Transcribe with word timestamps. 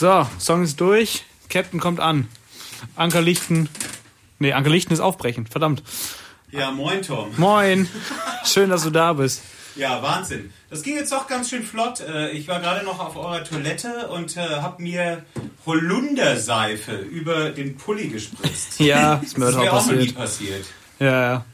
So, 0.00 0.26
Song 0.38 0.62
ist 0.62 0.80
durch. 0.80 1.24
Captain 1.50 1.78
kommt 1.78 2.00
an. 2.00 2.26
Anker 2.96 3.20
Lichten. 3.20 3.68
Nee, 4.38 4.54
Anker 4.54 4.70
Lichten 4.70 4.94
ist 4.94 5.00
aufbrechen. 5.00 5.46
Verdammt. 5.46 5.82
Ja, 6.50 6.70
moin 6.70 7.02
Tom. 7.02 7.28
Moin. 7.36 7.86
Schön, 8.46 8.70
dass 8.70 8.82
du 8.84 8.90
da 8.90 9.12
bist. 9.12 9.42
Ja, 9.76 10.02
Wahnsinn. 10.02 10.54
Das 10.70 10.82
ging 10.82 10.96
jetzt 10.96 11.12
doch 11.12 11.26
ganz 11.26 11.50
schön 11.50 11.62
flott. 11.62 12.00
Äh, 12.00 12.30
Ich 12.30 12.48
war 12.48 12.60
gerade 12.60 12.82
noch 12.82 12.98
auf 12.98 13.14
eurer 13.16 13.44
Toilette 13.44 14.08
und 14.08 14.38
äh, 14.38 14.40
habe 14.40 14.82
mir 14.82 15.22
Holunderseife 15.66 16.96
über 16.96 17.50
den 17.50 17.76
Pulli 17.76 18.08
gespritzt. 18.08 18.80
Ja, 18.80 19.16
ist 19.16 19.36
mir 19.36 19.44
Das 19.46 19.54
heute 19.56 19.64
wäre 19.66 19.74
auch 19.76 19.82
auch 19.82 19.86
noch 19.86 19.92
nie 19.92 20.12
passiert. 20.12 20.16
passiert. 20.16 20.66
Ja, 20.98 21.22
ja. 21.32 21.44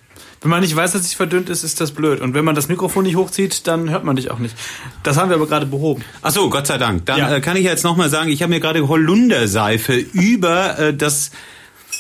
Wenn 0.43 0.51
man 0.51 0.61
nicht 0.61 0.77
weiß, 0.77 0.93
dass 0.93 1.03
sich 1.05 1.17
verdünnt 1.17 1.49
ist, 1.49 1.65
ist 1.65 1.81
das 1.81 1.93
blöd. 1.93 2.21
Und 2.21 2.35
wenn 2.35 2.45
man 2.45 2.55
das 2.55 2.69
Mikrofon 2.69 3.05
nicht 3.05 3.17
hochzieht, 3.17 3.67
dann 3.67 3.91
hört 3.91 4.05
man 4.05 4.17
dich 4.17 4.31
auch 4.31 4.39
nicht. 4.39 4.55
Das 5.03 5.17
haben 5.17 5.31
wir 5.31 5.37
aber 5.37 5.47
gerade 5.47 5.67
behoben. 5.67 6.05
Ach 6.23 6.31
so, 6.31 6.49
Gott 6.51 6.67
sei 6.67 6.79
Dank. 6.79 7.07
Dann 7.07 7.19
Ja. 7.19 7.35
äh, 7.37 7.41
kann 7.41 7.57
ich 7.57 7.65
jetzt 7.65 7.85
nochmal 7.85 8.11
sagen, 8.11 8.31
ich 8.31 8.43
habe 8.43 8.51
mir 8.53 8.61
gerade 8.61 8.87
Holunderseife 8.87 9.95
über 9.95 10.79
äh, 10.79 10.95
das... 10.95 11.31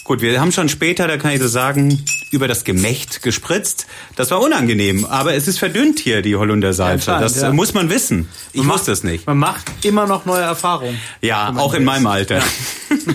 Gut, 0.04 0.20
wir 0.20 0.40
haben 0.40 0.52
schon 0.52 0.68
später, 0.68 1.08
da 1.08 1.16
kann 1.16 1.32
ich 1.32 1.40
so 1.40 1.48
sagen, 1.48 2.04
über 2.30 2.46
das 2.46 2.62
Gemächt 2.62 3.22
gespritzt. 3.22 3.86
Das 4.14 4.30
war 4.30 4.40
unangenehm, 4.40 5.04
aber 5.04 5.34
es 5.34 5.48
ist 5.48 5.58
verdünnt 5.58 5.98
hier, 5.98 6.22
die 6.22 6.36
Holunderseife. 6.36 7.10
das 7.10 7.40
ja. 7.40 7.48
äh, 7.48 7.52
muss 7.52 7.74
man 7.74 7.90
wissen. 7.90 8.28
Ich 8.52 8.62
Man 8.62 8.74
wusste 8.76 8.92
es 8.92 9.02
nicht. 9.02 9.26
Man 9.26 9.38
macht 9.38 9.64
immer 9.84 10.06
noch 10.06 10.24
neue 10.24 10.42
Erfahrungen. 10.42 10.96
Ja, 11.22 11.52
auch 11.56 11.74
in 11.74 11.82
meinem 11.84 12.06
Alter. 12.06 12.38
Ja, 12.38 12.44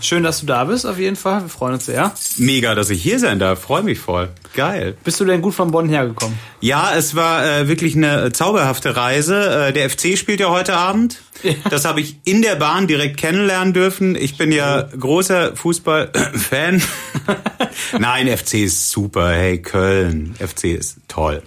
schön, 0.00 0.24
dass 0.24 0.40
du 0.40 0.46
da 0.46 0.64
bist, 0.64 0.84
auf 0.84 0.98
jeden 0.98 1.14
Fall. 1.14 1.42
Wir 1.42 1.48
freuen 1.48 1.74
uns 1.74 1.86
sehr. 1.86 2.12
Mega, 2.38 2.74
dass 2.74 2.90
ich 2.90 3.00
hier 3.00 3.20
sein 3.20 3.38
darf. 3.38 3.60
Freue 3.60 3.84
mich 3.84 4.00
voll. 4.00 4.28
Geil. 4.54 4.96
Bist 5.04 5.20
du 5.20 5.24
denn 5.24 5.42
gut 5.42 5.54
von 5.54 5.70
Bonn 5.70 5.88
hergekommen? 5.88 6.36
Ja, 6.60 6.92
es 6.96 7.14
war 7.14 7.46
äh, 7.46 7.68
wirklich 7.68 7.94
eine 7.94 8.32
zauberhafte 8.32 8.96
Reise. 8.96 9.68
Äh, 9.68 9.72
der 9.72 9.88
FC 9.88 10.18
spielt 10.18 10.40
ja 10.40 10.50
heute 10.50 10.74
Abend. 10.76 11.20
Das 11.70 11.84
habe 11.84 12.00
ich 12.00 12.16
in 12.24 12.42
der 12.42 12.56
Bahn 12.56 12.88
direkt 12.88 13.16
kennenlernen 13.16 13.72
dürfen. 13.72 14.16
Ich 14.16 14.36
bin 14.36 14.50
ja 14.50 14.82
großer 14.82 15.56
Fußball-Fan. 15.56 16.82
Nein, 17.98 18.36
FC 18.36 18.54
ist 18.54 18.90
super. 18.90 19.30
Hey, 19.30 19.62
Köln. 19.62 20.34
FC 20.38 20.64
ist 20.64 20.98
toll. 21.06 21.42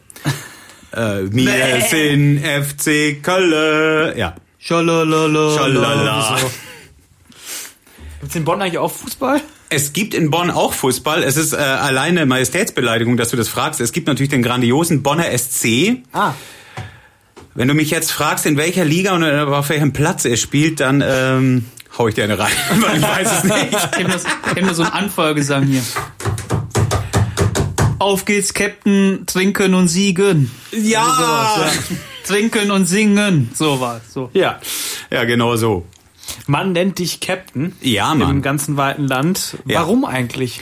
Äh, 0.93 1.23
wir 1.29 1.81
sind 1.89 2.39
FC 2.39 3.21
Köln. 3.21 4.17
Ja. 4.17 4.35
Schalalala. 4.59 5.57
Schalala. 5.57 6.37
Gibt's 8.23 8.37
in 8.37 8.45
Bonn 8.45 8.61
eigentlich 8.61 8.77
auch 8.77 8.89
Fußball? 8.89 9.41
Es 9.67 9.91
gibt 9.91 10.13
in 10.13 10.31
Bonn 10.31 10.49
auch 10.49 10.71
Fußball. 10.71 11.23
Es 11.23 11.35
ist 11.35 11.51
äh, 11.51 11.57
alleine 11.57 12.25
Majestätsbeleidigung, 12.25 13.17
dass 13.17 13.31
du 13.31 13.35
das 13.35 13.49
fragst. 13.49 13.81
Es 13.81 13.91
gibt 13.91 14.07
natürlich 14.07 14.29
den 14.29 14.41
grandiosen 14.41 15.03
Bonner 15.03 15.25
SC. 15.37 15.97
Ah. 16.13 16.31
Wenn 17.53 17.67
du 17.67 17.73
mich 17.73 17.91
jetzt 17.91 18.13
fragst, 18.13 18.45
in 18.45 18.55
welcher 18.55 18.85
Liga 18.85 19.13
und 19.13 19.25
auf 19.25 19.67
welchem 19.67 19.91
Platz 19.91 20.23
er 20.23 20.37
spielt, 20.37 20.79
dann 20.79 21.03
ähm, 21.05 21.65
hau 21.97 22.07
ich 22.07 22.15
dir 22.15 22.23
eine 22.23 22.39
rein, 22.39 22.53
weil 22.79 22.95
ich 22.95 23.03
weiß 23.03 23.39
es 23.39 23.43
nicht. 23.43 23.73
Ich 23.73 24.53
kenne 24.53 24.67
nur 24.67 24.73
so 24.73 24.83
einen 24.83 24.93
Anfeuergesang 24.93 25.63
hier. 25.63 25.83
Auf 27.99 28.23
geht's, 28.23 28.53
Captain, 28.53 29.25
trinken 29.25 29.73
und 29.73 29.89
siegen. 29.89 30.49
Ja, 30.71 31.03
Sowas, 31.03 31.89
ja. 31.89 31.95
Trinken 32.25 32.71
und 32.71 32.85
singen. 32.85 33.51
So 33.53 33.81
war 33.81 33.99
so. 34.09 34.29
Ja. 34.33 34.61
ja, 35.11 35.25
genau 35.25 35.57
so. 35.57 35.85
Man 36.47 36.71
nennt 36.71 36.99
dich 36.99 37.19
Captain. 37.19 37.73
Ja, 37.81 38.13
Mann. 38.15 38.29
Im 38.29 38.41
ganzen 38.41 38.77
weiten 38.77 39.07
Land. 39.07 39.57
Ja. 39.65 39.81
Warum 39.81 40.05
eigentlich? 40.05 40.61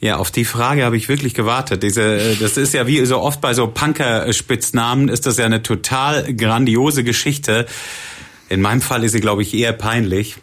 Ja, 0.00 0.16
auf 0.16 0.30
die 0.30 0.44
Frage 0.44 0.84
habe 0.84 0.96
ich 0.96 1.08
wirklich 1.08 1.34
gewartet. 1.34 1.82
Diese, 1.82 2.02
äh, 2.02 2.36
das 2.36 2.56
ist 2.56 2.72
ja 2.72 2.86
wie 2.86 3.04
so 3.04 3.20
oft 3.20 3.40
bei 3.40 3.52
so 3.52 3.66
Punker-Spitznamen, 3.66 5.08
ist 5.08 5.26
das 5.26 5.38
ja 5.38 5.44
eine 5.44 5.62
total 5.62 6.32
grandiose 6.34 7.02
Geschichte. 7.02 7.66
In 8.48 8.60
meinem 8.60 8.80
Fall 8.80 9.02
ist 9.02 9.12
sie, 9.12 9.20
glaube 9.20 9.42
ich, 9.42 9.54
eher 9.54 9.72
peinlich. 9.72 10.36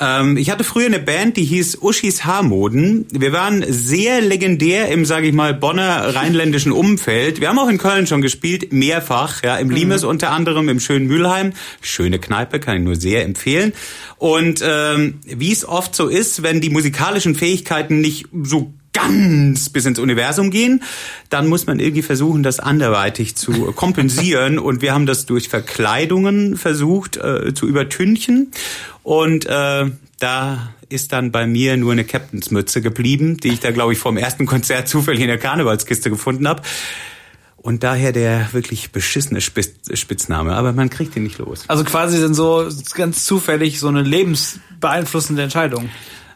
Ähm, 0.00 0.36
ich 0.36 0.50
hatte 0.50 0.64
früher 0.64 0.86
eine 0.86 0.98
Band, 0.98 1.36
die 1.36 1.44
hieß 1.44 1.78
Uschis 1.82 2.24
Haarmoden. 2.24 3.06
Wir 3.10 3.32
waren 3.32 3.64
sehr 3.68 4.20
legendär 4.20 4.88
im, 4.88 5.04
sage 5.04 5.28
ich 5.28 5.32
mal, 5.32 5.54
Bonner 5.54 6.14
rheinländischen 6.14 6.72
Umfeld. 6.72 7.40
Wir 7.40 7.48
haben 7.48 7.58
auch 7.58 7.68
in 7.68 7.78
Köln 7.78 8.06
schon 8.06 8.22
gespielt, 8.22 8.72
mehrfach, 8.72 9.42
ja, 9.42 9.56
im 9.56 9.70
Limes 9.70 10.04
unter 10.04 10.30
anderem, 10.30 10.68
im 10.68 10.80
schönen 10.80 11.06
Mülheim. 11.06 11.52
Schöne 11.80 12.18
Kneipe, 12.18 12.60
kann 12.60 12.78
ich 12.78 12.82
nur 12.82 12.96
sehr 12.96 13.24
empfehlen. 13.24 13.72
Und 14.18 14.62
ähm, 14.62 15.20
wie 15.24 15.52
es 15.52 15.66
oft 15.66 15.94
so 15.94 16.08
ist, 16.08 16.42
wenn 16.42 16.60
die 16.60 16.70
musikalischen 16.70 17.34
Fähigkeiten 17.34 18.00
nicht 18.00 18.26
so 18.42 18.72
ganz 18.96 19.68
bis 19.68 19.84
ins 19.84 19.98
Universum 19.98 20.50
gehen, 20.50 20.82
dann 21.28 21.46
muss 21.48 21.66
man 21.66 21.80
irgendwie 21.80 22.02
versuchen, 22.02 22.42
das 22.42 22.60
anderweitig 22.60 23.36
zu 23.36 23.52
kompensieren. 23.76 24.58
Und 24.58 24.80
wir 24.80 24.94
haben 24.94 25.06
das 25.06 25.26
durch 25.26 25.48
Verkleidungen 25.48 26.56
versucht 26.56 27.18
äh, 27.18 27.52
zu 27.52 27.66
übertünchen. 27.66 28.52
Und 29.02 29.46
äh, 29.46 29.90
da 30.18 30.74
ist 30.88 31.12
dann 31.12 31.30
bei 31.30 31.46
mir 31.46 31.76
nur 31.76 31.92
eine 31.92 32.04
Captainsmütze 32.04 32.80
geblieben, 32.80 33.36
die 33.36 33.48
ich 33.48 33.60
da, 33.60 33.70
glaube 33.70 33.92
ich, 33.92 33.98
vom 33.98 34.16
ersten 34.16 34.46
Konzert 34.46 34.88
zufällig 34.88 35.20
in 35.20 35.28
der 35.28 35.38
Karnevalskiste 35.38 36.08
gefunden 36.08 36.48
habe. 36.48 36.62
Und 37.56 37.82
daher 37.82 38.12
der 38.12 38.52
wirklich 38.52 38.92
beschissene 38.92 39.40
Spitz 39.40 39.74
Spitzname. 39.92 40.54
Aber 40.54 40.72
man 40.72 40.88
kriegt 40.88 41.16
ihn 41.16 41.24
nicht 41.24 41.38
los. 41.38 41.64
Also 41.66 41.84
quasi 41.84 42.18
sind 42.18 42.34
so 42.34 42.68
ganz 42.94 43.24
zufällig 43.24 43.80
so 43.80 43.88
eine 43.88 44.02
lebensbeeinflussende 44.02 45.42
Entscheidung. 45.42 45.90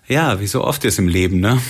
Ja, 0.09 0.41
wie 0.41 0.49
so 0.49 0.65
oft 0.65 0.85
ist 0.85 0.99
im 0.99 1.07
Leben, 1.07 1.39
ne? 1.39 1.61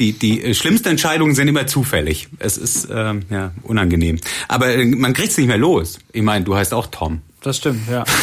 Die, 0.00 0.12
die 0.14 0.42
äh, 0.42 0.54
schlimmsten 0.54 0.88
Entscheidungen 0.88 1.34
sind 1.36 1.46
immer 1.46 1.66
zufällig. 1.68 2.28
Es 2.40 2.56
ist 2.56 2.88
ähm, 2.92 3.20
ja 3.30 3.52
unangenehm. 3.62 4.18
Aber 4.48 4.68
äh, 4.74 4.84
man 4.86 5.12
kriegt's 5.12 5.36
nicht 5.36 5.46
mehr 5.46 5.58
los. 5.58 5.98
Ich 6.12 6.22
meine, 6.22 6.44
du 6.44 6.56
heißt 6.56 6.74
auch 6.74 6.86
Tom. 6.88 7.20
Das 7.42 7.58
stimmt, 7.58 7.88
ja. 7.90 8.04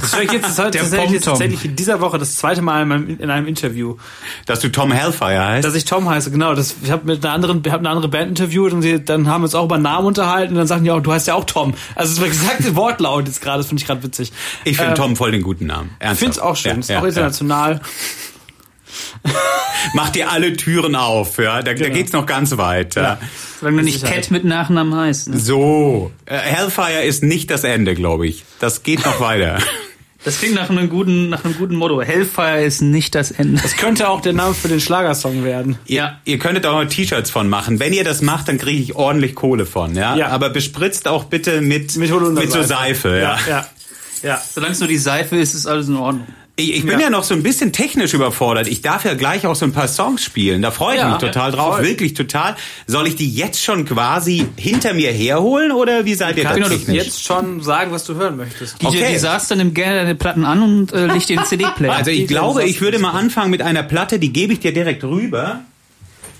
Das 0.00 0.14
höre 0.14 0.22
ich 0.24 0.32
jetzt, 0.32 0.44
das 0.44 0.56
Der 0.56 0.70
tatsächlich, 0.72 1.12
jetzt 1.12 1.24
tatsächlich 1.24 1.64
in 1.64 1.76
dieser 1.76 2.00
Woche 2.00 2.18
das 2.18 2.36
zweite 2.36 2.60
Mal 2.62 2.82
in, 2.82 2.88
meinem, 2.88 3.08
in 3.20 3.30
einem 3.30 3.46
Interview, 3.46 3.96
Dass 4.44 4.58
du 4.60 4.70
Tom 4.70 4.90
Hellfire 4.92 5.42
heißt. 5.46 5.64
dass 5.66 5.74
ich 5.76 5.84
Tom 5.84 6.08
heiße. 6.08 6.30
Genau, 6.32 6.54
das, 6.54 6.74
ich 6.82 6.90
habe 6.90 7.06
mit 7.06 7.24
einer 7.24 7.32
anderen, 7.32 7.64
wir 7.64 7.70
haben 7.72 7.80
eine 7.80 7.90
andere 7.90 8.08
Band 8.08 8.28
interviewt 8.28 8.72
und 8.72 8.82
sie, 8.82 9.02
dann 9.02 9.28
haben 9.28 9.42
wir 9.42 9.44
uns 9.46 9.54
auch 9.54 9.64
über 9.64 9.78
Namen 9.78 10.06
unterhalten 10.08 10.52
und 10.54 10.58
dann 10.58 10.66
sagten 10.66 10.84
die 10.84 10.90
auch, 10.90 11.00
du 11.00 11.12
heißt 11.12 11.28
ja 11.28 11.34
auch 11.34 11.44
Tom. 11.44 11.74
Also 11.94 12.12
es 12.12 12.20
war 12.20 12.26
exakte 12.26 12.74
Wortlaut 12.76 13.26
jetzt 13.26 13.40
gerade, 13.40 13.58
das 13.58 13.68
finde 13.68 13.80
ich 13.82 13.86
gerade 13.86 14.02
witzig. 14.02 14.32
ich 14.64 14.76
finde 14.76 14.90
Ähm, 14.90 14.96
Tom 14.96 15.16
voll 15.16 15.30
den 15.30 15.42
guten 15.42 15.66
Namen. 15.66 15.90
Ich 16.00 16.04
Ernsthaft. 16.06 16.18
finde 16.18 16.32
es 16.32 16.38
auch 16.40 16.56
schön, 16.56 16.72
Ja, 16.72 16.78
ist 16.80 16.88
ja, 16.90 17.00
auch 17.00 17.04
international. 17.04 17.80
Ja. 19.24 19.30
Mach 19.92 20.10
dir 20.10 20.30
alle 20.30 20.54
Türen 20.56 20.94
auf, 20.96 21.38
ja. 21.38 21.56
Da, 21.62 21.62
da 21.62 21.74
Genau. 21.74 21.94
geht's 21.94 22.12
noch 22.12 22.26
ganz 22.26 22.56
weit. 22.56 22.94
Ja. 22.94 23.18
Solange 23.60 23.78
du 23.78 23.84
nicht. 23.84 24.04
Cat 24.04 24.30
mit 24.30 24.44
Nachnamen 24.44 24.94
heißt. 24.94 25.28
Ne? 25.28 25.38
So. 25.38 26.10
Äh, 26.26 26.38
Hellfire 26.38 27.02
ist 27.04 27.22
nicht 27.22 27.50
das 27.50 27.64
Ende, 27.64 27.94
glaube 27.94 28.26
ich. 28.26 28.44
Das 28.60 28.82
geht 28.82 29.04
noch 29.04 29.20
weiter. 29.20 29.58
Das 30.26 30.38
klingt 30.38 30.54
nach 30.54 30.70
einem 30.70 30.88
guten, 30.88 31.28
nach 31.28 31.44
einem 31.44 31.54
guten 31.58 31.74
Motto. 31.76 32.00
Hellfire 32.00 32.62
ist 32.64 32.80
nicht 32.80 33.14
das 33.14 33.30
Ende. 33.30 33.60
Das 33.60 33.76
könnte 33.76 34.08
auch 34.08 34.22
der 34.22 34.32
Name 34.32 34.54
für 34.54 34.68
den 34.68 34.80
Schlagersong 34.80 35.44
werden. 35.44 35.76
Ihr, 35.84 35.96
Ja. 35.96 36.20
ihr 36.24 36.38
könntet 36.38 36.64
auch 36.64 36.72
mal 36.72 36.88
T-Shirts 36.88 37.28
von 37.30 37.46
machen. 37.50 37.78
Wenn 37.78 37.92
ihr 37.92 38.04
das 38.04 38.22
macht, 38.22 38.48
dann 38.48 38.56
kriege 38.56 38.80
ich 38.82 38.94
ordentlich 38.94 39.34
Kohle 39.34 39.66
von, 39.66 39.94
ja? 39.94 40.16
Ja. 40.16 40.28
Aber 40.28 40.48
bespritzt 40.48 41.08
auch 41.08 41.24
bitte 41.24 41.60
mit, 41.60 41.94
Mit 41.96 42.10
mit 42.10 42.50
so 42.50 42.62
Seife, 42.62 43.18
ja. 43.18 43.36
Ja, 43.46 43.66
ja. 44.22 44.40
Solange 44.50 44.72
es 44.72 44.78
nur 44.80 44.88
die 44.88 44.96
Seife 44.96 45.36
ist, 45.36 45.52
ist 45.52 45.66
alles 45.66 45.88
in 45.88 45.96
Ordnung. 45.96 46.26
Ich, 46.56 46.76
ich 46.76 46.86
bin 46.86 47.00
ja. 47.00 47.10
noch 47.10 47.24
so 47.24 47.34
ein 47.34 47.42
bisschen 47.42 47.72
technisch 47.72 48.14
überfordert. 48.14 48.68
Ich 48.68 48.80
darf 48.80 49.04
ja 49.04 49.14
gleich 49.14 49.44
auch 49.44 49.56
so 49.56 49.64
ein 49.64 49.72
paar 49.72 49.88
Songs 49.88 50.22
spielen. 50.22 50.62
Da 50.62 50.70
freue 50.70 50.94
ich 50.94 51.00
Ja, 51.00 51.08
mich 51.08 51.18
total 51.18 51.50
drauf. 51.50 51.76
voll. 51.76 51.84
Wirklich 51.84 52.14
total. 52.14 52.54
Soll 52.86 53.08
ich 53.08 53.16
die 53.16 53.28
jetzt 53.28 53.60
schon 53.60 53.84
quasi 53.84 54.46
hinter 54.56 54.94
mir 54.94 55.10
herholen 55.10 55.72
oder 55.72 56.04
wie 56.04 56.14
seid 56.14 56.36
ihr 56.36 56.44
da 56.44 56.54
du 56.54 56.62
technisch? 56.68 56.94
jetzt 56.94 57.24
schon 57.24 57.60
sagen, 57.60 57.90
was 57.90 58.04
du 58.04 58.14
hören 58.14 58.36
möchtest? 58.36 58.80
DJ 58.80 58.86
Okay. 58.86 59.12
Disaster 59.14 59.56
nimmt 59.56 59.74
gerne 59.74 59.96
deine 59.96 60.14
Platten 60.14 60.44
an 60.44 60.62
und 60.62 60.92
äh, 60.92 61.06
legt 61.06 61.28
den 61.28 61.44
CD-Player. 61.44 61.92
Also 61.92 62.12
ich 62.12 62.28
glaube, 62.28 62.62
ich 62.64 62.80
würde 62.80 63.00
mal 63.00 63.10
anfangen 63.10 63.50
mit 63.50 63.60
einer 63.60 63.82
Platte, 63.82 64.20
die 64.20 64.32
gebe 64.32 64.52
ich 64.52 64.60
dir 64.60 64.72
direkt 64.72 65.02
rüber. 65.02 65.62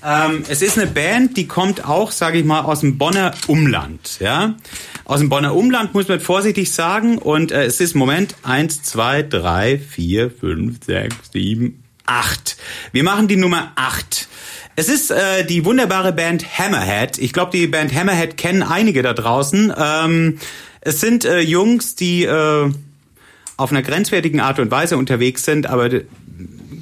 Ähm, 0.05 0.43
es 0.47 0.61
ist 0.61 0.77
eine 0.77 0.87
Band, 0.87 1.35
die 1.35 1.47
kommt 1.47 1.83
auch, 1.83 2.11
sage 2.11 2.37
ich 2.37 2.45
mal, 2.45 2.61
aus 2.61 2.81
dem 2.81 2.99
Bonner 2.99 3.31
Umland. 3.47 4.19
Ja, 4.19 4.55
aus 5.03 5.19
dem 5.19 5.29
Bonner 5.29 5.55
Umland 5.55 5.95
muss 5.95 6.07
man 6.07 6.19
vorsichtig 6.19 6.71
sagen. 6.71 7.17
Und 7.17 7.51
äh, 7.51 7.65
es 7.65 7.79
ist 7.79 7.95
Moment 7.95 8.35
eins, 8.43 8.83
zwei, 8.83 9.23
drei, 9.23 9.79
vier, 9.79 10.29
fünf, 10.29 10.85
sechs, 10.85 11.15
sieben, 11.33 11.83
acht. 12.05 12.57
Wir 12.91 13.03
machen 13.03 13.27
die 13.27 13.35
Nummer 13.35 13.71
acht. 13.75 14.27
Es 14.75 14.89
ist 14.89 15.09
äh, 15.09 15.43
die 15.43 15.65
wunderbare 15.65 16.13
Band 16.13 16.59
Hammerhead. 16.59 17.17
Ich 17.17 17.33
glaube, 17.33 17.57
die 17.57 17.65
Band 17.65 17.93
Hammerhead 17.93 18.37
kennen 18.37 18.61
einige 18.61 19.01
da 19.01 19.13
draußen. 19.13 19.73
Ähm, 19.75 20.37
es 20.81 21.01
sind 21.01 21.25
äh, 21.25 21.39
Jungs, 21.39 21.95
die 21.95 22.25
äh, 22.25 22.71
auf 23.57 23.71
einer 23.71 23.81
grenzwertigen 23.81 24.39
Art 24.39 24.59
und 24.59 24.69
Weise 24.69 24.97
unterwegs 24.97 25.45
sind, 25.45 25.65
aber 25.67 25.89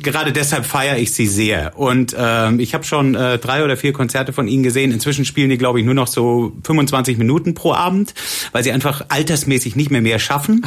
gerade 0.04 0.32
deshalb 0.32 0.66
feiere 0.66 0.98
ich 0.98 1.14
sie 1.14 1.28
sehr. 1.28 1.78
Und 1.78 2.16
ähm, 2.18 2.60
ich 2.60 2.74
habe 2.74 2.84
schon 2.84 3.16
äh, 3.16 3.38
drei 3.40 3.64
oder 3.64 3.78
vier 3.78 3.94
Konzerte 3.94 4.34
von 4.34 4.48
ihnen 4.48 4.64
gesehen. 4.64 4.92
Inzwischen 4.92 5.26
spielen 5.26 5.50
die, 5.50 5.58
glaube 5.58 5.80
ich, 5.80 5.86
nur 5.86 5.94
noch 5.94 6.08
so 6.08 6.54
25 6.64 7.18
Minuten 7.18 7.54
pro 7.54 7.74
Abend, 7.74 8.14
weil 8.52 8.64
sie 8.64 8.72
einfach 8.72 9.06
altersmäßig 9.10 9.76
nicht 9.76 9.90
mehr 9.90 10.02
mehr 10.02 10.20
schaffen. 10.20 10.66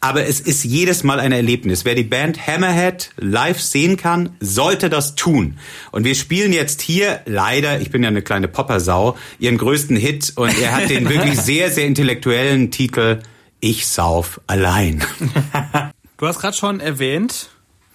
Aber 0.00 0.26
es 0.26 0.40
ist 0.40 0.64
jedes 0.64 1.04
Mal 1.04 1.20
ein 1.20 1.32
Erlebnis. 1.32 1.84
Wer 1.84 1.94
die 1.94 2.04
Band 2.04 2.46
Hammerhead 2.46 3.10
live 3.16 3.60
sehen 3.60 3.96
kann, 3.96 4.30
sollte 4.40 4.90
das 4.90 5.14
tun. 5.14 5.58
Und 5.92 6.04
wir 6.04 6.14
spielen 6.14 6.52
jetzt 6.52 6.80
hier 6.80 7.20
leider, 7.26 7.80
ich 7.80 7.90
bin 7.90 8.02
ja 8.02 8.08
eine 8.08 8.22
kleine 8.22 8.48
Poppersau, 8.48 9.16
ihren 9.38 9.58
größten 9.58 9.96
Hit 9.96 10.32
und 10.36 10.58
er 10.60 10.74
hat 10.74 10.90
den 10.90 11.08
wirklich 11.08 11.38
sehr, 11.40 11.70
sehr 11.70 11.86
intellektuellen 11.86 12.70
Titel 12.70 13.20
ich 13.60 13.86
sauf 13.86 14.40
allein. 14.46 15.04
Du 16.16 16.26
hast 16.26 16.40
gerade 16.40 16.56
schon 16.56 16.80
erwähnt, 16.80 17.48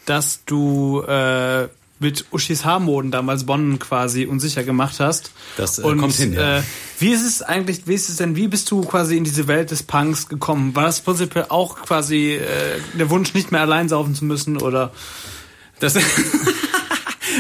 dass 0.06 0.42
du 0.46 1.02
äh, 1.02 1.68
mit 2.00 2.26
Uschis 2.32 2.66
Haarmoden 2.66 3.10
damals 3.10 3.46
Bonn 3.46 3.80
quasi 3.80 4.26
unsicher 4.26 4.64
gemacht 4.64 5.00
hast. 5.00 5.32
Das, 5.58 5.80
äh, 5.80 5.82
kommt 5.96 6.14
hin, 6.14 6.34
ja. 6.34 6.60
Äh, 6.60 6.64
wie 7.00 7.12
ist 7.12 7.26
es 7.26 7.42
eigentlich, 7.42 7.88
wie 7.88 7.94
ist 7.96 8.10
es 8.10 8.18
denn, 8.18 8.36
wie 8.36 8.48
bist 8.48 8.70
du 8.70 8.82
quasi 8.82 9.18
in 9.18 9.24
diese 9.24 9.48
Welt 9.48 9.72
des 9.72 9.84
Punks 9.84 10.28
gekommen? 10.28 10.76
War 10.76 10.84
das 10.84 11.02
prinzipiell 11.02 11.46
auch 11.50 11.78
quasi 11.78 12.34
äh, 12.34 12.80
der 12.94 13.10
Wunsch, 13.10 13.34
nicht 13.34 13.52
mehr 13.52 13.62
allein 13.62 13.90
saufen 13.90 14.14
zu 14.14 14.26
müssen 14.26 14.58
oder? 14.58 14.92
Das, 15.80 15.96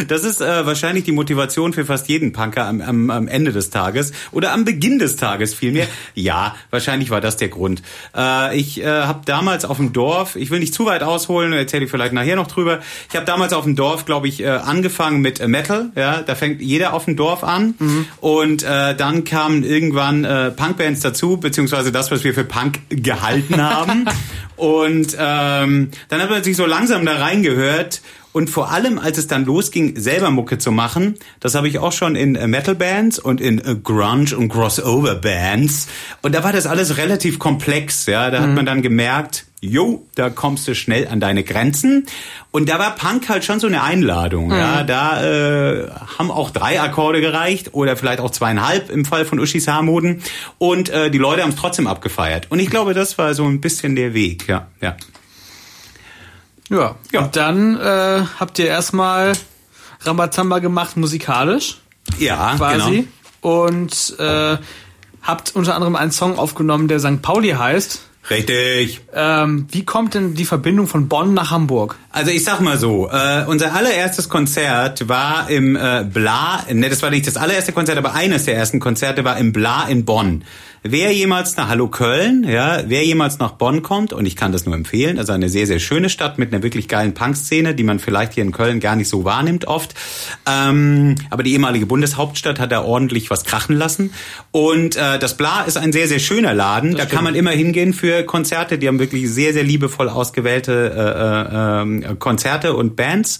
das 0.08 0.24
ist 0.24 0.42
äh, 0.42 0.66
wahrscheinlich 0.66 1.04
die 1.04 1.12
Motivation 1.12 1.74
für 1.74 1.86
fast 1.86 2.10
jeden 2.10 2.34
Punker 2.34 2.66
am, 2.66 2.82
am, 2.82 3.10
am 3.10 3.28
Ende 3.28 3.52
des 3.52 3.70
Tages 3.70 4.12
oder 4.32 4.52
am 4.52 4.66
Beginn 4.66 5.00
des 5.00 5.16
Tages 5.16 5.54
vielmehr. 5.54 5.88
Ja, 6.16 6.56
wahrscheinlich 6.70 7.10
war 7.10 7.22
das 7.22 7.38
der 7.38 7.50
Grund. 7.50 7.82
Äh, 8.16 8.58
ich 8.58 8.82
äh, 8.82 8.86
habe 8.86 9.22
damals 9.26 9.66
auf 9.66 9.78
dem 9.78 9.94
Dorf, 9.94 10.36
ich 10.36 10.52
will 10.52 10.60
nicht 10.60 10.74
zu 10.74 10.86
weit 10.86 11.04
ausholen, 11.04 11.54
erzähle 11.54 11.86
ich 11.86 11.92
vielleicht 11.92 12.14
nachher 12.14 12.36
noch 12.36 12.48
drüber. 12.48 12.80
Ich 13.10 13.16
habe 13.16 13.26
damals 13.26 13.54
auf 13.54 13.64
dem 13.64 13.76
Dorf, 13.76 14.06
glaube 14.06 14.28
ich, 14.28 14.42
äh, 14.42 14.48
angefangen 14.48 15.22
mit 15.22 15.40
äh, 15.40 15.48
Metal. 15.48 15.92
Ja, 15.96 16.22
da 16.22 16.36
fängt 16.36 16.62
jeder 16.62 16.94
auf 16.94 17.06
dem 17.06 17.16
Dorf 17.16 17.44
an 17.44 17.76
mhm. 17.80 18.06
und 18.22 18.64
äh, 18.64 18.96
dann 18.96 19.24
kamen 19.24 19.64
irgendwann 19.64 20.24
äh, 20.24 20.52
Punkbands 20.52 21.02
dazu, 21.02 21.38
beziehungsweise 21.38 21.92
das, 21.92 22.12
was 22.12 22.24
wir 22.24 22.34
für 22.34 22.44
Punk 22.44 22.80
gehalten 22.90 23.62
haben. 23.62 24.06
und 24.56 25.16
ähm, 25.20 25.90
dann 26.10 26.22
hat 26.22 26.30
man 26.30 26.44
sich 26.44 26.56
so 26.56 26.66
langsam 26.66 27.06
da 27.06 27.18
reingehört 27.18 28.02
und 28.34 28.50
vor 28.50 28.72
allem, 28.72 28.98
als 28.98 29.20
es 29.20 29.28
dann 29.28 29.46
losging, 29.46 30.00
selber 30.00 30.32
Mucke 30.32 30.58
zu 30.58 30.72
machen, 30.72 31.16
das 31.40 31.54
habe 31.54 31.68
ich 31.68 31.78
auch 31.78 31.92
schon 31.92 32.16
in 32.16 32.36
äh, 32.36 32.48
Metal-Bands 32.48 33.20
und 33.20 33.40
in 33.40 33.60
äh, 33.60 33.76
Grunge- 33.76 34.36
und 34.36 34.50
Crossover-Bands. 34.50 35.88
Und 36.24 36.34
da 36.34 36.44
war 36.44 36.52
das 36.52 36.66
alles 36.66 36.98
relativ 36.98 37.38
komplex. 37.38 38.08
Ja, 38.08 38.32
Da 38.32 38.40
mhm. 38.40 38.44
hat 38.44 38.56
man 38.56 38.66
dann 38.66 38.82
gemerkt, 38.82 39.46
jo, 39.62 40.04
da 40.16 40.32
kommst 40.32 40.68
du 40.68 40.74
schnell 40.74 41.08
an 41.08 41.20
deine 41.20 41.44
Grenzen. 41.44 42.08
Und 42.50 42.70
da 42.70 42.80
war 42.80 42.96
Punk 42.96 43.30
halt 43.30 43.46
schon 43.46 43.60
so 43.60 43.68
eine 43.68 43.84
Einladung. 43.84 44.48
Mhm. 44.48 44.54
Ja, 44.54 44.84
da 44.84 45.24
äh, 45.24 45.90
haben 46.18 46.32
auch 46.32 46.50
drei 46.50 46.82
Akkorde 46.82 47.22
gereicht 47.22 47.74
oder 47.74 47.96
vielleicht 47.96 48.20
auch 48.20 48.32
zweieinhalb 48.32 48.90
im 48.90 49.06
Fall 49.06 49.26
von 49.26 49.40
Uschis 49.40 49.68
Haarmoden. 49.68 50.24
Und 50.58 50.90
äh, 50.90 51.12
die 51.12 51.20
Leute 51.20 51.44
haben 51.44 51.52
es 51.52 51.56
trotzdem 51.56 51.86
abgefeiert. 51.86 52.48
Und 52.50 52.58
ich 52.58 52.72
glaube, 52.72 52.96
das 52.96 53.20
war 53.20 53.36
so 53.36 53.46
ein 53.46 53.62
bisschen 53.62 53.96
der 53.96 54.16
Weg. 54.16 54.48
Ja, 54.48 54.68
ja. 54.82 54.98
Ja. 56.70 56.96
ja. 57.12 57.22
Und 57.22 57.36
dann 57.36 57.80
äh, 57.80 58.24
habt 58.40 58.60
ihr 58.60 58.68
erstmal 58.68 59.34
Rambazamba 60.02 60.60
gemacht 60.60 60.98
musikalisch. 60.98 61.78
Ja, 62.20 62.56
quasi. 62.56 63.08
Genau. 63.42 63.64
Und 63.64 64.16
äh, 64.20 64.58
habt 65.22 65.56
unter 65.56 65.76
anderem 65.76 65.96
einen 65.96 66.12
Song 66.12 66.38
aufgenommen, 66.38 66.88
der 66.88 67.00
St. 67.00 67.22
Pauli 67.22 67.52
heißt. 67.52 68.02
Richtig. 68.30 69.02
Ähm, 69.14 69.68
wie 69.72 69.84
kommt 69.84 70.14
denn 70.14 70.34
die 70.34 70.46
Verbindung 70.46 70.88
von 70.88 71.10
Bonn 71.10 71.34
nach 71.34 71.52
Hamburg? 71.52 71.98
Also 72.10 72.32
ich 72.32 72.46
sag 72.46 72.62
mal 72.62 72.78
so, 72.78 73.10
äh, 73.12 73.44
unser 73.48 73.74
allererstes 73.74 74.30
Konzert 74.30 75.10
war 75.10 75.50
im 75.50 75.76
äh, 75.76 76.06
Bla, 76.06 76.64
ne, 76.72 76.90
das 76.90 77.02
war 77.02 77.10
nicht 77.10 77.28
das 77.28 77.36
allererste 77.36 77.74
Konzert, 77.74 77.98
aber 77.98 78.14
eines 78.14 78.46
der 78.46 78.56
ersten 78.56 78.80
Konzerte 78.80 79.26
war 79.26 79.38
im 79.38 79.52
Bla 79.52 79.88
in 79.88 80.06
Bonn. 80.06 80.46
Wer 80.86 81.14
jemals 81.14 81.56
nach 81.56 81.70
Hallo 81.70 81.88
Köln, 81.88 82.44
ja, 82.46 82.84
wer 82.88 83.06
jemals 83.06 83.40
nach 83.40 83.52
Bonn 83.52 83.84
kommt, 83.84 84.12
und 84.12 84.26
ich 84.26 84.36
kann 84.36 84.52
das 84.52 84.66
nur 84.66 84.76
empfehlen, 84.76 85.18
also 85.18 85.32
eine 85.32 85.48
sehr, 85.48 85.66
sehr 85.66 85.80
schöne 85.80 86.10
Stadt 86.10 86.38
mit 86.38 86.54
einer 86.54 86.62
wirklich 86.62 86.90
geilen 86.90 87.14
Punkszene, 87.14 87.74
die 87.74 87.86
man 87.86 88.00
vielleicht 88.00 88.34
hier 88.34 88.44
in 88.44 88.52
Köln 88.52 88.82
gar 88.82 88.98
nicht 88.98 89.08
so 89.08 89.24
wahrnimmt 89.24 89.64
oft. 89.64 89.94
Ähm, 90.46 91.16
aber 91.30 91.44
die 91.44 91.54
ehemalige 91.54 91.86
Bundeshauptstadt 91.86 92.60
hat 92.60 92.74
da 92.74 92.84
ordentlich 92.84 93.30
was 93.30 93.46
krachen 93.46 93.78
lassen. 93.78 94.14
Und 94.52 94.98
äh, 94.98 95.18
das 95.20 95.38
Bla 95.38 95.62
ist 95.62 95.78
ein 95.78 95.94
sehr, 95.94 96.10
sehr 96.10 96.20
schöner 96.20 96.54
Laden. 96.54 96.92
Das 96.92 96.98
da 96.98 97.04
stimmt. 97.04 97.16
kann 97.16 97.24
man 97.24 97.36
immer 97.36 97.52
hingehen 97.52 97.94
für 97.94 98.24
Konzerte. 98.24 98.78
Die 98.78 98.90
haben 98.90 99.00
wirklich 99.00 99.32
sehr, 99.32 99.54
sehr 99.54 99.64
liebevoll 99.64 100.10
ausgewählte 100.10 100.92
äh, 100.98 102.12
äh, 102.12 102.16
Konzerte 102.16 102.76
und 102.76 102.98
Bands. 102.98 103.40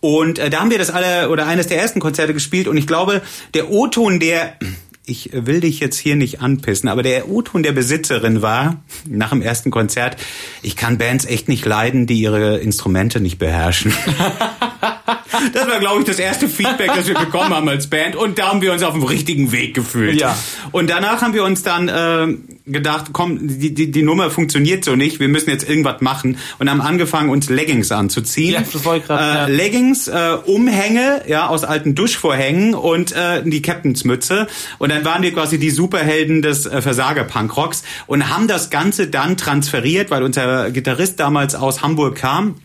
Und 0.00 0.38
äh, 0.38 0.50
da 0.50 0.60
haben 0.60 0.70
wir 0.70 0.78
das 0.78 0.90
alle 0.90 1.30
oder 1.30 1.46
eines 1.46 1.68
der 1.68 1.80
ersten 1.80 2.00
Konzerte 2.00 2.34
gespielt. 2.34 2.68
Und 2.68 2.76
ich 2.76 2.86
glaube, 2.86 3.22
der 3.54 3.70
O-Ton, 3.70 4.20
der 4.20 4.58
ich 5.04 5.30
will 5.32 5.60
dich 5.60 5.80
jetzt 5.80 5.98
hier 5.98 6.16
nicht 6.16 6.40
anpissen, 6.40 6.88
aber 6.88 7.02
der 7.02 7.28
O-Ton 7.28 7.62
der 7.62 7.72
Besitzerin 7.72 8.40
war, 8.40 8.82
nach 9.08 9.30
dem 9.30 9.42
ersten 9.42 9.70
Konzert, 9.70 10.16
ich 10.62 10.76
kann 10.76 10.98
Bands 10.98 11.24
echt 11.24 11.48
nicht 11.48 11.64
leiden, 11.64 12.06
die 12.06 12.20
ihre 12.20 12.58
Instrumente 12.58 13.20
nicht 13.20 13.38
beherrschen. 13.38 13.92
Das 15.52 15.66
war, 15.66 15.78
glaube 15.80 16.00
ich, 16.00 16.06
das 16.06 16.18
erste 16.18 16.48
Feedback, 16.48 16.90
das 16.94 17.06
wir 17.06 17.14
bekommen 17.14 17.54
haben 17.54 17.68
als 17.68 17.86
Band. 17.86 18.16
Und 18.16 18.38
da 18.38 18.48
haben 18.48 18.62
wir 18.62 18.72
uns 18.72 18.82
auf 18.82 18.94
dem 18.94 19.02
richtigen 19.02 19.52
Weg 19.52 19.74
gefühlt. 19.74 20.20
Ja. 20.20 20.36
Und 20.70 20.90
danach 20.90 21.22
haben 21.22 21.34
wir 21.34 21.44
uns 21.44 21.62
dann 21.62 21.88
äh, 21.88 22.36
gedacht, 22.66 23.06
komm, 23.12 23.48
die, 23.48 23.74
die, 23.74 23.90
die 23.90 24.02
Nummer 24.02 24.30
funktioniert 24.30 24.84
so 24.84 24.96
nicht, 24.96 25.20
wir 25.20 25.28
müssen 25.28 25.50
jetzt 25.50 25.68
irgendwas 25.68 26.00
machen. 26.00 26.38
Und 26.58 26.70
haben 26.70 26.80
angefangen, 26.80 27.30
uns 27.30 27.48
Leggings 27.48 27.90
anzuziehen. 27.92 28.54
Ja, 28.54 28.60
das 28.60 28.84
wollte 28.84 29.00
ich 29.00 29.06
gerade. 29.06 29.22
Äh, 29.22 29.34
ja. 29.34 29.46
Leggings, 29.46 30.08
äh, 30.08 30.36
Umhänge, 30.46 31.22
ja, 31.26 31.46
aus 31.46 31.64
alten 31.64 31.94
Duschvorhängen 31.94 32.74
und 32.74 33.12
äh, 33.12 33.42
die 33.44 33.62
Captainsmütze. 33.62 34.46
Und 34.78 34.90
dann 34.90 35.04
waren 35.04 35.22
wir 35.22 35.32
quasi 35.32 35.58
die 35.58 35.70
Superhelden 35.70 36.42
des 36.42 36.66
äh, 36.66 36.82
Versager-Punkrocks 36.82 37.82
und 38.06 38.28
haben 38.28 38.48
das 38.48 38.70
Ganze 38.70 39.08
dann 39.08 39.36
transferiert, 39.36 40.10
weil 40.10 40.22
unser 40.22 40.70
Gitarrist 40.70 41.20
damals 41.20 41.54
aus 41.54 41.82
Hamburg 41.82 42.16
kam 42.16 42.56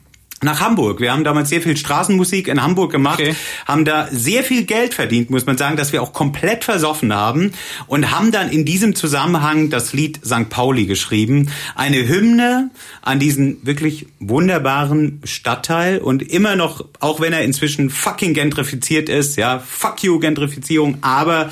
nach 0.44 0.60
Hamburg. 0.60 1.00
Wir 1.00 1.12
haben 1.12 1.24
damals 1.24 1.50
sehr 1.50 1.62
viel 1.62 1.76
Straßenmusik 1.76 2.48
in 2.48 2.62
Hamburg 2.62 2.92
gemacht, 2.92 3.20
okay. 3.20 3.36
haben 3.66 3.86
da 3.86 4.08
sehr 4.12 4.44
viel 4.44 4.66
Geld 4.66 4.94
verdient, 4.94 5.30
muss 5.30 5.46
man 5.46 5.58
sagen, 5.58 5.78
dass 5.78 5.94
wir 5.94 6.04
auch 6.04 6.14
komplett 6.14 6.64
versoffen 6.64 7.14
haben 7.14 7.52
und 7.88 8.12
haben 8.12 8.32
dann 8.32 8.50
in 8.50 8.64
diesem 8.64 8.96
Zusammenhang 8.96 9.70
das 9.70 9.94
Lied 9.94 10.20
St. 10.24 10.50
Pauli 10.50 10.86
geschrieben. 10.86 11.52
Eine 11.76 12.08
Hymne 12.08 12.70
an 13.02 13.20
diesen 13.20 13.66
wirklich 13.66 14.08
wunderbaren 14.20 15.22
Stadtteil 15.24 15.98
und 16.00 16.22
immer 16.22 16.56
noch, 16.56 16.86
auch 17.00 17.20
wenn 17.20 17.34
er 17.34 17.42
inzwischen 17.42 17.90
fucking 17.90 18.34
gentrifiziert 18.34 19.10
ist, 19.10 19.38
ja, 19.38 19.60
fuck 19.60 20.04
you 20.04 20.20
Gentrifizierung, 20.20 20.98
aber 21.02 21.50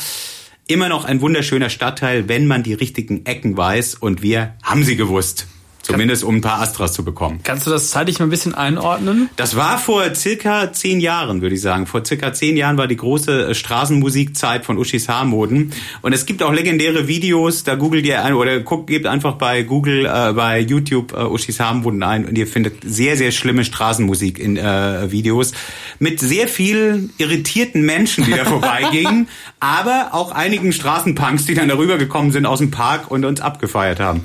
immer 0.67 0.89
noch 0.89 1.05
ein 1.05 1.21
wunderschöner 1.21 1.69
Stadtteil, 1.69 2.27
wenn 2.27 2.47
man 2.47 2.63
die 2.63 2.73
richtigen 2.73 3.25
Ecken 3.25 3.57
weiß 3.57 3.95
und 3.95 4.21
wir 4.21 4.55
haben 4.63 4.83
sie 4.83 4.95
gewusst. 4.95 5.47
Zumindest 5.85 6.23
um 6.23 6.37
ein 6.37 6.41
paar 6.41 6.61
Astras 6.61 6.93
zu 6.93 7.05
bekommen. 7.05 7.41
Kannst 7.43 7.67
du 7.67 7.71
das 7.71 7.91
zeitlich 7.91 8.17
mal 8.17 8.25
ein 8.25 8.31
bisschen 8.31 8.55
einordnen? 8.55 9.29
Das 9.35 9.55
war 9.55 9.77
vor 9.77 10.15
circa 10.15 10.73
zehn 10.73 10.99
Jahren, 10.99 11.41
würde 11.41 11.53
ich 11.53 11.61
sagen. 11.61 11.85
Vor 11.85 12.03
circa 12.03 12.33
zehn 12.33 12.57
Jahren 12.57 12.79
war 12.79 12.87
die 12.87 12.95
große 12.95 13.49
äh, 13.49 13.53
Straßenmusikzeit 13.53 14.65
von 14.65 14.79
Uschis 14.79 15.07
Haarmoden. 15.09 15.71
Und 16.01 16.13
es 16.13 16.25
gibt 16.25 16.41
auch 16.41 16.51
legendäre 16.51 17.07
Videos, 17.07 17.63
da 17.63 17.75
googelt 17.75 18.03
ihr 18.07 18.23
ein 18.23 18.33
oder 18.33 18.59
guckt, 18.61 18.87
gebt 18.87 19.05
einfach 19.05 19.35
bei 19.35 19.61
Google, 19.61 20.07
äh, 20.07 20.33
bei 20.33 20.59
YouTube 20.59 21.13
äh, 21.13 21.23
Uschis 21.23 21.59
Haarmoden 21.59 22.01
ein 22.01 22.25
und 22.25 22.35
ihr 22.35 22.47
findet 22.47 22.77
sehr, 22.83 23.15
sehr 23.15 23.31
schlimme 23.31 23.63
Straßenmusik 23.63 24.39
in 24.39 24.57
äh, 24.57 25.11
Videos 25.11 25.51
mit 25.99 26.19
sehr 26.19 26.47
viel 26.47 27.11
irritierten 27.19 27.85
Menschen, 27.85 28.25
die 28.25 28.31
da 28.31 28.45
vorbeigingen, 28.45 29.27
aber 29.59 30.09
auch 30.13 30.31
einigen 30.31 30.71
Straßenpunks, 30.71 31.45
die 31.45 31.53
dann 31.53 31.67
darüber 31.67 31.99
gekommen 31.99 32.31
sind 32.31 32.47
aus 32.47 32.57
dem 32.57 32.71
Park 32.71 33.11
und 33.11 33.23
uns 33.23 33.39
abgefeiert 33.39 33.99
haben. 33.99 34.23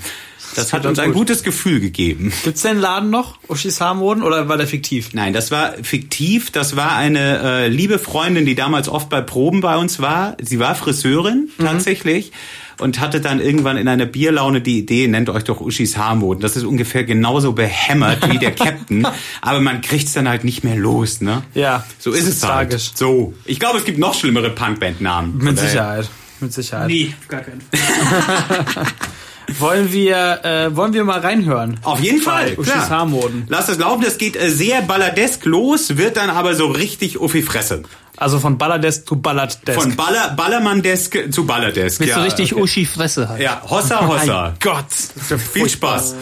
Das 0.57 0.73
hat 0.73 0.87
uns 0.87 0.99
ein 0.99 1.13
gutes 1.13 1.43
Gefühl 1.43 1.81
gegeben. 1.81 2.33
Gibt's 2.43 2.63
den 2.63 2.79
Laden 2.79 3.11
noch, 3.11 3.39
Uschis 3.49 3.81
Haarmoden, 3.81 4.23
oder 4.23 4.49
war 4.49 4.57
der 4.57 4.67
fiktiv? 4.67 5.11
Nein, 5.13 5.33
das 5.33 5.51
war 5.51 5.75
fiktiv. 5.83 6.51
Das 6.51 6.77
war 6.77 6.97
eine 6.97 7.41
äh, 7.43 7.69
liebe 7.69 7.99
Freundin, 7.99 8.47
die 8.47 8.55
damals 8.55 8.89
oft 8.89 9.09
bei 9.09 9.21
Proben 9.21 9.61
bei 9.61 9.77
uns 9.77 10.01
war. 10.01 10.37
Sie 10.41 10.59
war 10.59 10.75
Friseurin 10.75 11.51
mhm. 11.59 11.65
tatsächlich 11.65 12.33
und 12.81 12.99
hatte 12.99 13.21
dann 13.21 13.41
irgendwann 13.41 13.77
in 13.77 13.89
einer 13.89 14.07
Bierlaune 14.07 14.61
die 14.61 14.79
Idee, 14.79 15.07
nennt 15.07 15.29
euch 15.29 15.45
doch 15.45 15.61
Uschis 15.61 15.97
Haarmoden. 15.97 16.41
Das 16.41 16.57
ist 16.57 16.65
ungefähr 16.65 17.05
genauso 17.05 17.53
behämmert 17.53 18.29
wie 18.31 18.39
der 18.39 18.51
Captain, 18.55 19.07
aber 19.41 19.61
man 19.61 19.81
kriegt's 19.83 20.13
dann 20.13 20.29
halt 20.29 20.45
nicht 20.45 20.65
mehr 20.65 20.77
los, 20.77 21.21
ne? 21.21 21.43
Ja. 21.55 21.85
So 21.99 22.13
ist 22.13 22.27
es 22.27 22.43
halt. 22.43 22.71
tragisch. 22.71 22.89
halt. 22.89 22.99
So. 22.99 23.35
Ich 23.45 23.61
glaube, 23.61 23.79
es 23.79 23.85
gibt 23.85 23.99
noch 23.99 24.15
schlimmere 24.15 24.51
Punkband-Namen. 24.51 25.39
Mit 25.39 25.59
Sicherheit. 25.59 26.09
Mit 26.41 26.53
Sicherheit. 26.53 26.89
Nee, 26.89 27.15
gar 27.29 27.43
keinen 27.43 27.61
Fall. 27.61 28.87
Wollen 29.59 29.93
wir, 29.93 30.45
äh, 30.45 30.77
wollen 30.77 30.93
wir 30.93 31.05
mal 31.05 31.21
reinhören? 31.21 31.79
Auf 31.83 32.01
jeden 32.01 32.21
Fall, 32.21 32.57
klar. 32.57 32.89
Haarmoden. 32.89 33.47
Lass 33.49 33.67
das 33.67 33.79
laufen, 33.79 34.03
das 34.05 34.19
geht 34.19 34.37
äh, 34.37 34.51
sehr 34.51 34.83
balladesk 34.83 35.45
los, 35.45 35.97
wird 35.97 36.17
dann 36.17 36.31
aber 36.31 36.55
so 36.55 36.67
richtig 36.67 37.21
uffi 37.21 37.43
Fresse. 37.43 37.83
Also 38.17 38.39
von 38.39 38.59
Balladesk 38.59 39.09
zu 39.09 39.17
Ballardesk. 39.17 39.81
Von 39.81 39.97
Baller, 39.97 40.35
Ballermandesk 40.37 41.33
zu 41.33 41.47
Balladesk. 41.47 42.01
Bist 42.01 42.11
ja, 42.11 42.17
so 42.17 42.23
richtig 42.23 42.53
okay. 42.53 42.63
Uschi 42.63 42.85
Fresse 42.85 43.29
halt. 43.31 43.41
Ja, 43.41 43.63
Hossa 43.69 44.07
Hossa. 44.07 44.43
Mein 44.43 44.57
Gott. 44.61 45.41
Viel 45.53 45.71
Spaß. 45.71 46.17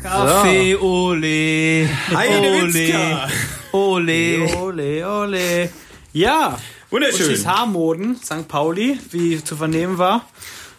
Kaffee, 0.00 0.76
ole. 0.76 1.88
Ole. 2.12 3.28
Ole. 3.72 4.56
Ole, 4.56 5.08
ole. 5.08 5.70
Ja. 6.12 6.56
Wunderschön. 6.90 7.26
Uschis 7.26 7.44
Haarmoden, 7.44 8.16
St. 8.22 8.46
Pauli, 8.46 9.00
wie 9.10 9.42
zu 9.42 9.56
vernehmen 9.56 9.98
war. 9.98 10.24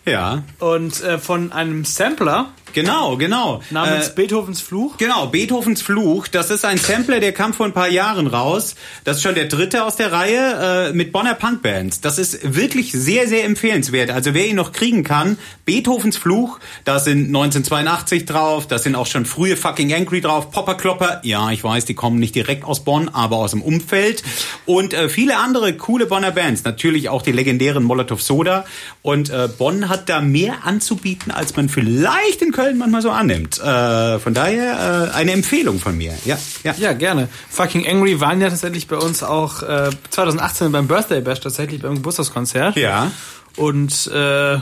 Ja. 0.08 0.44
Und 0.60 1.04
äh, 1.04 1.18
von 1.18 1.52
einem 1.52 1.86
Sampler, 1.86 2.48
Genau, 2.74 3.18
genau. 3.18 3.62
Namens 3.70 4.10
Äh, 4.10 4.12
Beethovens 4.16 4.62
Fluch. 4.62 4.98
Genau, 4.98 5.28
Beethovens 5.28 5.82
Fluch. 5.82 6.28
Das 6.28 6.50
ist 6.52 6.66
ein 6.66 6.78
Sampler, 6.78 7.20
der 7.20 7.32
kam 7.32 7.54
vor 7.54 7.66
ein 7.66 7.74
paar 7.74 7.88
Jahren 7.90 8.28
raus. 8.28 8.76
Das 9.04 9.18
ist 9.18 9.24
schon 9.24 9.36
der 9.36 9.46
dritte 9.46 9.84
aus 9.84 9.96
der 9.96 10.12
Reihe 10.12 10.90
äh, 10.90 10.94
mit 10.94 11.12
Bonner 11.12 11.34
Punkbands. 11.34 12.02
Das 12.02 12.18
ist 12.20 12.56
wirklich 12.56 12.92
sehr, 12.92 13.28
sehr 13.28 13.46
empfehlenswert. 13.46 14.12
Also 14.12 14.34
wer 14.34 14.48
ihn 14.48 14.56
noch 14.56 14.72
kriegen 14.72 15.04
kann, 15.04 15.38
Beethovens 15.66 16.18
Fluch. 16.18 16.60
Da 16.86 17.00
sind 17.00 17.28
1982 17.28 18.26
drauf. 18.26 18.68
Da 18.68 18.78
sind 18.80 18.96
auch 18.96 19.08
schon 19.08 19.26
frühe 19.26 19.58
Fucking 19.58 19.94
Angry 19.94 20.22
drauf. 20.22 20.52
Popper 20.52 20.76
Klopper. 20.76 21.22
Ja, 21.24 21.52
ich 21.52 21.64
weiß, 21.64 21.86
die 21.86 21.94
kommen 21.94 22.20
nicht 22.20 22.36
direkt 22.36 22.64
aus 22.66 22.84
Bonn, 22.84 23.10
aber 23.10 23.38
aus 23.38 23.52
dem 23.52 23.62
Umfeld. 23.62 24.24
Und 24.66 24.94
äh, 24.94 25.10
viele 25.10 25.38
andere 25.38 25.74
coole 25.74 26.06
Bonner 26.06 26.32
Bands. 26.32 26.64
Natürlich 26.64 27.10
auch 27.10 27.22
die 27.22 27.32
legendären 27.32 27.84
Molotov 27.84 28.22
Soda. 28.22 28.66
Und 29.02 29.30
äh, 29.30 29.48
Bonn 29.58 29.90
hat 29.90 30.10
da 30.10 30.22
mehr 30.22 30.66
anzubieten, 30.66 31.32
als 31.32 31.56
man 31.56 31.70
vielleicht 31.70 32.42
in 32.42 32.52
Köln 32.58 32.80
manchmal 32.80 33.04
so 33.04 33.12
annimmt. 33.12 33.60
Äh, 33.60 34.18
von 34.18 34.34
daher 34.34 35.12
äh, 35.14 35.16
eine 35.16 35.32
Empfehlung 35.32 35.80
von 35.80 35.96
mir. 35.96 36.14
Ja, 36.26 36.40
ja. 36.64 36.74
Ja, 36.80 36.94
gerne. 36.94 37.30
Fucking 37.52 37.88
Angry 37.88 38.20
waren 38.20 38.42
ja 38.42 38.50
tatsächlich 38.50 38.88
bei 38.88 38.96
uns 38.96 39.22
auch 39.22 39.62
äh, 39.62 39.92
2018 40.10 40.72
beim 40.72 40.88
Birthday 40.88 41.22
Bash 41.22 41.40
tatsächlich 41.40 41.84
beim 41.84 41.94
Geburtstagskonzert. 41.94 42.76
Ja. 42.76 43.12
Und 43.58 44.08
äh, 44.08 44.58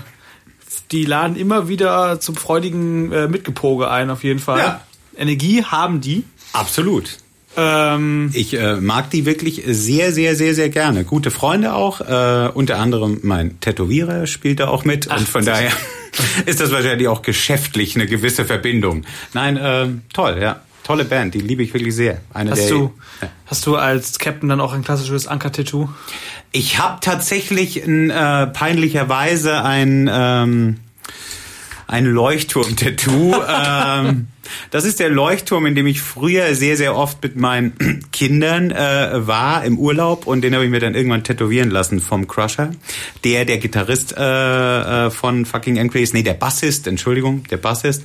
die 0.91 1.05
laden 1.05 1.37
immer 1.37 1.69
wieder 1.69 2.19
zum 2.19 2.35
freudigen 2.35 3.13
äh, 3.13 3.27
Mitgepoge 3.29 3.89
ein, 3.89 4.09
auf 4.09 4.25
jeden 4.25 4.39
Fall. 4.39 4.59
Ja. 4.59 4.81
Energie 5.17 5.63
haben 5.63 6.01
die. 6.01 6.25
Absolut. 6.51 7.17
Ähm, 7.55 8.29
Ich 8.33 8.53
äh, 8.53 8.75
mag 8.75 9.09
die 9.11 9.25
wirklich 9.25 9.63
sehr, 9.65 10.11
sehr, 10.11 10.35
sehr, 10.35 10.53
sehr 10.53 10.67
gerne. 10.67 11.05
Gute 11.05 11.31
Freunde 11.31 11.73
auch. 11.73 12.01
Äh, 12.01 12.49
unter 12.53 12.77
anderem 12.79 13.19
mein 13.23 13.57
Tätowierer 13.61 14.27
spielt 14.27 14.59
da 14.59 14.67
auch 14.67 14.83
mit. 14.83 15.07
und 15.07 15.25
von 15.29 15.45
daher 15.45 15.71
ist 16.45 16.59
das 16.61 16.71
wahrscheinlich 16.71 17.07
auch 17.07 17.21
geschäftlich 17.21 17.95
eine 17.95 18.05
gewisse 18.07 18.45
Verbindung. 18.45 19.03
Nein, 19.33 19.57
äh, 19.57 19.87
toll, 20.13 20.37
ja. 20.41 20.61
Tolle 20.83 21.03
Band, 21.05 21.33
die 21.33 21.39
liebe 21.41 21.63
ich 21.63 21.73
wirklich 21.73 21.95
sehr. 21.95 22.21
Eine 22.31 22.51
hast 22.51 22.61
der, 22.61 22.69
du 22.69 22.93
Ja. 23.21 23.29
hast 23.47 23.65
du 23.65 23.75
als 23.75 24.19
Captain 24.19 24.49
dann 24.49 24.61
auch 24.61 24.71
ein 24.73 24.83
klassisches 24.83 25.25
Anker-Tattoo? 25.25 25.89
Ich 26.51 26.77
habe 26.77 26.99
tatsächlich 27.01 27.81
in, 27.81 28.11
äh, 28.11 28.47
peinlicherweise 28.47 29.63
ein 29.63 30.07
ähm, 30.11 30.77
ein 31.87 32.05
Leuchtturm-Tattoo. 32.05 33.35
ähm, 33.47 34.27
das 34.71 34.85
ist 34.85 34.99
der 34.99 35.09
Leuchtturm, 35.09 35.65
in 35.65 35.75
dem 35.75 35.87
ich 35.87 36.01
früher 36.01 36.53
sehr, 36.55 36.77
sehr 36.77 36.95
oft 36.95 37.21
mit 37.23 37.35
meinen 37.35 38.05
Kindern 38.11 38.71
äh, 38.71 39.27
war 39.27 39.63
im 39.63 39.77
Urlaub 39.77 40.27
und 40.27 40.41
den 40.41 40.53
habe 40.53 40.65
ich 40.65 40.71
mir 40.71 40.79
dann 40.79 40.95
irgendwann 40.95 41.23
tätowieren 41.23 41.69
lassen 41.69 41.99
vom 41.99 42.27
Crusher. 42.27 42.71
Der, 43.23 43.45
der 43.45 43.57
Gitarrist 43.57 44.15
äh, 44.17 45.05
äh, 45.07 45.09
von 45.11 45.45
Fucking 45.45 45.79
Angry 45.79 46.03
ist, 46.03 46.13
nee, 46.13 46.23
der 46.23 46.33
Bassist, 46.33 46.87
Entschuldigung, 46.87 47.43
der 47.45 47.57
Bassist. 47.57 48.03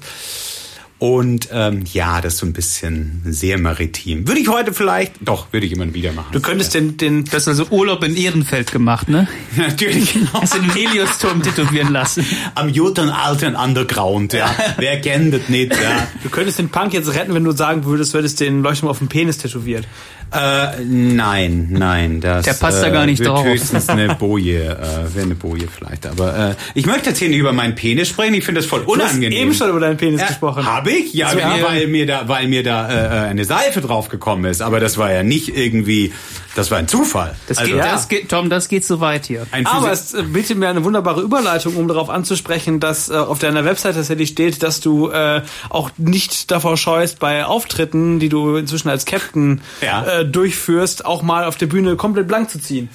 Und 1.00 1.48
ähm, 1.50 1.84
ja, 1.90 2.20
das 2.20 2.34
ist 2.34 2.40
so 2.40 2.46
ein 2.46 2.52
bisschen 2.52 3.22
sehr 3.24 3.56
maritim. 3.56 4.28
Würde 4.28 4.38
ich 4.38 4.48
heute 4.48 4.74
vielleicht, 4.74 5.14
doch, 5.22 5.50
würde 5.50 5.64
ich 5.64 5.72
immer 5.72 5.94
wieder 5.94 6.12
machen. 6.12 6.28
Du 6.32 6.40
könntest 6.40 6.74
den, 6.74 6.98
den 6.98 7.24
Du 7.24 7.32
hast 7.32 7.48
also 7.48 7.64
Urlaub 7.70 8.04
in 8.04 8.14
Ehrenfeld 8.14 8.70
gemacht, 8.70 9.08
ne? 9.08 9.26
Natürlich, 9.56 10.12
genau. 10.12 10.34
Hast 10.34 10.56
den 10.56 10.70
Heliosturm 10.70 11.42
tätowieren 11.42 11.90
lassen. 11.90 12.26
Am 12.54 12.70
guten 12.70 13.08
alten 13.08 13.56
Underground, 13.56 14.34
ja. 14.34 14.54
Wer 14.76 15.00
kennt 15.00 15.32
das 15.32 15.48
nicht, 15.48 15.72
ja. 15.72 16.06
Du 16.22 16.28
könntest 16.28 16.58
den 16.58 16.68
Punk 16.68 16.92
jetzt 16.92 17.14
retten, 17.14 17.32
wenn 17.32 17.44
du 17.44 17.52
sagen 17.52 17.86
würdest, 17.86 18.12
du 18.12 18.18
hättest 18.18 18.38
den 18.40 18.62
Leuchtturm 18.62 18.90
auf 18.90 18.98
dem 18.98 19.08
Penis 19.08 19.38
tätowiert. 19.38 19.88
Äh, 20.32 20.84
nein, 20.84 21.68
nein, 21.70 22.20
das 22.20 22.44
Der 22.44 22.52
passt 22.54 22.82
da 22.82 22.86
äh, 22.88 22.92
gar 22.92 23.06
nicht 23.06 23.18
wird 23.18 23.28
drauf. 23.30 23.44
höchstens 23.44 23.88
eine 23.88 24.14
Boje, 24.14 24.60
äh, 24.64 25.14
wäre 25.14 25.26
eine 25.26 25.34
Boje 25.34 25.66
vielleicht. 25.68 26.06
Aber 26.06 26.50
äh, 26.50 26.54
ich 26.74 26.86
möchte 26.86 27.10
jetzt 27.10 27.18
hier 27.18 27.28
nicht 27.28 27.38
über 27.38 27.52
meinen 27.52 27.74
Penis 27.74 28.08
sprechen. 28.08 28.34
Ich 28.34 28.44
finde 28.44 28.60
das 28.60 28.68
voll 28.68 28.84
Du 28.84 28.94
hast 28.96 29.10
unangenehm. 29.10 29.32
eben 29.32 29.54
schon 29.54 29.70
über 29.70 29.80
deinen 29.80 29.96
Penis 29.96 30.26
gesprochen. 30.26 30.64
Habe 30.64 30.90
ich? 30.92 31.12
Ja, 31.14 31.32
ja, 31.32 31.56
ja. 31.56 31.64
weil 31.66 31.86
mir 31.88 32.06
da, 32.06 32.28
weil 32.28 32.46
mir 32.48 32.62
da 32.62 33.24
äh, 33.24 33.28
eine 33.28 33.44
Seife 33.44 33.80
drauf 33.80 34.08
gekommen 34.08 34.44
ist. 34.44 34.62
Aber 34.62 34.78
das 34.80 34.98
war 34.98 35.12
ja 35.12 35.22
nicht 35.22 35.56
irgendwie, 35.56 36.12
das 36.54 36.70
war 36.70 36.78
ein 36.78 36.86
Zufall. 36.88 37.34
Das 37.48 37.58
Also, 37.58 37.72
geht, 37.72 37.80
das 37.84 38.08
geht, 38.08 38.28
Tom, 38.28 38.50
das 38.50 38.68
geht 38.68 38.84
so 38.84 39.00
weit 39.00 39.26
hier. 39.26 39.46
ein 39.50 39.66
Aber 39.66 39.90
es 39.90 40.14
äh, 40.14 40.22
bietet 40.22 40.58
mir 40.58 40.68
eine 40.68 40.84
wunderbare 40.84 41.22
Überleitung, 41.22 41.76
um 41.76 41.88
darauf 41.88 42.08
anzusprechen, 42.10 42.78
dass 42.80 43.08
äh, 43.08 43.14
auf 43.14 43.38
deiner 43.40 43.64
Website 43.64 43.94
tatsächlich 43.96 44.30
steht, 44.30 44.62
dass 44.62 44.80
du 44.80 45.10
äh, 45.10 45.42
auch 45.70 45.90
nicht 45.96 46.50
davor 46.50 46.76
scheust, 46.76 47.18
bei 47.18 47.44
Auftritten, 47.44 48.20
die 48.20 48.28
du 48.28 48.56
inzwischen 48.56 48.88
als 48.88 49.04
Captain 49.06 49.60
Ja. 49.80 50.04
äh, 50.06 50.19
durchführst, 50.24 51.04
auch 51.04 51.22
mal 51.22 51.44
auf 51.44 51.56
der 51.56 51.66
Bühne 51.66 51.96
komplett 51.96 52.28
blank 52.28 52.50
zu 52.50 52.60
ziehen. 52.60 52.88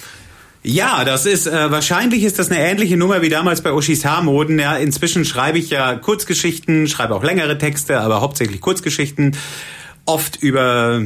Ja, 0.68 1.06
das 1.06 1.28
ist 1.28 1.46
äh, 1.46 1.70
wahrscheinlich 1.70 2.24
ist 2.24 2.40
das 2.40 2.50
eine 2.50 2.60
ähnliche 2.60 2.98
Nummer 2.98 3.22
wie 3.22 3.30
damals 3.30 3.62
bei 3.62 3.72
Oshis 3.72 4.04
Haarmoden. 4.04 4.58
Ja, 4.58 4.76
inzwischen 4.78 5.24
schreibe 5.24 5.60
ich 5.60 5.70
ja 5.70 5.96
Kurzgeschichten, 5.96 6.88
schreibe 6.88 7.14
auch 7.14 7.24
längere 7.24 7.60
Texte, 7.60 8.00
aber 8.00 8.20
hauptsächlich 8.20 8.62
Kurzgeschichten, 8.62 9.38
oft 10.06 10.42
über 10.42 11.04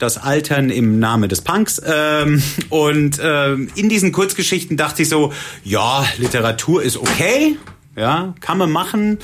das 0.00 0.18
Altern 0.18 0.70
im 0.70 0.98
Name 0.98 1.28
des 1.28 1.42
Punks. 1.42 1.80
Ähm, 1.86 2.42
und 2.68 3.20
ähm, 3.22 3.70
in 3.76 3.88
diesen 3.88 4.10
Kurzgeschichten 4.10 4.76
dachte 4.76 5.02
ich 5.02 5.08
so, 5.08 5.32
ja, 5.62 6.04
Literatur 6.18 6.82
ist 6.82 6.96
okay, 6.96 7.56
ja, 7.94 8.34
kann 8.40 8.58
man 8.58 8.72
machen, 8.72 9.18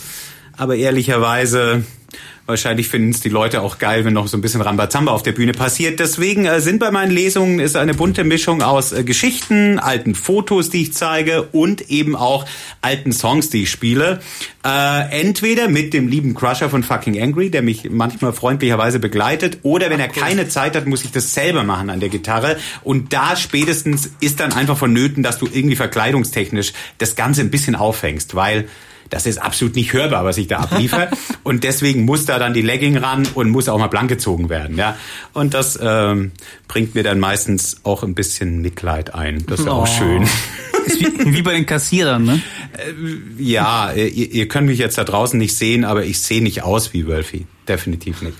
aber 0.56 0.76
ehrlicherweise 0.76 1.82
Wahrscheinlich 2.49 2.88
finden 2.88 3.11
es 3.11 3.21
die 3.21 3.28
Leute 3.28 3.61
auch 3.61 3.76
geil, 3.76 4.07
wenn 4.07 4.14
noch 4.14 4.26
so 4.26 4.38
ein 4.38 4.40
bisschen 4.40 4.62
Rambazamba 4.62 5.12
auf 5.12 5.23
der 5.23 5.33
Bühne 5.33 5.52
passiert. 5.52 6.00
Deswegen 6.00 6.47
äh, 6.47 6.62
sind 6.62 6.78
bei 6.78 6.90
meinen 6.90 7.11
Lesungen 7.11 7.59
ist 7.59 7.76
eine 7.76 7.93
bunte 7.93 8.25
Mischung 8.25 8.62
aus 8.62 8.93
äh, 8.93 9.05
Geschichten, 9.05 9.78
alten 9.78 10.14
Fotos, 10.14 10.71
die 10.71 10.81
ich 10.81 10.95
zeige 10.95 11.43
und 11.52 11.90
eben 11.90 12.17
auch 12.17 12.47
alten 12.81 13.12
Songs, 13.12 13.50
die 13.50 13.64
ich 13.64 13.71
spiele. 13.71 14.21
Äh, 14.64 15.21
entweder 15.21 15.69
mit 15.69 15.93
dem 15.93 16.09
lieben 16.09 16.35
Crusher 16.35 16.71
von 16.71 16.83
Fucking 16.83 17.21
Angry, 17.21 17.50
der 17.50 17.61
mich 17.61 17.90
manchmal 17.90 18.33
freundlicherweise 18.33 18.99
begleitet, 18.99 19.59
oder 19.62 19.90
wenn 19.90 20.00
er 20.00 20.09
keine 20.09 20.49
Zeit 20.49 20.75
hat, 20.75 20.87
muss 20.87 21.05
ich 21.05 21.12
das 21.12 21.35
selber 21.35 21.64
machen 21.64 21.90
an 21.90 22.00
der 22.00 22.09
Gitarre. 22.09 22.57
Und 22.83 23.12
da 23.12 23.37
spätestens 23.37 24.12
ist 24.21 24.40
dann 24.40 24.55
einfach 24.55 24.78
vonnöten, 24.78 25.23
dass 25.23 25.37
du 25.37 25.47
irgendwie 25.52 25.76
verkleidungstechnisch 25.76 26.73
das 26.97 27.14
Ganze 27.14 27.43
ein 27.43 27.50
bisschen 27.50 27.75
aufhängst, 27.75 28.35
weil 28.35 28.69
das 29.11 29.27
ist 29.27 29.38
absolut 29.38 29.75
nicht 29.77 29.93
hörbar, 29.93 30.25
was 30.25 30.37
ich 30.38 30.47
da 30.49 30.59
abliefere. 30.59 31.09
und 31.43 31.65
deswegen 31.65 32.05
muss 32.05 32.25
da 32.27 32.38
dann 32.38 32.55
die 32.55 32.62
Legging 32.62 32.97
ran 32.97 33.27
und 33.35 33.50
muss 33.50 33.69
auch 33.69 33.79
mal 33.79 33.87
blank 33.88 34.09
gezogen 34.09 34.49
werden. 34.49 34.77
Ja, 34.77 34.97
Und 35.33 35.55
das 35.55 35.79
ähm, 35.83 36.33
bringt 36.69 36.95
mir 36.95 37.03
dann 37.03 37.19
meistens 37.21 37.79
auch 37.85 38.03
ein 38.03 38.15
bisschen 38.15 38.61
Mitleid 38.61 39.15
ein. 39.15 39.45
Das 39.47 39.61
ist 39.61 39.69
auch 39.69 39.83
Oh. 39.83 39.87
schön. 39.87 40.23
Ist 40.87 41.00
wie, 41.00 41.35
wie 41.37 41.43
bei 41.43 41.53
den 41.53 41.67
Kassierern, 41.67 42.25
ne? 42.25 42.41
Ja, 43.38 43.93
ihr, 43.93 44.07
ihr 44.33 44.49
könnt 44.49 44.67
mich 44.67 44.79
jetzt 44.79 44.99
da 44.99 45.05
draußen 45.05 45.38
nicht 45.38 45.57
sehen, 45.57 45.85
aber 45.85 46.05
ich 46.05 46.21
sehe 46.21 46.43
nicht 46.43 46.62
aus 46.62 46.93
wie 46.93 47.07
Wölfi. 47.07 47.47
Definitiv 47.67 48.23
nicht. 48.23 48.37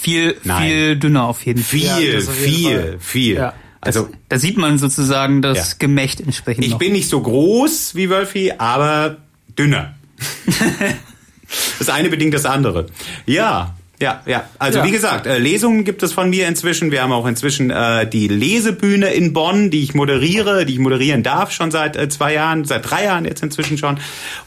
Viel, 0.00 0.36
Nein. 0.44 0.62
viel 0.68 0.96
dünner 0.96 1.24
auf 1.24 1.44
jeden 1.44 1.62
Fall. 1.62 1.78
Viel, 1.80 1.98
jeden 2.12 2.22
viel, 2.32 2.78
Fall. 2.80 2.96
viel. 3.00 3.34
Ja. 3.36 3.52
Also 3.80 4.08
Da 4.28 4.38
sieht 4.38 4.56
man 4.56 4.78
sozusagen 4.78 5.42
das 5.42 5.72
Ja. 5.72 5.76
Gemächt 5.80 6.20
entsprechend 6.20 6.64
ich 6.64 6.70
noch. 6.72 6.78
bin 6.78 6.92
nicht 6.92 7.08
so 7.08 7.20
groß 7.20 7.94
wie 7.94 8.08
Wölfi, 8.10 8.52
aber 8.56 9.18
dünner. 9.58 9.93
das 11.78 11.88
eine 11.88 12.08
bedingt 12.08 12.34
das 12.34 12.46
andere. 12.46 12.86
Ja. 13.26 13.74
Ja, 14.00 14.22
ja. 14.26 14.48
Also 14.58 14.80
Ja. 14.80 14.84
wie 14.84 14.90
gesagt, 14.90 15.24
äh, 15.26 15.38
Lesungen 15.38 15.84
gibt 15.84 16.02
es 16.02 16.12
von 16.12 16.28
mir 16.28 16.48
inzwischen. 16.48 16.90
Wir 16.90 17.00
haben 17.02 17.12
auch 17.12 17.26
inzwischen 17.26 17.70
äh, 17.70 18.06
die 18.08 18.26
Lesebühne 18.26 19.10
in 19.14 19.32
Bonn, 19.32 19.70
die 19.70 19.84
ich 19.84 19.94
moderiere, 19.94 20.66
die 20.66 20.72
ich 20.74 20.78
moderieren 20.80 21.22
darf 21.22 21.52
schon 21.52 21.70
seit 21.70 21.96
äh, 21.96 22.08
zwei 22.08 22.32
Jahren, 22.34 22.64
seit 22.64 22.90
drei 22.90 23.04
Jahren 23.04 23.24
jetzt 23.24 23.42
inzwischen 23.44 23.78
schon. 23.78 24.00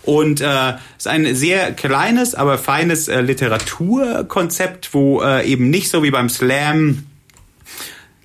Und 0.03 0.41
äh, 0.41 0.71
es 0.97 1.05
ist 1.05 1.07
ein 1.07 1.33
sehr 1.33 1.71
kleines, 1.71 2.35
aber 2.35 2.57
feines 2.57 3.07
äh, 3.07 3.21
Literaturkonzept, 3.21 4.93
wo 4.93 5.21
äh, 5.21 5.45
eben 5.47 5.69
nicht 5.69 5.89
so 5.89 6.03
wie 6.03 6.11
beim 6.11 6.27
Slam 6.29 7.05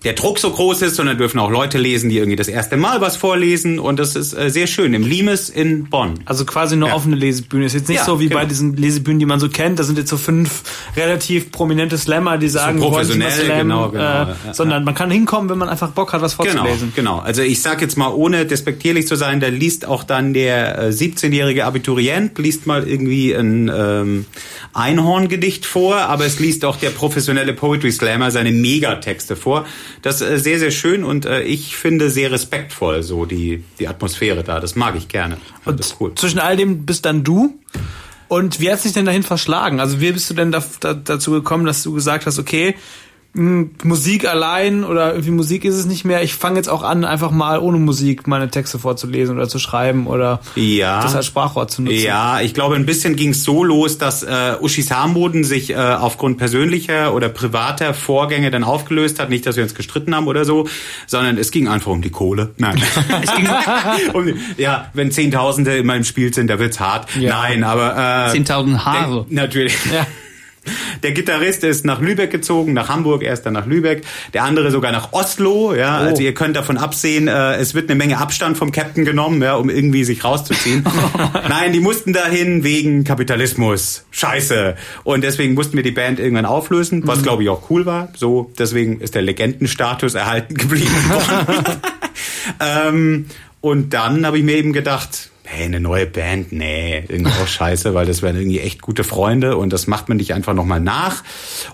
der 0.05 0.15
Druck 0.15 0.39
so 0.39 0.51
groß 0.51 0.83
ist, 0.83 0.97
sondern 0.97 1.17
dürfen 1.19 1.39
auch 1.39 1.51
Leute 1.51 1.79
lesen, 1.79 2.11
die 2.11 2.19
irgendwie 2.19 2.37
das 2.37 2.49
erste 2.49 2.77
Mal 2.77 3.01
was 3.01 3.17
vorlesen. 3.17 3.79
Und 3.79 3.99
das 3.99 4.17
ist 4.17 4.33
äh, 4.33 4.51
sehr 4.51 4.67
schön 4.67 4.95
im 4.95 5.05
Limes 5.07 5.49
in 5.49 5.85
Bonn. 5.91 6.15
Also 6.25 6.45
quasi 6.45 6.75
eine 6.75 6.89
Ja. 6.89 6.95
offene 6.95 7.17
Lesebühne. 7.17 7.67
Ist 7.67 7.75
jetzt 7.75 7.89
nicht 7.89 7.99
Ja, 7.99 8.05
so 8.05 8.19
wie 8.21 8.29
genau. 8.29 8.41
bei 8.41 8.47
diesen 8.47 8.77
Lesebühnen, 8.77 9.19
die 9.21 9.27
man 9.27 9.39
so 9.41 9.49
kennt. 9.49 9.79
Da 9.79 9.85
sind 9.85 9.99
jetzt 9.99 10.11
so 10.11 10.17
fünf 10.17 10.63
relativ 10.97 11.53
prominente 11.53 11.97
Slammer, 11.99 12.39
die 12.39 12.49
sagen, 12.49 12.79
mehr 12.81 12.89
professionell, 12.89 13.31
slammen, 13.31 13.59
genau, 13.69 13.91
genau, 13.91 14.03
äh, 14.03 14.27
ja, 14.47 14.55
sondern 14.55 14.85
man 14.85 14.95
kann 14.95 15.11
hinkommen, 15.11 15.49
wenn 15.51 15.59
man 15.59 15.69
einfach 15.69 15.91
Bock 15.91 16.13
hat, 16.13 16.21
was 16.23 16.37
Genau, 16.37 16.51
vorzulesen. 16.53 16.93
genau. 16.97 17.19
Also 17.19 17.43
ich 17.43 17.63
sag 17.63 17.81
jetzt 17.81 17.97
mal, 17.97 18.09
ohne 18.09 18.45
despektierlich 18.47 19.07
zu 19.07 19.15
sein, 19.17 19.41
da 19.41 19.49
liest 19.49 19.87
auch 19.87 20.05
dann 20.05 20.33
der 20.35 20.79
äh, 20.79 20.89
17-jährige 20.89 21.65
Abiturient, 21.65 22.37
liest 22.39 22.67
mal 22.67 22.89
irgendwie 22.89 23.33
ein 23.33 23.71
ähm, 23.75 24.27
Einhorngedicht 24.75 25.65
vor, 25.67 25.97
aber 25.97 26.27
es 26.27 26.41
liest 26.41 26.65
auch 26.65 26.77
der 26.77 26.91
professionelle 26.91 27.53
Poetry 27.53 27.93
Slammer 27.93 28.31
seine 28.31 28.51
Megatexte 28.51 29.37
vor. 29.37 29.65
Das 30.03 30.21
ist 30.21 30.29
äh, 30.29 30.39
sehr, 30.39 30.59
sehr 30.59 30.71
schön 30.71 31.05
und 31.05 31.25
äh, 31.25 31.43
ich 31.43 31.77
finde 31.77 32.11
sehr 32.11 32.31
respektvoll 32.31 33.03
so 33.03 33.25
die, 33.25 33.65
die 33.79 33.89
Atmosphäre 33.89 34.43
da. 34.43 34.61
Das 34.61 34.75
mag 34.75 34.97
ich 34.97 35.09
gerne. 35.09 35.39
Und 35.65 35.79
das 35.79 35.93
ist 35.93 35.97
cool. 36.01 36.15
zwischen 36.17 36.41
all 36.41 36.57
dem 36.57 36.85
bist 36.85 37.07
dann 37.07 37.25
du. 37.25 37.59
Und 38.29 38.61
wie 38.61 38.71
hat 38.73 38.81
sich 38.81 38.93
denn 38.93 39.05
dahin 39.05 39.23
verschlagen? 39.23 39.79
Also 39.79 40.01
wie 40.01 40.11
bist 40.11 40.29
du 40.31 40.35
denn 40.35 40.53
da, 40.53 40.65
da, 40.81 40.95
dazu 40.95 41.33
gekommen, 41.33 41.67
dass 41.67 41.83
du 41.83 41.93
gesagt 41.93 42.27
hast, 42.27 42.39
okay, 42.39 42.75
Musik 43.35 44.29
allein 44.29 44.85
oder 44.85 45.12
irgendwie 45.12 45.31
Musik 45.31 45.65
ist 45.65 45.75
es 45.75 45.87
nicht 45.87 46.05
mehr. 46.05 46.23
Ich 46.23 46.35
fange 46.35 46.57
jetzt 46.57 46.69
auch 46.69 46.83
an, 46.83 47.07
einfach 47.07 47.31
mal 47.31 47.59
ohne 47.61 47.79
Musik 47.79 48.27
meine 48.27 48.51
Texte 48.51 48.79
vorzulesen 48.79 49.37
oder 49.37 49.49
zu 49.49 49.59
schreiben 49.59 50.07
oder 50.07 50.41
Ja. 50.55 51.01
das 51.01 51.17
als 51.17 51.25
Sprachrohr 51.27 51.67
zu 51.67 51.81
nutzen. 51.81 51.97
Ja, 51.99 52.43
ich 52.43 52.53
glaube, 52.53 52.75
ein 52.77 52.85
bisschen 52.85 53.17
ging 53.17 53.31
es 53.31 53.43
so 53.43 53.65
los, 53.65 53.97
dass 53.97 54.23
äh, 54.23 54.57
Uschi 54.61 54.83
Sarmoden 54.83 55.45
sich 55.45 55.71
äh, 55.71 55.77
aufgrund 55.77 56.37
persönlicher 56.37 57.15
oder 57.15 57.31
privater 57.31 57.95
Vorgänge 57.95 58.51
dann 58.51 58.65
aufgelöst 58.65 59.19
hat. 59.19 59.31
Nicht, 59.31 59.47
dass 59.47 59.57
wir 59.57 59.62
uns 59.62 59.75
gestritten 59.75 60.15
haben 60.15 60.27
oder 60.27 60.45
so, 60.45 60.69
sondern 61.07 61.39
es 61.39 61.51
ging 61.51 61.69
einfach 61.69 61.91
um 61.91 62.03
die 62.03 62.11
Kohle. 62.11 62.51
Nein. 62.59 62.83
es 63.23 63.35
ging 63.35 63.49
um 64.12 64.27
die, 64.27 64.35
ja, 64.59 64.91
wenn 64.93 65.11
Zehntausende 65.11 65.79
immer 65.79 65.97
im 65.97 66.05
Spiel 66.05 66.35
sind, 66.35 66.49
da 66.49 66.59
wird's 66.59 66.81
hart. 66.81 67.09
Ja. 67.19 67.31
Nein, 67.41 67.65
aber 67.65 67.97
äh, 68.35 68.37
10.000 68.39 68.85
Haare. 68.85 69.25
Natürlich. 69.31 69.75
Ja. 69.91 70.07
Der 71.02 71.12
Gitarrist 71.12 71.64
ist 71.64 71.85
nach 71.85 72.00
Lübeck 72.00 72.31
gezogen, 72.31 72.73
nach 72.73 72.88
Hamburg, 72.88 73.23
erst 73.23 73.45
dann 73.47 73.54
nach 73.54 73.66
Lübeck. 73.66 74.04
Der 74.33 74.45
andere 74.45 74.71
sogar 74.71 74.92
nach 74.92 75.12
Oslo. 75.12 75.75
Ja, 75.75 76.00
Oh. 76.00 76.04
also 76.07 76.23
ihr 76.23 76.35
könnt 76.35 76.57
davon 76.57 76.78
absehen, 76.78 77.26
äh, 77.28 77.57
es 77.57 77.75
wird 77.75 77.90
eine 77.90 77.97
Menge 77.99 78.19
Abstand 78.19 78.57
vom 78.57 78.71
Captain 78.71 79.04
genommen, 79.04 79.42
ja, 79.42 79.57
um 79.57 79.69
irgendwie 79.71 80.04
sich 80.04 80.23
rauszuziehen. 80.25 80.85
Nein, 81.49 81.73
die 81.73 81.81
mussten 81.81 82.12
dahin 82.12 82.62
wegen 82.62 83.04
Kapitalismus. 83.04 84.04
Scheiße. 84.12 84.76
Und 85.04 85.25
deswegen 85.25 85.54
mussten 85.54 85.76
wir 85.76 85.83
die 85.83 85.90
Band 85.90 86.21
irgendwann 86.21 86.47
auflösen, 86.47 87.02
was 87.07 87.23
glaube 87.23 87.42
ich 87.42 87.49
auch 87.49 87.69
cool 87.71 87.85
war. 87.87 88.09
So, 88.16 88.50
deswegen 88.59 89.00
ist 89.00 89.14
der 89.14 89.23
Legendenstatus 89.23 90.14
erhalten 90.14 90.54
geblieben. 90.54 90.95
ähm, 92.61 93.26
und 93.61 93.92
dann 93.95 94.26
habe 94.26 94.38
ich 94.38 94.45
mir 94.45 94.57
eben 94.57 94.73
gedacht, 94.73 95.31
hey, 95.45 95.65
eine 95.65 95.81
neue 95.81 96.07
Band, 96.07 96.53
nee, 96.53 97.05
irgendwie 97.09 97.33
auch 97.43 97.49
scheiße, 97.49 97.95
weil 97.95 98.07
das 98.07 98.23
wären 98.23 98.37
irgendwie 98.37 98.61
echt 98.61 98.81
gute 98.81 99.05
Freunde 99.05 99.57
und 99.57 99.73
das 99.73 99.87
macht 99.87 100.09
man 100.09 100.17
nicht 100.17 100.35
einfach 100.35 100.55
nochmal 100.55 100.81
nach. 100.81 101.25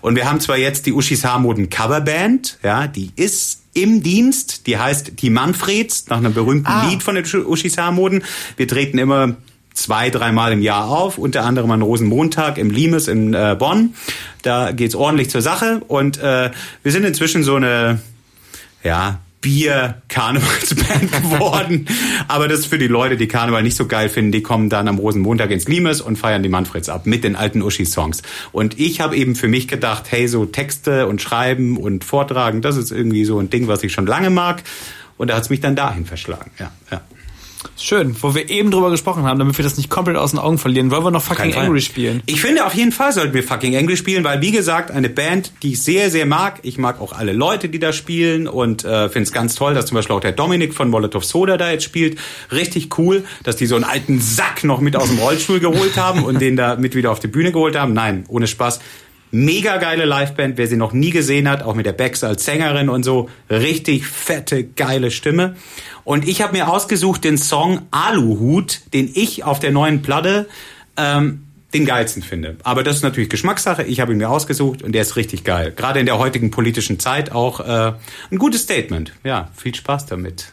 Und 0.01 0.17
wir 0.17 0.29
haben 0.29 0.41
zwar 0.41 0.57
jetzt 0.57 0.87
die 0.87 0.93
Uschis 0.93 1.25
Harmoden 1.25 1.71
Coverband, 1.71 2.59
ja, 2.63 2.87
die 2.87 3.11
ist 3.17 3.63
im 3.75 4.03
Dienst, 4.03 4.67
die 4.67 4.79
heißt 4.79 5.21
Die 5.23 5.31
Manfreds, 5.31 6.09
nach 6.09 6.17
einem 6.17 6.35
berühmten 6.35 6.67
Ah. 6.67 6.89
Lied 6.89 7.03
von 7.03 7.15
den 7.15 7.25
Uschis 7.47 7.79
Harmoden. 7.79 8.25
Wir 8.57 8.67
treten 8.67 8.99
immer 8.99 9.37
zwei, 9.73 10.11
dreimal 10.11 10.53
im 10.53 10.63
Jahr 10.63 10.89
auf, 10.89 11.19
unter 11.19 11.45
anderem 11.45 11.71
an 11.71 11.83
Rosenmontag 11.83 12.59
im 12.59 12.71
Limes 12.71 13.07
in 13.07 13.35
äh, 13.35 13.55
Bonn. 13.57 13.95
Da 14.43 14.73
geht's 14.73 14.97
ordentlich 14.97 15.31
zur 15.31 15.43
Sache 15.43 15.83
und 15.87 16.19
äh, 16.19 16.51
wir 16.83 16.93
sind 16.93 17.05
inzwischen 17.05 17.45
so 17.45 17.55
eine, 17.55 18.01
ja, 18.83 19.21
Bier-Karnevalsband 19.41 21.13
geworden. 21.23 21.87
Aber 22.27 22.49
das 22.49 22.61
ist 22.61 22.67
für 22.67 22.79
die 22.79 22.89
Leute, 22.89 23.17
die 23.17 23.29
Karneval 23.29 23.63
nicht 23.63 23.77
so 23.77 23.87
geil 23.87 24.09
finden, 24.09 24.33
die 24.33 24.43
kommen 24.43 24.69
dann 24.69 24.89
am 24.89 24.99
Rosenmontag 24.99 25.51
ins 25.51 25.69
Limes 25.69 26.01
und 26.01 26.17
feiern 26.17 26.43
die 26.43 26.49
Manfreds 26.49 26.89
ab 26.89 27.07
mit 27.07 27.25
den 27.25 27.37
alten 27.37 27.63
Uschi-Songs. 27.63 28.23
Und 28.53 28.79
ich 28.79 29.01
habe 29.01 29.17
eben 29.17 29.37
für 29.37 29.49
mich 29.49 29.69
gedacht, 29.69 30.05
hey, 30.11 30.29
so 30.29 30.45
Texte 30.47 31.07
und 31.07 31.23
Schreiben 31.23 31.77
und 31.77 32.05
Vortragen, 32.05 32.63
das 32.63 32.77
ist 32.77 32.91
irgendwie 32.91 33.25
so 33.25 33.39
ein 33.39 33.51
Ding, 33.51 33.69
was 33.69 33.83
ich 33.83 33.93
schon 33.93 34.07
lange 34.07 34.31
mag. 34.31 34.63
Und 35.17 35.31
da 35.31 35.37
hat's 35.37 35.51
mich 35.51 35.61
dann 35.61 35.77
dahin 35.77 36.07
verschlagen. 36.07 36.51
Ja, 36.59 36.71
ja. 36.91 37.01
Schön, 37.81 38.17
wo 38.21 38.35
wir 38.35 38.51
eben 38.51 38.73
drüber 38.73 38.91
gesprochen 38.91 39.23
haben, 39.23 39.39
damit 39.39 39.57
wir 39.57 39.63
das 39.63 39.77
nicht 39.77 39.89
komplett 39.89 40.17
aus 40.17 40.33
den 40.33 40.41
Augen 40.41 40.59
verlieren, 40.59 40.91
wollen 40.91 41.05
wir 41.05 41.11
noch 41.13 41.23
fucking. 41.23 41.55
Angry 41.55 41.81
spielen. 41.81 42.23
Ich 42.27 42.41
finde, 42.41 42.67
auf 42.67 42.75
jeden 42.75 42.91
Fall 42.91 43.13
sollten 43.13 43.33
wir 43.35 43.45
fucking 43.45 43.77
Angry 43.77 43.97
spielen, 43.97 44.25
weil, 44.25 44.41
wie 44.41 44.51
gesagt, 44.51 44.91
eine 44.91 45.09
Band, 45.09 45.53
die 45.63 45.73
ich 45.73 45.83
sehr, 45.83 46.11
sehr 46.11 46.27
mag. 46.27 46.59
Ich 46.63 46.77
mag 46.77 47.01
auch 47.01 47.13
alle 47.13 47.33
Leute, 47.33 47.69
die 47.69 47.79
da 47.79 47.93
spielen 47.93 48.49
und 48.49 48.85
äh, 48.85 49.09
finde 49.09 49.29
es 49.29 49.33
ganz 49.33 49.55
toll, 49.55 49.75
dass 49.75 49.87
zum 49.87 49.95
Beispiel 49.95 50.17
auch 50.17 50.21
der 50.21 50.33
Dominik 50.33 50.75
von 50.75 50.91
Molotov 50.91 51.25
Soda 51.25 51.57
da 51.57 51.71
jetzt 51.71 51.85
spielt. 51.85 52.19
Richtig 52.51 52.99
cool, 52.99 53.25
dass 53.45 53.55
die 53.55 53.67
so 53.67 53.77
einen 53.77 53.85
alten 53.85 54.21
Sack 54.21 54.65
noch 54.65 54.81
mit 54.81 54.97
aus 54.97 55.09
dem 55.09 55.19
Rollstuhl 55.19 55.61
geholt 55.61 55.97
haben 55.97 56.25
und 56.25 56.41
den 56.41 56.57
da 56.57 56.75
mit 56.75 56.97
wieder 56.97 57.13
auf 57.13 57.21
die 57.21 57.29
Bühne 57.29 57.53
geholt 57.53 57.79
haben. 57.79 57.93
Nein, 57.93 58.25
ohne 58.29 58.49
Spaß. 58.49 58.81
Mega 59.31 59.77
geile 59.77 60.05
Liveband, 60.05 60.57
wer 60.57 60.67
sie 60.67 60.77
noch 60.77 60.93
nie 60.93 61.11
gesehen 61.11 61.49
hat, 61.49 61.63
auch 61.63 61.75
mit 61.75 61.87
der 61.87 61.93
Bex 61.93 62.25
als 62.25 62.45
Sängerin 62.45 62.89
und 62.89 63.03
so. 63.03 63.29
Richtig 63.51 64.07
fette, 64.07 64.65
geile 64.65 65.11
Stimme. 65.11 65.57
Und 66.05 66.27
ich 66.27 66.41
habe 66.41 66.57
mir 66.57 66.69
ausgesucht 66.69 67.25
den 67.25 67.37
Song 67.37 67.83
Aluhut, 67.91 68.81
den 68.95 69.11
ich 69.15 69.45
auf 69.45 69.61
der 69.61 69.71
neuen 69.71 70.01
Platte 70.01 70.49
ähm, 70.97 71.45
den 71.75 71.85
geilsten 71.85 72.23
finde. 72.23 72.57
Aber 72.63 72.83
das 72.83 72.97
ist 72.97 73.03
natürlich 73.03 73.29
Geschmackssache. 73.29 73.83
Ich 73.83 74.01
habe 74.01 74.13
ihn 74.13 74.19
mir 74.19 74.31
ausgesucht 74.31 74.83
und 74.83 74.93
der 74.93 75.03
ist 75.03 75.17
richtig 75.17 75.45
geil. 75.45 75.73
Gerade 75.77 76.01
in 76.01 76.07
der 76.07 76.19
heutigen 76.19 76.51
politischen 76.51 76.99
Zeit 76.99 77.33
auch 77.33 77.61
äh, 77.61 77.93
ein 78.31 78.39
gutes 78.39 78.63
Statement. 78.63 79.13
Ja, 79.25 79.51
viel 79.55 79.75
Spaß 79.75 80.07
damit. 80.07 80.53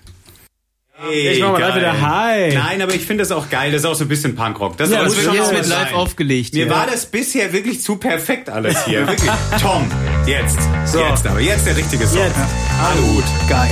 Hey, 0.98 1.28
Ich 1.34 1.42
mach 1.42 1.52
mal 1.52 1.60
geil. 1.60 1.72
gleich 1.74 1.82
wieder 1.82 2.02
Hi. 2.02 2.54
Nein, 2.54 2.82
aber 2.82 2.94
ich 2.94 3.06
finde 3.06 3.24
das 3.24 3.32
auch 3.34 3.50
geil. 3.50 3.72
Das 3.72 3.82
ist 3.82 3.86
auch 3.86 3.96
so 3.96 4.06
ein 4.06 4.08
bisschen 4.08 4.34
Punkrock. 4.36 4.78
Das 4.78 4.90
Ja, 4.90 5.04
will 5.06 5.12
schon 5.12 5.34
Jetzt 5.36 5.54
was 5.54 5.68
live 5.68 5.94
aufgelegt. 5.94 6.54
Mir 6.54 6.66
hier. 6.66 6.74
war 6.74 6.88
das 6.88 7.06
bisher 7.06 7.52
wirklich 7.52 7.82
zu 7.82 7.98
perfekt 7.98 8.50
alles 8.50 8.86
hier. 8.86 9.06
Wirklich. 9.08 9.30
Tom, 9.62 9.92
jetzt. 10.26 10.58
So. 10.86 11.00
Jetzt 11.00 11.28
aber. 11.28 11.42
Jetzt 11.42 11.66
der 11.68 11.76
richtige 11.76 12.08
Song. 12.08 12.20
Jetzt. 12.20 12.38
Aluhut. 12.82 13.26
geil. 13.50 13.72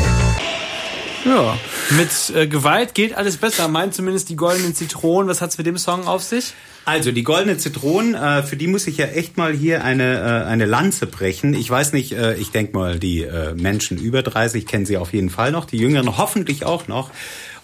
Ja. 1.26 1.58
Mit 1.92 2.36
äh, 2.36 2.48
Gewalt 2.48 2.94
geht 2.94 3.16
alles 3.16 3.38
besser, 3.38 3.68
meint 3.68 3.94
zumindest 3.94 4.30
die 4.30 4.36
goldenen 4.36 4.76
Zitronen. 4.76 5.30
Was 5.30 5.42
hat's 5.42 5.58
mit 5.58 5.68
dem 5.68 5.78
Song 5.78 6.06
auf 6.06 6.22
sich? 6.22 6.54
Also 6.86 7.12
die 7.12 7.24
goldene 7.24 7.58
Zitronen, 7.58 8.14
äh, 8.14 8.44
für 8.44 8.58
die 8.58 8.68
muss 8.68 8.88
ich 8.88 8.98
ja 8.98 9.06
echt 9.06 9.38
mal 9.38 9.54
hier 9.54 9.84
eine 9.86 10.20
äh, 10.20 10.48
eine 10.48 10.66
Lanze 10.66 11.08
brechen. 11.08 11.54
Ich 11.54 11.70
weiß 11.70 11.94
nicht, 11.94 12.12
äh, 12.12 12.36
ich 12.36 12.52
denk 12.52 12.74
mal, 12.74 13.00
die 13.00 13.22
äh, 13.22 13.54
Menschen 13.54 13.98
über 13.98 14.22
30 14.22 14.68
kennen 14.68 14.86
sie 14.86 14.98
auf 14.98 15.14
jeden 15.14 15.30
Fall 15.30 15.52
noch, 15.52 15.66
die 15.66 15.78
Jüngeren 15.78 16.18
hoffentlich 16.18 16.66
auch 16.66 16.88
noch. 16.88 17.10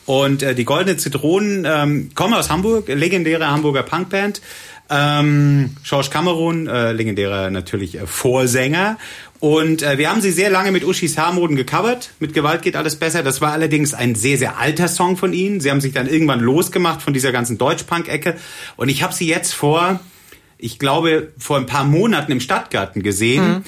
Und 0.06 0.42
äh, 0.42 0.56
die 0.56 0.66
goldene 0.66 0.98
Zitronen 0.98 1.68
ähm, 1.70 2.12
kommen 2.16 2.34
aus 2.34 2.50
Hamburg, 2.50 2.88
legendäre 2.88 3.48
Hamburger 3.48 3.84
Punkband. 3.84 4.42
Ähm, 4.90 5.76
George 5.84 6.10
Cameron, 6.12 6.68
äh, 6.68 6.94
legendärer 6.94 7.52
natürlich 7.52 7.96
äh, 7.96 8.08
Vorsänger. 8.08 8.98
Und 9.40 9.84
äh, 9.84 9.98
wir 9.98 10.10
haben 10.10 10.22
sie 10.22 10.32
sehr 10.32 10.50
lange 10.50 10.72
mit 10.72 10.84
Uschis 10.84 11.18
Haarmoden 11.18 11.56
gecovert. 11.56 12.12
Mit 12.20 12.34
Gewalt 12.34 12.62
geht 12.62 12.76
alles 12.76 12.98
besser. 12.98 13.24
Das 13.24 13.40
war 13.40 13.54
allerdings 13.54 13.94
ein 13.94 14.16
sehr, 14.16 14.38
sehr 14.38 14.58
alter 14.58 14.90
Song 14.90 15.16
von 15.16 15.32
ihnen. 15.32 15.62
Sie 15.62 15.72
haben 15.72 15.80
sich 15.80 15.94
dann 15.94 16.08
irgendwann 16.08 16.42
losgemacht 16.42 17.02
von 17.02 17.14
dieser 17.14 17.32
ganzen 17.32 17.58
Deutsch-Punk-Ecke. 17.58 18.36
Und 18.76 18.90
ich 18.90 19.02
habe 19.02 19.14
sie 19.14 19.28
jetzt 19.28 19.54
vor, 19.54 20.02
ich 20.58 20.78
glaube, 20.78 21.30
vor 21.38 21.58
ein 21.58 21.68
paar 21.68 21.86
Monaten 21.86 22.34
im 22.34 22.42
Stadtgarten 22.42 23.02
gesehen. 23.02 23.64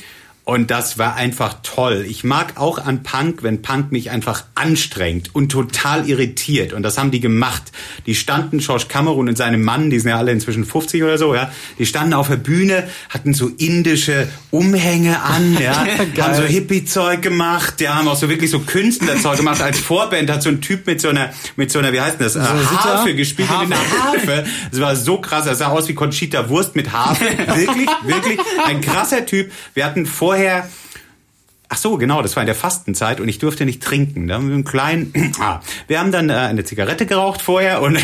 Und 0.52 0.70
das 0.70 0.98
war 0.98 1.16
einfach 1.16 1.60
toll. 1.64 2.06
Ich 2.10 2.26
mag 2.26 2.60
auch 2.60 2.78
an 2.78 3.04
Punk, 3.04 3.42
wenn 3.42 3.62
Punk 3.62 3.94
mich 3.94 4.12
einfach 4.12 4.44
anstrengt 4.54 5.34
und 5.34 5.50
total 5.50 6.10
irritiert. 6.10 6.74
Und 6.74 6.84
das 6.84 6.98
haben 6.98 7.10
die 7.10 7.22
gemacht. 7.22 7.72
Die 8.06 8.16
standen, 8.16 8.58
George 8.58 8.84
Cameron 8.90 9.30
und 9.30 9.38
seinem 9.38 9.64
Mann, 9.64 9.90
die 9.90 9.98
sind 9.98 10.10
ja 10.10 10.18
alle 10.18 10.34
inzwischen 10.34 10.66
50 10.66 11.04
oder 11.04 11.18
so, 11.18 11.34
ja. 11.34 11.54
Die 11.80 11.86
standen 11.86 12.14
auf 12.14 12.28
der 12.28 12.36
Bühne, 12.36 12.84
hatten 13.08 13.34
so 13.34 13.48
indische 13.48 14.28
Umhänge 14.50 15.22
an, 15.22 15.58
ja. 15.62 15.86
haben 16.20 16.36
so 16.36 16.44
Hippie-Zeug 16.44 17.22
gemacht, 17.22 17.80
ja, 17.80 17.96
haben 17.96 18.10
auch 18.10 18.18
so 18.18 18.28
wirklich 18.28 18.52
so 18.52 18.60
Künstlerzeug 18.60 19.38
gemacht. 19.38 19.62
Als 19.62 19.80
Vorband 19.80 20.30
hat 20.30 20.44
so 20.44 20.50
ein 20.50 20.60
Typ 20.60 20.86
mit 20.86 21.00
so 21.00 21.08
einer, 21.08 21.30
mit 21.56 21.72
so 21.72 21.80
einer, 21.80 21.94
wie 21.94 22.02
heißt 22.02 22.20
denn 22.20 22.26
das, 22.26 22.34
Sitar? 22.34 22.84
Harfe 22.84 23.16
gespielt, 23.16 23.48
mit 23.50 23.72
einer 23.72 24.04
Harfe. 24.04 24.44
Das 24.70 24.82
war 24.82 24.98
so 24.98 25.22
krass. 25.22 25.48
Er 25.48 25.56
sah 25.56 25.68
aus 25.68 25.88
wie 25.88 25.94
Conchita 25.94 26.50
Wurst 26.50 26.76
mit 26.76 26.92
Harfe. 26.92 27.24
Wirklich, 27.56 27.90
wirklich. 28.04 28.40
Ein 28.66 28.82
krasser 28.82 29.26
Typ. 29.26 29.50
Wir 29.74 29.86
hatten 29.86 30.06
vorher 30.06 30.41
Ach 31.74 31.78
so, 31.78 31.98
genau, 31.98 32.22
das 32.22 32.36
war 32.36 32.44
in 32.44 32.48
der 32.48 32.56
Fastenzeit 32.56 33.22
und 33.22 33.30
ich 33.30 33.40
durfte 33.40 33.66
nicht 33.66 33.82
trinken. 33.82 34.28
Da 34.28 34.36
haben 34.36 34.48
wir 34.50 34.56
einen 34.56 34.66
kleinen. 34.66 35.14
Ah, 35.40 35.62
wir 35.88 36.00
haben 36.00 36.12
dann 36.12 36.30
äh, 36.30 36.34
eine 36.34 36.64
Zigarette 36.66 37.06
geraucht 37.06 37.42
vorher 37.42 37.82
und 37.82 37.98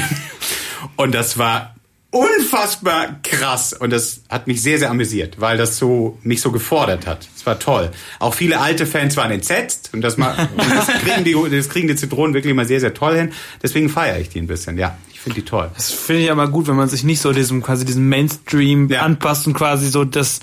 und 0.95 1.13
das 1.13 1.38
war 1.38 1.76
unfassbar 2.10 3.19
krass 3.23 3.73
und 3.73 3.91
das 3.91 4.21
hat 4.30 4.47
mich 4.47 4.62
sehr 4.62 4.80
sehr 4.80 4.89
amüsiert, 4.89 5.41
weil 5.41 5.58
das 5.58 5.78
so 5.78 6.17
mich 6.23 6.39
so 6.41 6.52
gefordert 6.52 7.06
hat. 7.06 7.28
Es 7.36 7.45
war 7.45 7.60
toll. 7.60 7.91
Auch 8.19 8.34
viele 8.34 8.60
alte 8.60 8.86
Fans 8.86 9.17
waren 9.17 9.32
entsetzt 9.32 9.89
und 9.93 10.02
das 10.02 10.15
mal 10.17 10.47
und 10.58 10.71
das 10.73 10.88
kriegen 10.88 11.26
die 11.26 11.36
das 11.56 11.67
kriegen 11.69 11.88
die 11.89 11.95
Zitronen 11.97 12.34
wirklich 12.34 12.54
mal 12.54 12.65
sehr 12.65 12.80
sehr 12.80 12.93
toll 12.93 13.17
hin. 13.17 13.32
Deswegen 13.62 13.89
feiere 13.89 14.19
ich 14.19 14.30
die 14.30 14.39
ein 14.39 14.47
bisschen. 14.47 14.78
Ja, 14.78 14.97
ich 15.12 15.19
finde 15.19 15.41
die 15.41 15.45
toll. 15.45 15.69
Das 15.76 15.91
finde 15.91 16.23
ich 16.23 16.32
aber 16.32 16.47
gut, 16.47 16.67
wenn 16.67 16.76
man 16.78 16.88
sich 16.88 17.04
nicht 17.04 17.19
so 17.19 17.34
diesem 17.34 17.62
quasi 17.62 17.84
diesem 17.84 18.08
Mainstream 18.08 18.88
Ja. 18.89 19.02
anpasst 19.02 19.45
und 19.45 19.54
quasi 19.54 19.89
so 19.89 20.06
das 20.06 20.39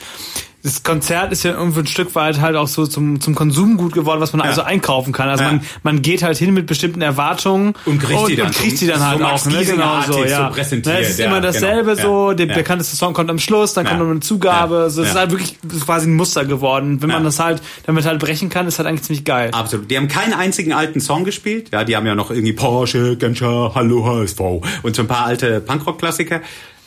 das 0.65 0.83
Konzert 0.83 1.31
ist 1.31 1.43
ja 1.45 1.53
irgendwie 1.53 1.81
ein 1.81 1.87
Stück 1.87 2.15
weit 2.15 2.41
halt 2.41 2.57
auch 2.57 2.67
so 2.69 2.87
zum, 2.87 3.21
zum 3.21 3.35
Konsumgut 3.35 3.93
geworden, 3.93 4.21
was 4.21 4.33
man 4.33 4.41
also 4.41 4.63
einkaufen 4.63 5.13
kann. 5.13 5.29
Also 5.29 5.45
Ja. 5.45 5.51
man, 5.53 5.61
man 5.83 6.01
geht 6.03 6.23
halt 6.23 6.39
hin 6.39 6.55
mit 6.55 6.67
bestimmten 6.67 7.03
Erwartungen 7.03 7.75
Und 7.85 7.99
kriegt 8.01 8.29
die 8.29 8.37
dann 8.37 8.47
und 8.47 8.55
kriegt 8.57 8.79
so- 8.79 8.87
die 8.87 8.91
dann 8.91 9.07
halt 9.07 9.19
so 9.19 9.25
Max 9.25 9.43
auch. 9.47 9.51
Ne? 9.51 9.59
Giesinger-artig 9.59 10.15
so 10.15 10.25
ja. 10.25 10.49
präsentiert, 10.49 10.95
Ne, 10.97 11.01
Es 11.03 11.11
ist 11.11 11.19
ja, 11.19 11.27
immer 11.27 11.43
dasselbe 11.43 11.95
genau. 11.97 12.31
so, 12.31 12.33
der 12.33 12.47
Ja. 12.47 12.55
bekannteste 12.55 12.97
Song 12.97 13.13
kommt 13.13 13.29
am 13.29 13.39
Schluss, 13.39 13.75
dann 13.75 13.85
Ja. 13.85 13.91
kommt 13.91 14.03
noch 14.05 14.11
eine 14.11 14.21
Zugabe. 14.21 14.75
Ja. 14.75 14.89
So, 14.89 15.03
es 15.03 15.09
ist 15.09 15.15
Ja. 15.15 15.21
halt 15.21 15.33
wirklich 15.33 15.59
quasi 15.85 16.09
ein 16.09 16.15
Muster 16.17 16.47
geworden. 16.47 17.03
Wenn 17.03 17.09
man 17.11 17.19
Ja. 17.19 17.25
das 17.25 17.39
halt 17.39 17.61
damit 17.85 18.07
halt 18.07 18.19
brechen 18.19 18.49
kann, 18.49 18.67
ist 18.67 18.79
halt 18.79 18.89
eigentlich 18.89 19.03
ziemlich 19.03 19.25
geil. 19.27 19.51
Absolut. 19.53 19.91
Die 19.91 19.99
haben 19.99 20.09
keinen 20.09 20.33
einzigen 20.33 20.73
alten 20.73 20.99
Song 21.01 21.25
gespielt. 21.25 21.69
Ja, 21.75 21.85
die 21.85 21.95
haben 21.95 22.07
ja 22.07 22.15
noch 22.15 22.31
irgendwie 22.31 22.55
Porsche, 22.55 23.19
Genscher, 23.19 23.73
Hallo 23.75 24.07
HSV 24.07 24.41
und 24.83 24.97
so 24.97 25.03
ein 25.03 25.09
paar 25.09 25.27
alte 25.27 25.61
Punkrock-Klassiker. 25.61 26.41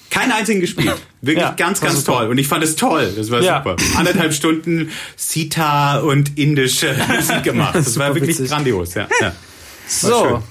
Keinen 0.10 0.32
einzigen 0.32 0.62
gespielt. 0.62 0.94
Wirklich 1.22 1.44
Ja, 1.44 1.52
ganz, 1.58 1.82
ganz 1.82 2.04
super. 2.06 2.20
toll. 2.20 2.28
Und 2.30 2.38
ich 2.38 2.48
fand 2.48 2.64
es 2.64 2.76
toll. 2.76 3.14
Das 3.16 3.30
war 3.30 3.42
Ja. 3.42 3.58
super. 3.58 3.76
Anderthalb 3.98 4.34
Stunden 4.34 4.90
Sita 5.16 6.00
und 6.00 6.38
indische 6.38 6.96
Musik 7.16 7.44
gemacht. 7.44 7.76
Das 7.76 7.98
war 8.00 8.14
wirklich 8.16 8.38
witzig. 8.38 8.50
grandios. 8.50 8.94
Ja. 8.94 9.08
ja. 9.22 9.34
So. 9.88 10.42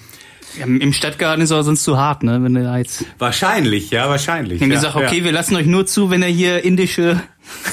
Ja, 0.59 0.64
Im 0.64 0.92
Stadtgarten 0.95 1.42
ist 1.42 1.51
er 1.51 1.62
sonst 1.64 1.85
zu 1.85 1.99
hart, 1.99 2.23
ne? 2.23 2.42
Wenn 2.42 2.57
er 2.57 2.79
jetzt. 2.79 3.05
Wahrscheinlich, 3.19 3.90
ja, 3.90 4.09
wahrscheinlich. 4.09 4.59
Wir 4.61 4.64
haben 4.66 4.71
ja, 4.73 4.77
gesagt, 4.77 4.97
okay, 4.97 5.19
ja. 5.19 5.25
wir 5.25 5.33
lassen 5.33 5.55
euch 5.57 5.66
nur 5.66 5.85
zu, 5.87 6.09
wenn 6.11 6.23
er 6.23 6.31
hier 6.31 6.64
indische, 6.64 7.21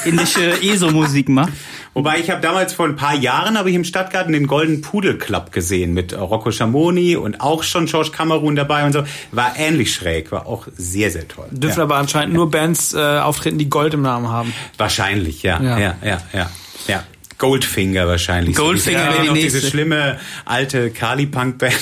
indische 0.05 0.61
ESO-Musik 0.61 1.29
macht. 1.29 1.53
Wobei 1.93 2.19
ich 2.19 2.31
habe 2.31 2.41
damals 2.41 2.73
vor 2.73 2.87
ein 2.87 2.95
paar 2.95 3.13
Jahren 3.13 3.57
habe 3.57 3.69
ich 3.69 3.75
im 3.75 3.83
Stadtgarten 3.83 4.33
den 4.33 4.47
Golden 4.47 4.81
Pudel 4.81 5.17
Club 5.17 5.51
gesehen 5.51 5.93
mit 5.93 6.17
Rocco 6.17 6.51
Schamoni 6.51 7.15
und 7.15 7.39
auch 7.39 7.61
schon 7.61 7.85
George 7.85 8.09
Cameron 8.11 8.55
dabei 8.55 8.83
und 8.85 8.93
so. 8.93 9.03
War 9.31 9.53
ähnlich 9.57 9.93
schräg, 9.93 10.31
war 10.31 10.47
auch 10.47 10.67
sehr, 10.75 11.11
sehr 11.11 11.27
toll. 11.27 11.47
Dürfen 11.51 11.77
ja. 11.77 11.83
aber 11.83 11.97
anscheinend 11.97 12.33
nur 12.33 12.49
Bands 12.49 12.93
äh, 12.93 12.97
auftreten, 12.97 13.59
die 13.59 13.69
Gold 13.69 13.93
im 13.93 14.01
Namen 14.01 14.27
haben. 14.27 14.53
Wahrscheinlich, 14.77 15.43
ja. 15.43 15.61
Ja. 15.61 15.77
Ja, 15.77 15.95
ja, 16.03 16.21
ja. 16.33 16.49
ja. 16.87 17.03
Goldfinger 17.37 18.07
wahrscheinlich. 18.07 18.55
Goldfinger 18.55 18.99
So, 18.99 19.11
wäre 19.11 19.21
die 19.21 19.27
noch 19.27 19.33
nächste. 19.35 19.59
Diese 19.59 19.69
schlimme 19.69 20.19
alte 20.45 20.89
Kali-Punk-Band. 20.89 21.79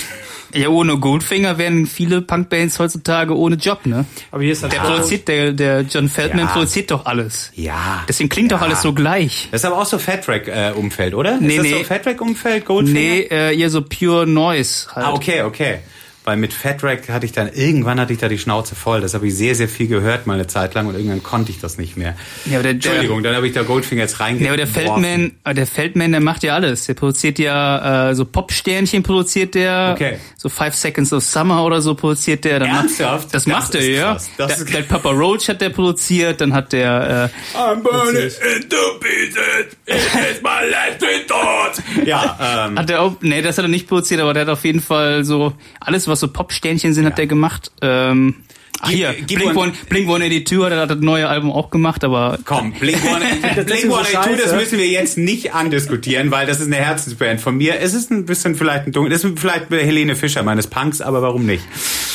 Ja, 0.54 0.70
ohne 0.70 0.98
Goldfinger 0.98 1.58
wären 1.58 1.86
viele 1.86 2.22
Punkbands 2.22 2.80
heutzutage 2.80 3.36
ohne 3.38 3.56
Job, 3.56 3.86
ne? 3.86 4.06
Aber 4.32 4.44
hier 4.44 4.52
ist 4.54 4.64
halt 4.64 4.74
Der 4.74 4.80
produziert, 4.80 5.28
der, 5.28 5.52
der 5.54 5.82
John 5.82 6.10
Feldman 6.10 6.46
Ja. 6.46 6.52
produziert 6.52 6.92
doch 6.92 7.06
alles. 7.06 7.52
Ja. 7.56 8.04
Deswegen 8.08 8.30
klingt 8.30 8.52
doch 8.52 8.60
Ja. 8.62 8.68
alles 8.68 8.82
so 8.82 8.94
gleich. 8.94 9.48
Das 9.52 9.62
ist 9.62 9.66
aber 9.66 9.78
auch 9.78 9.86
so 9.86 9.98
Fat 9.98 10.24
Track-Umfeld, 10.26 11.14
oder? 11.14 11.38
Nee, 11.40 11.50
ist 11.50 11.58
das 11.58 11.66
nee. 11.66 11.74
so 11.80 11.84
Fat 11.84 12.04
Track-Umfeld, 12.04 12.66
Goldfinger? 12.66 13.00
Nee, 13.00 13.28
äh, 13.32 13.58
eher 13.58 13.70
so 13.70 13.82
Pure 13.82 14.28
Noise 14.28 14.88
halt. 14.96 15.06
Ah, 15.06 15.14
okay, 15.14 15.42
okay. 15.44 15.80
Weil 16.23 16.38
mit 16.38 16.53
Fat 16.53 16.79
Track 16.81 17.10
hatte 17.10 17.25
ich 17.25 17.31
dann, 17.31 17.49
irgendwann 17.51 17.99
hatte 17.99 18.13
ich 18.13 18.19
da 18.19 18.27
die 18.29 18.38
Schnauze 18.38 18.75
voll. 18.75 19.01
Das 19.01 19.15
habe 19.15 19.27
ich 19.27 19.36
sehr, 19.36 19.55
sehr 19.55 19.67
viel 19.67 19.88
gehört 19.88 20.27
mal 20.27 20.36
eine 20.36 20.45
Zeit 20.45 20.75
lang 20.75 20.86
und 20.86 20.93
irgendwann 20.95 21.23
konnte 21.23 21.51
ich 21.51 21.60
das 21.60 21.79
nicht 21.79 21.97
mehr. 21.97 22.15
Ja, 22.45 22.60
aber 22.60 22.63
der- 22.63 22.73
der- 22.75 22.91
Entschuldigung, 22.91 23.23
dann 23.23 23.36
habe 23.36 23.47
ich 23.47 23.53
da 23.53 23.63
Goldfinger 23.63 24.01
jetzt 24.03 24.19
Nee, 24.19 24.23
reingeworfen. 24.25 24.47
aber 24.49 24.57
der 24.57 24.67
Feldman, 24.67 25.31
der 25.55 25.65
Feldman, 25.67 26.12
der 26.12 26.21
macht 26.21 26.43
ja 26.43 26.53
alles. 26.53 26.86
Der 26.86 26.93
produziert 26.93 27.39
ja 27.39 28.12
äh, 28.12 28.15
so 28.15 28.25
Popsternchen 28.25 29.01
produziert 29.01 29.55
der, 29.55 29.93
Okay. 29.95 30.17
so 30.38 30.47
Five 30.49 30.75
Seconds 30.75 31.12
of 31.12 31.23
Summer 31.23 31.63
oder 31.65 31.81
so 31.81 31.95
produziert 31.95 32.45
der. 32.45 32.60
Dann 32.60 32.69
Ernsthaft? 32.69 33.23
Macht, 33.23 33.34
das, 33.34 33.43
Das 33.43 33.47
macht 33.47 33.73
er, 33.75 33.89
ja. 33.89 34.12
krass. 34.13 34.29
Das 34.38 34.47
Der, 34.49 34.57
ist- 34.57 34.73
der 34.75 34.81
Papa 34.84 35.10
Roach 35.10 35.49
hat 35.49 35.60
der 35.62 35.69
produziert, 35.69 36.39
dann 36.39 36.53
hat 36.53 36.71
der 36.71 37.31
äh, 37.55 37.57
I'm 37.57 37.81
burning 37.81 38.29
into 38.62 38.77
pieces. 38.99 39.75
It 39.88 39.95
is 39.95 40.41
my 40.43 40.69
last 40.69 41.01
resort. 41.01 42.07
Ja, 42.07 42.67
ähm, 42.67 42.77
hat 42.77 42.89
der 42.89 43.01
auch, 43.01 43.15
nee, 43.21 43.41
das 43.41 43.57
hat 43.57 43.65
er 43.65 43.69
nicht 43.69 43.88
produziert, 43.88 44.21
aber 44.21 44.34
der 44.36 44.43
hat 44.43 44.49
auf 44.49 44.63
jeden 44.65 44.81
Fall 44.81 45.23
so 45.23 45.53
alles, 45.79 46.07
was 46.12 46.19
so 46.19 46.28
Popsternchen 46.28 46.93
sind, 46.93 47.06
hat 47.06 47.17
der 47.17 47.26
gemacht. 47.28 47.71
Ähm, 47.82 48.36
ach 48.80 48.89
hier, 48.89 49.13
gib 49.26 49.39
Blink, 49.39 49.54
mal- 49.56 49.62
One, 49.67 49.74
Blink 49.89 50.08
182 50.08 50.63
hat 50.63 50.71
er 50.71 50.88
das 50.88 51.00
neue 51.00 51.28
Album 51.28 51.52
auch 51.52 51.69
gemacht, 51.71 52.04
aber 52.04 52.38
komm, 52.45 52.74
Blink 52.74 53.00
One, 53.06 53.63
Blink 53.65 53.82
so 53.91 53.97
das 54.43 54.54
müssen 54.54 54.78
wir 54.80 54.88
jetzt 54.88 55.17
nicht 55.17 55.54
andiskutieren, 55.54 56.32
weil 56.32 56.45
das 56.47 56.60
ist 56.60 56.67
eine 56.67 56.78
Herzensband 56.78 57.41
von 57.41 57.58
mir. 57.58 57.80
Es 57.80 57.93
ist 57.93 58.12
ein 58.12 58.26
bisschen 58.26 58.56
vielleicht 58.56 58.88
ein 58.88 58.91
dunkel, 58.91 59.12
das 59.12 59.24
ist 59.24 59.39
vielleicht 59.39 59.69
Helene 59.69 60.15
Fischer 60.15 60.43
meines 60.43 60.67
Punks, 60.67 61.02
aber 61.02 61.21
warum 61.21 61.45
nicht? 61.45 61.63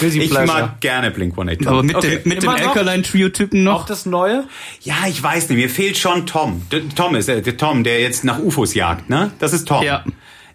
Guilty 0.00 0.20
Ich 0.22 0.30
Pleasure. 0.30 0.46
mag 0.60 0.80
gerne 0.80 1.10
Blink 1.10 1.32
182. 1.34 1.68
aber 1.68 1.82
mit 1.82 1.96
Okay. 1.96 2.18
dem 2.18 2.28
mit 2.28 2.42
dem 2.42 2.50
Immer? 2.50 2.58
Alkaline 2.68 3.02
Trio 3.02 3.28
Typen 3.30 3.62
noch. 3.64 3.82
Auch 3.82 3.86
das 3.86 4.04
Neue? 4.06 4.44
Ja, 4.82 4.94
ich 5.08 5.22
weiß 5.22 5.48
nicht, 5.48 5.58
mir 5.58 5.70
fehlt 5.70 5.96
schon 5.96 6.26
Tom. 6.26 6.62
D 6.70 6.82
Tom 6.94 7.14
ist 7.14 7.28
äh, 7.28 7.40
der 7.42 7.56
Tom, 7.56 7.82
der 7.84 8.00
jetzt 8.00 8.24
nach 8.24 8.38
UFOs 8.38 8.74
jagt, 8.74 9.08
ne? 9.08 9.30
Das 9.38 9.52
ist 9.52 9.66
Tom. 9.68 9.82
Ja. 9.82 10.04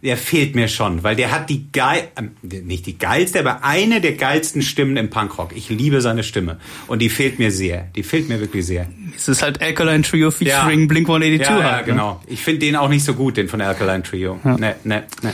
Der 0.02 0.18
fehlt 0.18 0.56
mir 0.56 0.68
schon, 0.68 1.04
weil 1.04 1.16
der 1.16 1.32
hat 1.32 1.50
die 1.50 1.72
geil, 1.72 2.08
ähm, 2.18 2.32
nicht 2.42 2.88
die 2.88 2.98
geilste, 2.98 3.40
aber 3.40 3.64
eine 3.64 4.02
der 4.02 4.14
geilsten 4.14 4.62
Stimmen 4.62 4.98
im 4.98 5.10
Punkrock. 5.10 5.56
Ich 5.56 5.70
liebe 5.70 6.02
seine 6.02 6.24
Stimme 6.24 6.58
und 6.88 7.00
die 7.00 7.10
fehlt 7.10 7.38
mir 7.38 7.52
sehr. 7.52 7.88
Die 7.96 8.04
fehlt 8.04 8.28
mir 8.28 8.40
wirklich 8.40 8.66
sehr. 8.66 8.88
Es 9.16 9.28
ist 9.28 9.44
halt 9.44 9.62
Alkaline 9.62 10.04
Trio 10.04 10.32
featuring 10.32 10.88
Blink 10.88 11.08
182 11.08 11.48
ja, 11.48 11.60
ja, 11.60 11.72
halt. 11.72 11.88
ne? 11.88 11.94
genau. 11.94 12.22
Ich 12.28 12.42
finde 12.42 12.60
den 12.62 12.76
auch 12.76 12.90
nicht 12.90 13.04
so 13.04 13.14
gut, 13.14 13.38
den 13.38 13.48
von 13.48 13.62
Alkaline 13.62 14.04
Trio. 14.04 14.40
Ne, 14.44 14.76
ne, 14.84 15.04
ne. 15.22 15.34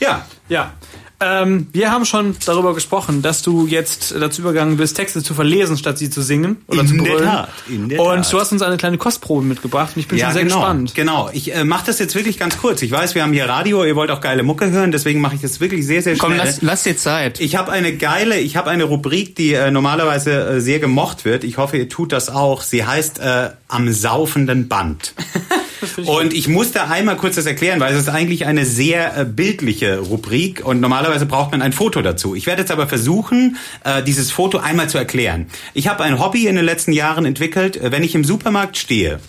Ja, 0.00 0.26
Ja. 0.48 0.74
Ähm, 1.20 1.68
wir 1.72 1.90
haben 1.92 2.04
schon 2.04 2.36
darüber 2.44 2.74
gesprochen, 2.74 3.22
dass 3.22 3.42
du 3.42 3.66
jetzt 3.66 4.12
dazu 4.18 4.42
übergegangen 4.42 4.76
bist, 4.76 4.96
Texte 4.96 5.22
zu 5.22 5.32
verlesen, 5.32 5.78
statt 5.78 5.96
sie 5.96 6.10
zu 6.10 6.22
singen 6.22 6.56
oder 6.66 6.80
In 6.80 6.86
zu 6.88 6.94
der 6.96 7.02
brüllen. 7.02 7.24
Tat, 7.24 7.48
in 7.68 7.88
der 7.88 8.00
Und 8.00 8.22
Tat. 8.24 8.32
du 8.32 8.40
hast 8.40 8.52
uns 8.52 8.62
eine 8.62 8.76
kleine 8.76 8.98
Kostprobe 8.98 9.42
mitgebracht 9.46 9.92
und 9.94 10.00
ich 10.00 10.08
bin 10.08 10.18
schon 10.18 10.32
sehr 10.32 10.42
genau, 10.42 10.56
gespannt. 10.56 10.94
Genau. 10.94 11.30
Ich 11.32 11.54
äh, 11.54 11.64
mache 11.64 11.86
das 11.86 11.98
jetzt 12.00 12.14
wirklich 12.14 12.38
ganz 12.38 12.58
kurz. 12.58 12.82
Ich 12.82 12.90
weiß, 12.90 13.14
wir 13.14 13.22
haben 13.22 13.32
hier 13.32 13.48
Radio, 13.48 13.84
ihr 13.84 13.94
wollt 13.96 14.10
auch 14.10 14.20
geile 14.20 14.42
Mucke 14.42 14.70
hören, 14.70 14.90
deswegen 14.92 15.20
mache 15.20 15.36
ich 15.36 15.40
das 15.40 15.60
wirklich 15.60 15.86
sehr, 15.86 16.02
sehr 16.02 16.16
Komm, 16.16 16.32
schnell. 16.34 16.46
lass, 16.46 16.62
lass 16.62 16.82
dir 16.82 16.96
Zeit. 16.96 17.40
Ich 17.40 17.56
habe 17.56 17.70
eine 17.70 17.96
geile, 17.96 18.38
ich 18.40 18.56
habe 18.56 18.70
eine 18.70 18.84
Rubrik, 18.84 19.36
die 19.36 19.54
äh, 19.54 19.70
normalerweise 19.70 20.32
äh, 20.32 20.60
sehr 20.60 20.80
gemocht 20.80 21.24
wird. 21.24 21.44
Ich 21.44 21.58
hoffe, 21.58 21.76
ihr 21.76 21.88
tut 21.88 22.12
das 22.12 22.28
auch. 22.28 22.62
Sie 22.62 22.84
heißt 22.84 23.20
äh, 23.20 23.50
am 23.68 23.90
saufenden 23.92 24.68
Band. 24.68 25.14
Und 26.06 26.32
ich 26.32 26.48
muss 26.48 26.72
da 26.72 26.86
einmal 26.86 27.16
kurz 27.16 27.36
das 27.36 27.46
erklären, 27.46 27.80
weil 27.80 27.94
es 27.94 28.00
ist 28.00 28.08
eigentlich 28.08 28.46
eine 28.46 28.64
sehr 28.64 29.16
äh, 29.16 29.24
bildliche 29.24 29.98
Rubrik 29.98 30.64
und 30.64 30.80
normalerweise 30.80 31.26
braucht 31.26 31.52
man 31.52 31.62
ein 31.62 31.72
Foto 31.72 32.02
dazu. 32.02 32.34
Ich 32.34 32.46
werde 32.46 32.62
jetzt 32.62 32.70
aber 32.70 32.86
versuchen, 32.86 33.56
äh, 33.84 34.02
dieses 34.02 34.30
Foto 34.30 34.58
einmal 34.58 34.88
zu 34.88 34.98
erklären. 34.98 35.46
Ich 35.74 35.88
habe 35.88 36.04
ein 36.04 36.18
Hobby 36.18 36.46
in 36.46 36.56
den 36.56 36.64
letzten 36.64 36.92
Jahren 36.92 37.24
entwickelt. 37.24 37.76
Äh, 37.76 37.92
Wenn 37.92 38.02
ich 38.02 38.14
im 38.14 38.24
Supermarkt 38.24 38.76
stehe, 38.76 39.20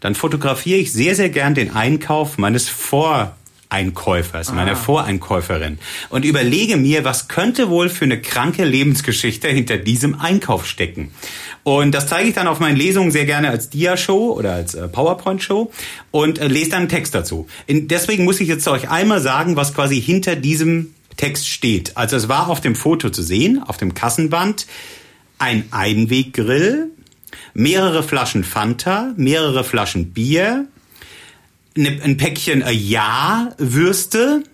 dann 0.00 0.14
fotografiere 0.14 0.78
ich 0.78 0.92
sehr, 0.92 1.14
sehr 1.14 1.28
gern 1.28 1.54
den 1.54 1.74
Einkauf 1.74 2.38
meines 2.38 2.68
Vor 2.68 3.36
Einkäufers, 3.70 4.52
meiner 4.52 4.76
Voreinkäuferin 4.76 5.78
und 6.08 6.24
überlege 6.24 6.76
mir, 6.76 7.04
was 7.04 7.28
könnte 7.28 7.70
wohl 7.70 7.88
für 7.88 8.04
eine 8.04 8.20
kranke 8.20 8.64
Lebensgeschichte 8.64 9.48
hinter 9.48 9.78
diesem 9.78 10.20
Einkauf 10.20 10.66
stecken. 10.66 11.12
Und 11.62 11.92
das 11.92 12.08
zeige 12.08 12.28
ich 12.28 12.34
dann 12.34 12.48
auf 12.48 12.58
meinen 12.58 12.76
Lesungen 12.76 13.10
sehr 13.10 13.26
gerne 13.26 13.48
als 13.48 13.70
Dia-Show 13.70 14.32
oder 14.32 14.54
als 14.54 14.74
äh, 14.74 14.88
PowerPoint-Show 14.88 15.70
und 16.10 16.38
äh, 16.38 16.48
lese 16.48 16.70
dann 16.70 16.80
einen 16.80 16.88
Text 16.88 17.14
dazu. 17.14 17.46
Deswegen 17.68 18.24
muss 18.24 18.40
ich 18.40 18.48
jetzt 18.48 18.66
euch 18.66 18.90
einmal 18.90 19.20
sagen, 19.20 19.56
was 19.56 19.72
quasi 19.72 20.00
hinter 20.00 20.36
diesem 20.36 20.94
Text 21.16 21.48
steht. 21.48 21.96
Also 21.96 22.16
es 22.16 22.28
war 22.28 22.48
auf 22.48 22.60
dem 22.60 22.74
Foto 22.74 23.10
zu 23.10 23.22
sehen, 23.22 23.62
auf 23.62 23.76
dem 23.76 23.94
Kassenband, 23.94 24.66
ein 25.38 25.64
Einweggrill, 25.70 26.90
mehrere 27.54 28.02
Flaschen 28.02 28.42
Fanta, 28.42 29.12
mehrere 29.16 29.62
Flaschen 29.62 30.12
Bier, 30.12 30.66
ein 31.76 32.16
Päckchen 32.16 32.62
äh, 32.62 32.72
Ja-Würste 32.72 34.44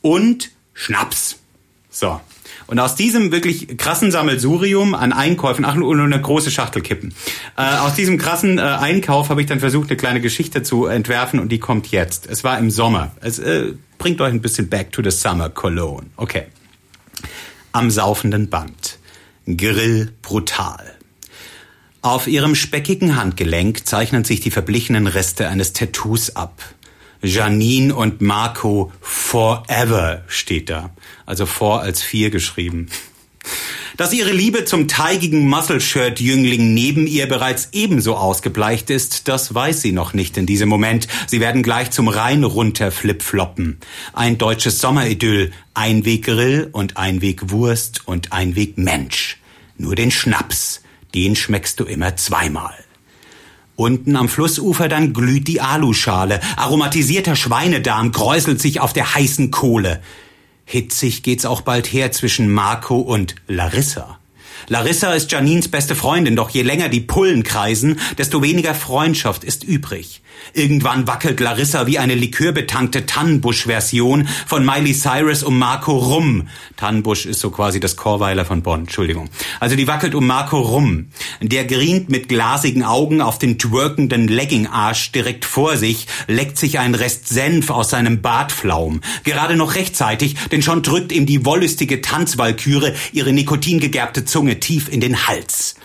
und 0.00 0.50
Schnaps. 0.74 1.38
So. 1.90 2.20
Und 2.66 2.78
aus 2.78 2.94
diesem 2.94 3.32
wirklich 3.32 3.76
krassen 3.76 4.10
Sammelsurium 4.10 4.94
an 4.94 5.12
Einkäufen, 5.12 5.64
ach, 5.64 5.76
und 5.76 6.00
eine 6.00 6.20
große 6.20 6.50
Schachtel 6.50 6.80
kippen. 6.80 7.14
Äh, 7.56 7.62
aus 7.78 7.94
diesem 7.94 8.16
krassen 8.16 8.58
äh, 8.58 8.62
Einkauf 8.62 9.28
habe 9.28 9.42
ich 9.42 9.46
dann 9.46 9.60
versucht, 9.60 9.90
eine 9.90 9.96
kleine 9.96 10.20
Geschichte 10.20 10.62
zu 10.62 10.86
entwerfen 10.86 11.38
und 11.38 11.50
die 11.50 11.58
kommt 11.58 11.88
jetzt. 11.88 12.26
Es 12.26 12.44
war 12.44 12.58
im 12.58 12.70
Sommer. 12.70 13.12
Es 13.20 13.38
äh, 13.38 13.74
bringt 13.98 14.20
euch 14.20 14.32
ein 14.32 14.40
bisschen 14.40 14.68
back 14.68 14.92
to 14.92 15.02
the 15.02 15.10
summer 15.10 15.50
Cologne. 15.50 16.06
Okay. 16.16 16.44
Am 17.72 17.90
saufenden 17.90 18.48
Band. 18.48 18.98
Grill 19.46 20.12
brutal. 20.22 20.94
Auf 22.04 22.26
ihrem 22.26 22.56
speckigen 22.56 23.14
Handgelenk 23.14 23.86
zeichnen 23.86 24.24
sich 24.24 24.40
die 24.40 24.50
verblichenen 24.50 25.06
Reste 25.06 25.48
eines 25.48 25.72
Tattoos 25.72 26.34
ab. 26.34 26.60
Janine 27.22 27.94
und 27.94 28.20
Marco 28.20 28.90
Forever 29.00 30.24
steht 30.26 30.68
da. 30.68 30.90
Also 31.26 31.46
vor 31.46 31.80
als 31.80 32.02
vier 32.02 32.30
geschrieben. 32.30 32.88
Dass 33.96 34.12
ihre 34.12 34.32
Liebe 34.32 34.64
zum 34.64 34.88
teigigen 34.88 35.48
Muscle-Shirt-Jüngling 35.48 36.74
neben 36.74 37.06
ihr 37.06 37.28
bereits 37.28 37.68
ebenso 37.70 38.16
ausgebleicht 38.16 38.90
ist, 38.90 39.28
das 39.28 39.54
weiß 39.54 39.80
sie 39.80 39.92
noch 39.92 40.12
nicht 40.12 40.36
in 40.36 40.46
diesem 40.46 40.68
Moment. 40.68 41.06
Sie 41.28 41.38
werden 41.38 41.62
gleich 41.62 41.92
zum 41.92 42.08
Rhein 42.08 42.42
runter 42.42 42.90
flipfloppen. 42.90 43.78
Ein 44.12 44.38
deutsches 44.38 44.80
Sommeridyll, 44.80 45.52
Einweggrill 45.74 46.68
und 46.72 46.96
Einwegwurst 46.96 48.08
und 48.08 48.32
Einwegmensch. 48.32 49.38
Nur 49.78 49.94
den 49.94 50.10
Schnaps, 50.10 50.82
den 51.14 51.36
schmeckst 51.36 51.80
du 51.80 51.84
immer 51.84 52.16
zweimal. 52.16 52.74
Unten 53.76 54.16
am 54.16 54.28
Flussufer 54.28 54.88
dann 54.88 55.12
glüht 55.12 55.48
die 55.48 55.60
Aluschale. 55.60 56.40
Aromatisierter 56.56 57.36
Schweinedarm 57.36 58.12
kräuselt 58.12 58.60
sich 58.60 58.80
auf 58.80 58.92
der 58.92 59.14
heißen 59.14 59.50
Kohle. 59.50 60.02
Hitzig 60.64 61.22
geht's 61.22 61.44
auch 61.44 61.62
bald 61.62 61.92
her 61.92 62.12
zwischen 62.12 62.50
Marco 62.50 62.98
und 62.98 63.34
Larissa. 63.48 64.18
Larissa 64.68 65.12
ist 65.12 65.32
Janines 65.32 65.68
beste 65.68 65.96
Freundin, 65.96 66.36
doch 66.36 66.50
je 66.50 66.62
länger 66.62 66.88
die 66.88 67.00
Pullen 67.00 67.42
kreisen, 67.42 67.98
desto 68.18 68.42
weniger 68.42 68.74
Freundschaft 68.74 69.42
ist 69.42 69.64
übrig. 69.64 70.22
Irgendwann 70.54 71.06
wackelt 71.06 71.40
Larissa 71.40 71.86
wie 71.86 71.98
eine 71.98 72.14
likörbetankte 72.14 73.06
Tannenbusch-Version 73.06 74.28
von 74.46 74.64
Miley 74.64 74.94
Cyrus 74.94 75.42
um 75.42 75.58
Marco 75.58 75.96
rum. 75.96 76.48
Tannenbusch 76.76 77.26
ist 77.26 77.40
so 77.40 77.50
quasi 77.50 77.80
das 77.80 77.96
Chorweiler 77.96 78.44
von 78.44 78.62
Bonn, 78.62 78.80
Entschuldigung. 78.80 79.30
Also 79.60 79.76
die 79.76 79.86
wackelt 79.86 80.14
um 80.14 80.26
Marco 80.26 80.60
rum. 80.60 81.06
Der 81.40 81.64
grient 81.64 82.08
mit 82.08 82.28
glasigen 82.28 82.82
Augen 82.84 83.20
auf 83.20 83.38
den 83.38 83.58
twerkenden 83.58 84.28
Legging-Arsch 84.28 85.12
direkt 85.12 85.44
vor 85.44 85.76
sich, 85.76 86.06
leckt 86.26 86.58
sich 86.58 86.78
einen 86.78 86.94
Rest 86.94 87.28
Senf 87.28 87.70
aus 87.70 87.90
seinem 87.90 88.22
Bartflaum. 88.22 89.00
Gerade 89.24 89.56
noch 89.56 89.74
rechtzeitig, 89.74 90.36
denn 90.50 90.62
schon 90.62 90.82
drückt 90.82 91.12
ihm 91.12 91.26
die 91.26 91.44
wollüstige 91.44 92.00
Tanzwalküre 92.00 92.94
ihre 93.12 93.32
nikotingegerbte 93.32 94.24
Zunge 94.24 94.60
tief 94.60 94.88
in 94.88 95.00
den 95.00 95.26
Hals. 95.26 95.76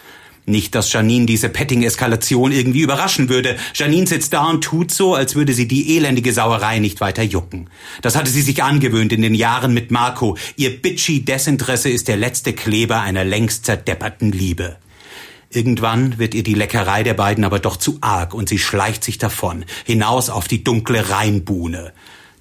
Nicht, 0.50 0.76
dass 0.76 0.94
Janine 0.94 1.26
diese 1.26 1.50
Petting-Eskalation 1.50 2.54
irgendwie 2.54 2.80
überraschen 2.80 3.28
würde. 3.28 3.58
Janine 3.76 4.08
sitzt 4.08 4.32
da 4.32 4.46
und 4.46 4.64
tut 4.64 4.92
so, 4.92 5.14
als 5.14 5.36
würde 5.36 5.52
sie 5.52 5.68
die 5.68 5.98
elendige 5.98 6.32
Sauerei 6.32 6.80
nicht 6.80 7.02
weiter 7.02 7.22
jucken. 7.22 7.70
Das 8.02 8.16
hatte 8.16 8.32
sie 8.32 8.42
sich 8.42 8.64
angewöhnt 8.64 9.12
in 9.12 9.22
den 9.22 9.36
Jahren 9.36 9.74
mit 9.74 9.92
Marco. 9.92 10.38
Ihr 10.56 10.82
bitchy 10.82 11.26
Desinteresse 11.26 11.90
ist 11.90 12.08
der 12.08 12.16
letzte 12.16 12.54
Kleber 12.54 13.02
einer 13.02 13.26
längst 13.26 13.66
zerdepperten 13.66 14.32
Liebe. 14.32 14.78
Irgendwann 15.50 16.18
wird 16.18 16.34
ihr 16.34 16.44
die 16.44 16.54
Leckerei 16.54 17.04
der 17.04 17.14
beiden 17.14 17.44
aber 17.44 17.60
doch 17.60 17.76
zu 17.76 17.98
arg 18.00 18.34
und 18.34 18.48
sie 18.48 18.60
schleicht 18.60 19.04
sich 19.04 19.18
davon, 19.18 19.66
hinaus 19.86 20.30
auf 20.30 20.48
die 20.48 20.64
dunkle 20.64 21.10
Rheinbuhne. 21.10 21.92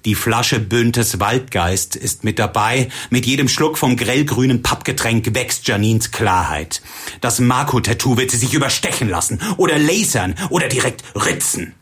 Die 0.05 0.15
Flasche 0.15 0.59
Büntes 0.59 1.19
Waldgeist 1.19 1.95
ist 1.95 2.23
mit 2.23 2.39
dabei. 2.39 2.89
Mit 3.09 3.25
jedem 3.25 3.49
Schluck 3.49 3.77
vom 3.77 3.97
grellgrünen 3.97 4.61
Pappgetränk 4.61 5.33
wächst 5.33 5.67
Janins 5.67 6.11
Klarheit. 6.11 6.81
Das 7.19 7.39
Marco-Tattoo 7.39 8.15
wird 8.15 8.31
sie 8.31 8.37
sich 8.37 8.53
überstechen 8.53 9.09
lassen 9.09 9.41
oder 9.57 9.77
lasern 9.77 10.35
oder 10.49 10.67
direkt 10.67 11.03
ritzen. 11.15 11.73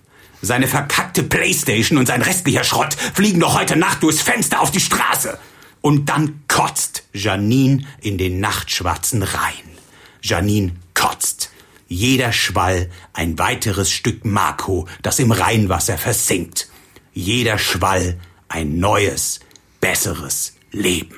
Seine 0.42 0.68
verkackte 0.68 1.24
Playstation 1.24 1.98
und 1.98 2.08
sein 2.08 2.22
restlicher 2.22 2.64
Schrott 2.64 2.96
fliegen 3.14 3.40
noch 3.40 3.58
heute 3.60 3.76
Nacht 3.76 4.02
durchs 4.02 4.22
Fenster 4.22 4.62
auf 4.62 4.72
die 4.72 4.80
Straße. 4.80 5.38
Und 5.82 6.10
dann 6.10 6.42
kotzt 6.48 7.04
Janine 7.14 7.84
in 8.02 8.18
den 8.18 8.40
nachtschwarzen 8.40 9.24
Rhein. 9.24 9.78
Janine 10.22 10.72
kotzt. 10.94 11.52
Jeder 11.88 12.32
Schwall 12.32 12.90
ein 13.14 13.38
weiteres 13.38 13.92
Stück 13.92 14.26
Marco, 14.26 14.88
das 15.04 15.20
im 15.20 15.32
Rheinwasser 15.32 16.00
versinkt. 16.00 16.70
Jeder 17.16 17.58
Schwall 17.58 18.18
ein 18.50 18.78
neues, 18.78 19.40
besseres 19.80 20.54
Leben. 20.72 21.16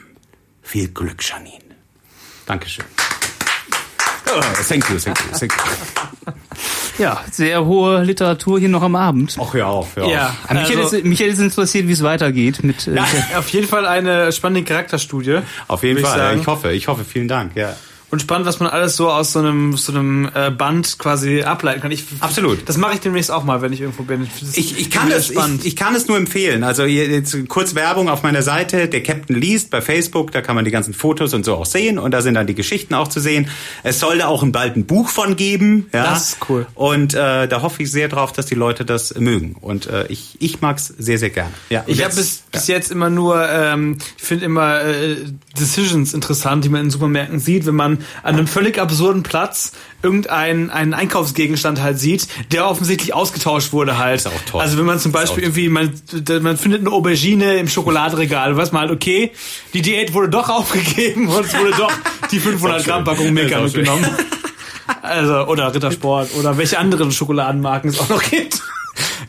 Viel 0.62 0.90
Glück, 0.90 1.28
Janine. 1.28 1.58
Dankeschön. 2.46 2.86
Oh, 4.28 4.40
thank 4.68 4.88
you, 4.90 5.00
thank 5.00 5.20
you, 5.20 5.38
thank 5.38 5.54
you. 5.54 6.34
Ja, 7.00 7.24
sehr 7.32 7.64
hohe 7.64 8.04
Literatur 8.04 8.60
hier 8.60 8.70
noch 8.70 8.82
am 8.82 8.96
Abend. 8.96 9.38
Ach 9.40 9.54
ja, 9.54 9.68
auf, 9.68 9.96
ja. 9.98 10.08
Ja, 10.08 10.36
also- 10.48 10.62
hätte 10.64 10.98
es, 10.98 11.04
mich 11.04 11.20
hätte 11.20 11.32
es 11.32 11.40
interessiert, 11.40 11.88
wie 11.88 11.92
es 11.92 12.02
weitergeht 12.02 12.64
mit. 12.64 12.88
Äh, 12.88 13.00
Auf 13.38 13.50
jeden 13.50 13.68
Fall 13.68 13.86
eine 13.86 14.32
spannende 14.32 14.64
Charakterstudie. 14.64 15.42
Auf 15.68 15.84
jeden 15.84 15.98
ich 16.00 16.06
Fall. 16.06 16.18
ja, 16.18 16.26
sagen. 16.30 16.42
Ich 16.42 16.48
hoffe, 16.48 16.72
ich 16.72 16.88
hoffe. 16.88 17.06
Vielen 17.06 17.28
Dank. 17.28 17.56
Ja. 17.56 17.76
Und 18.10 18.22
spannend, 18.22 18.48
was 18.48 18.62
man 18.62 18.70
alles 18.70 18.96
so 18.96 19.10
aus 19.10 19.34
so 19.34 19.40
einem, 19.40 19.76
so 19.76 19.92
einem 19.92 20.30
äh, 20.34 20.50
Band 20.50 20.98
quasi 20.98 21.42
ableiten 21.42 21.82
kann. 21.82 21.92
Ich, 21.92 22.06
Absolut. 22.22 22.68
Das 22.70 22.78
mache 22.78 22.94
ich 22.94 23.02
demnächst 23.02 23.30
auch 23.30 23.44
mal, 23.44 23.62
wenn 23.62 23.74
ich 23.74 23.82
irgendwo 23.82 24.04
bin. 24.04 24.30
Ich, 24.54 24.80
ich, 24.80 24.90
kann 24.90 25.10
das, 25.10 25.30
ich, 25.30 25.38
ich 25.66 25.76
kann 25.76 25.94
es 25.94 26.08
nur 26.08 26.16
empfehlen. 26.16 26.64
Also 26.64 26.86
jetzt 26.86 27.36
kurz 27.50 27.76
Werbung 27.76 28.08
auf 28.08 28.24
meiner 28.24 28.44
Seite, 28.44 28.88
der 28.88 29.04
Captain 29.04 29.36
liest 29.36 29.72
bei 29.72 29.82
Facebook, 29.82 30.32
da 30.32 30.42
kann 30.42 30.56
man 30.56 30.64
die 30.64 30.72
ganzen 30.72 30.94
Fotos 30.94 31.34
und 31.34 31.44
so 31.44 31.56
auch 31.56 31.66
sehen 31.66 32.00
und 32.00 32.12
da 32.12 32.22
sind 32.22 32.36
dann 32.36 32.48
die 32.48 32.56
Geschichten 32.56 32.94
auch 32.94 33.10
zu 33.10 33.20
sehen. 33.20 33.50
Es 33.84 34.00
soll 34.00 34.20
da 34.20 34.28
auch 34.28 34.42
ein 34.42 34.54
bald 34.54 34.78
ein 34.78 34.86
Buch 34.86 35.10
von 35.10 35.36
geben. 35.36 35.90
Ja? 35.92 36.06
Das 36.06 36.30
ist 36.30 36.38
cool. 36.48 36.66
Und 36.76 37.14
äh, 37.14 37.50
da 37.50 37.62
hoffe 37.62 37.84
ich 37.84 37.92
sehr 37.92 38.08
drauf, 38.08 38.32
dass 38.32 38.46
die 38.46 38.56
Leute 38.56 38.86
das 38.86 39.16
mögen. 39.16 39.58
Und 39.60 39.88
äh, 39.88 40.08
ich, 40.08 40.38
ich 40.40 40.62
mag's 40.62 40.94
sehr, 40.98 41.18
sehr 41.18 41.30
gerne. 41.30 41.52
Ja, 41.70 41.84
Ich 41.88 42.02
habe 42.06 42.16
bis, 42.16 42.44
bis 42.54 42.68
jetzt 42.68 42.90
immer 42.90 43.10
nur, 43.10 43.50
ähm, 43.50 43.98
ich 44.18 44.24
finde 44.24 44.46
immer 44.46 44.82
äh, 44.82 45.18
Decisions 45.60 46.14
interessant, 46.14 46.64
die 46.64 46.70
man 46.70 46.86
in 46.86 46.90
Supermärkten 46.90 47.40
sieht, 47.40 47.66
wenn 47.66 47.76
man 47.76 47.97
an 48.24 48.36
einem 48.36 48.48
völlig 48.48 48.80
absurden 48.80 49.24
Platz 49.24 49.74
irgendeinen 50.04 50.70
einen 50.70 50.94
Einkaufsgegenstand 50.94 51.82
halt 51.82 52.00
sieht, 52.00 52.28
der 52.52 52.68
offensichtlich 52.70 53.14
ausgetauscht 53.14 53.74
wurde 53.74 53.98
halt. 53.98 54.18
Ist 54.18 54.28
auch 54.28 54.32
toll. 54.50 54.62
Also 54.62 54.78
wenn 54.78 54.86
man 54.86 55.00
zum 55.00 55.12
Beispiel 55.12 55.44
irgendwie, 55.44 55.70
man, 55.70 55.94
man 56.42 56.58
findet 56.58 56.82
eine 56.82 56.92
Aubergine 56.92 57.58
im 57.58 57.68
Schokoladenregal, 57.68 58.56
weiß 58.56 58.72
man 58.72 58.82
halt, 58.84 58.92
okay, 58.92 59.32
die 59.74 59.82
Diät 59.82 60.14
wurde 60.14 60.30
doch 60.30 60.50
aufgegeben 60.58 61.28
und 61.28 61.46
es 61.46 61.58
wurde 61.58 61.72
doch 61.72 61.92
die 62.32 62.40
500 62.40 62.78
Ist 62.78 62.84
auch 62.84 62.88
Gramm. 62.88 63.04
Packung 63.04 63.34
Milka 63.34 63.60
mitgenommen. 63.60 64.06
Also, 65.02 65.48
oder 65.48 65.74
Rittersport 65.74 66.34
oder 66.36 66.58
welche 66.58 66.80
anderen 66.80 67.12
Schokoladenmarken 67.12 67.90
es 67.90 68.00
auch 68.00 68.10
noch 68.10 68.24
gibt. 68.24 68.62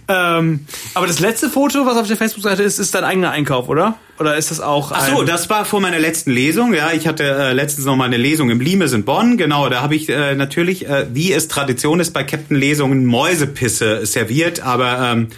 Ähm, 0.08 0.66
aber 0.94 1.06
das 1.06 1.20
letzte 1.20 1.50
Foto, 1.50 1.86
was 1.86 1.96
auf 1.96 2.06
der 2.06 2.16
Facebook-Seite 2.16 2.62
ist, 2.62 2.78
ist 2.78 2.94
dein 2.94 3.04
eigener 3.04 3.30
Einkauf, 3.30 3.68
oder? 3.68 3.96
Oder 4.18 4.36
ist 4.36 4.50
das 4.50 4.60
auch 4.60 4.90
Ach 4.92 5.08
so, 5.08 5.22
das 5.22 5.48
war 5.48 5.64
vor 5.64 5.80
meiner 5.80 5.98
letzten 5.98 6.32
Lesung. 6.32 6.74
Ja, 6.74 6.90
ich 6.92 7.06
hatte 7.06 7.24
äh, 7.24 7.52
letztens 7.52 7.86
noch 7.86 7.96
mal 7.96 8.06
eine 8.06 8.16
Lesung 8.16 8.50
im 8.50 8.60
Limes 8.60 8.92
in 8.92 9.04
Bonn. 9.04 9.36
Genau, 9.36 9.68
da 9.68 9.80
habe 9.80 9.94
ich 9.94 10.08
äh, 10.08 10.34
natürlich, 10.34 10.88
äh, 10.88 11.06
wie 11.12 11.32
es 11.32 11.46
Tradition 11.46 12.00
ist 12.00 12.12
bei 12.12 12.24
Captain 12.24 12.56
Lesungen, 12.56 13.06
Mäusepisse 13.06 14.06
serviert. 14.06 14.60
Aber 14.60 15.12
ähm, 15.12 15.28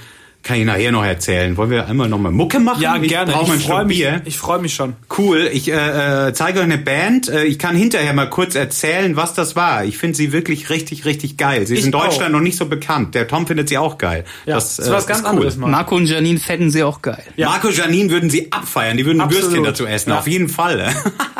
kann 0.42 0.58
ich 0.58 0.64
nachher 0.64 0.90
noch 0.90 1.04
erzählen. 1.04 1.56
Wollen 1.56 1.70
wir 1.70 1.86
einmal 1.86 2.08
noch 2.08 2.18
mal 2.18 2.32
Mucke 2.32 2.60
machen? 2.60 2.80
Ja, 2.80 2.96
ich 2.96 3.08
gerne. 3.08 3.32
Ich 3.56 3.66
freue 3.66 3.84
mich, 3.84 3.98
Bier. 3.98 4.22
ich 4.24 4.38
freu 4.38 4.58
mich 4.58 4.74
schon. 4.74 4.94
Cool, 5.18 5.50
ich 5.52 5.70
äh, 5.70 6.28
äh, 6.28 6.32
zeige 6.32 6.60
euch 6.60 6.64
eine 6.64 6.78
Band. 6.78 7.28
Äh, 7.28 7.44
ich 7.44 7.58
kann 7.58 7.76
hinterher 7.76 8.12
mal 8.14 8.30
kurz 8.30 8.54
erzählen, 8.54 9.16
was 9.16 9.34
das 9.34 9.54
war. 9.54 9.84
Ich 9.84 9.98
finde 9.98 10.16
sie 10.16 10.32
wirklich 10.32 10.70
richtig, 10.70 11.04
richtig 11.04 11.36
geil. 11.36 11.66
Sie 11.66 11.76
ist 11.76 11.84
in 11.84 11.92
Deutschland 11.92 12.30
auch. 12.30 12.38
noch 12.38 12.40
nicht 12.40 12.56
so 12.56 12.66
bekannt. 12.66 13.14
Der 13.14 13.28
Tom 13.28 13.46
findet 13.46 13.68
sie 13.68 13.76
auch 13.76 13.98
geil. 13.98 14.24
Ja, 14.46 14.54
das, 14.54 14.76
das 14.76 14.86
ist 14.86 14.92
was 14.92 15.04
äh, 15.04 15.08
ganz 15.08 15.20
ist 15.20 15.24
cool. 15.24 15.30
anderes 15.30 15.56
mal. 15.56 15.70
Marco 15.70 15.94
und 15.96 16.06
Janine 16.06 16.38
fänden 16.38 16.70
sie 16.70 16.82
auch 16.82 17.02
geil. 17.02 17.22
Ja. 17.36 17.50
Marco 17.50 17.68
Janine 17.68 18.10
würden 18.10 18.30
sie 18.30 18.50
abfeiern. 18.50 18.96
Die 18.96 19.04
würden 19.04 19.20
Absolut. 19.20 19.44
Würstchen 19.44 19.64
dazu 19.64 19.86
essen. 19.86 20.10
Ja. 20.10 20.18
Auf 20.18 20.26
jeden 20.26 20.48
Fall. 20.48 20.94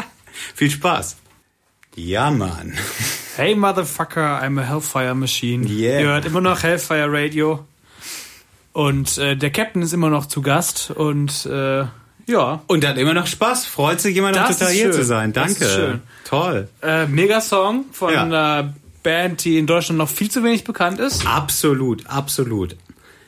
Viel 0.55 0.71
Spaß. 0.71 1.17
Ja, 1.97 2.31
Mann. 2.31 2.75
Hey 3.37 3.55
Motherfucker, 3.55 4.43
I'm 4.43 4.61
a 4.61 4.63
Hellfire 4.63 5.15
Machine. 5.15 5.67
Yeah. 5.67 6.01
Ihr 6.01 6.07
hört 6.09 6.27
immer 6.27 6.41
noch 6.41 6.63
Hellfire 6.63 7.09
Radio. 7.11 7.65
Und 8.73 9.19
äh, 9.19 9.37
der 9.37 9.51
Captain 9.51 9.83
ist 9.83 9.93
immer 9.93 10.11
noch 10.11 10.27
zu 10.27 10.43
Gast 10.43 10.91
und 10.91 11.47
äh, 11.47 11.85
ja, 12.27 12.63
Und 12.69 12.87
hat 12.87 12.97
immer 12.99 13.15
noch 13.15 13.27
Spaß. 13.27 13.67
Freut 13.67 14.01
sich 14.01 14.17
immer 14.17 14.31
noch 14.31 14.47
Das 14.47 14.59
total 14.59 14.73
hier 14.73 14.93
zu 14.93 15.03
sein. 15.05 15.33
Danke. 15.33 15.65
schön. 15.69 16.01
Toll. 16.25 16.69
äh, 16.83 17.07
Mega-Song 17.07 17.87
von 17.93 18.13
Ja. 18.13 18.23
einer 18.23 18.75
Band, 19.03 19.45
die 19.45 19.59
in 19.59 19.67
Deutschland 19.67 19.99
noch 19.99 20.09
viel 20.09 20.31
zu 20.31 20.45
wenig 20.45 20.63
bekannt 20.63 21.01
ist. 21.01 21.27
Absolut, 21.27 22.07
absolut. 22.07 22.77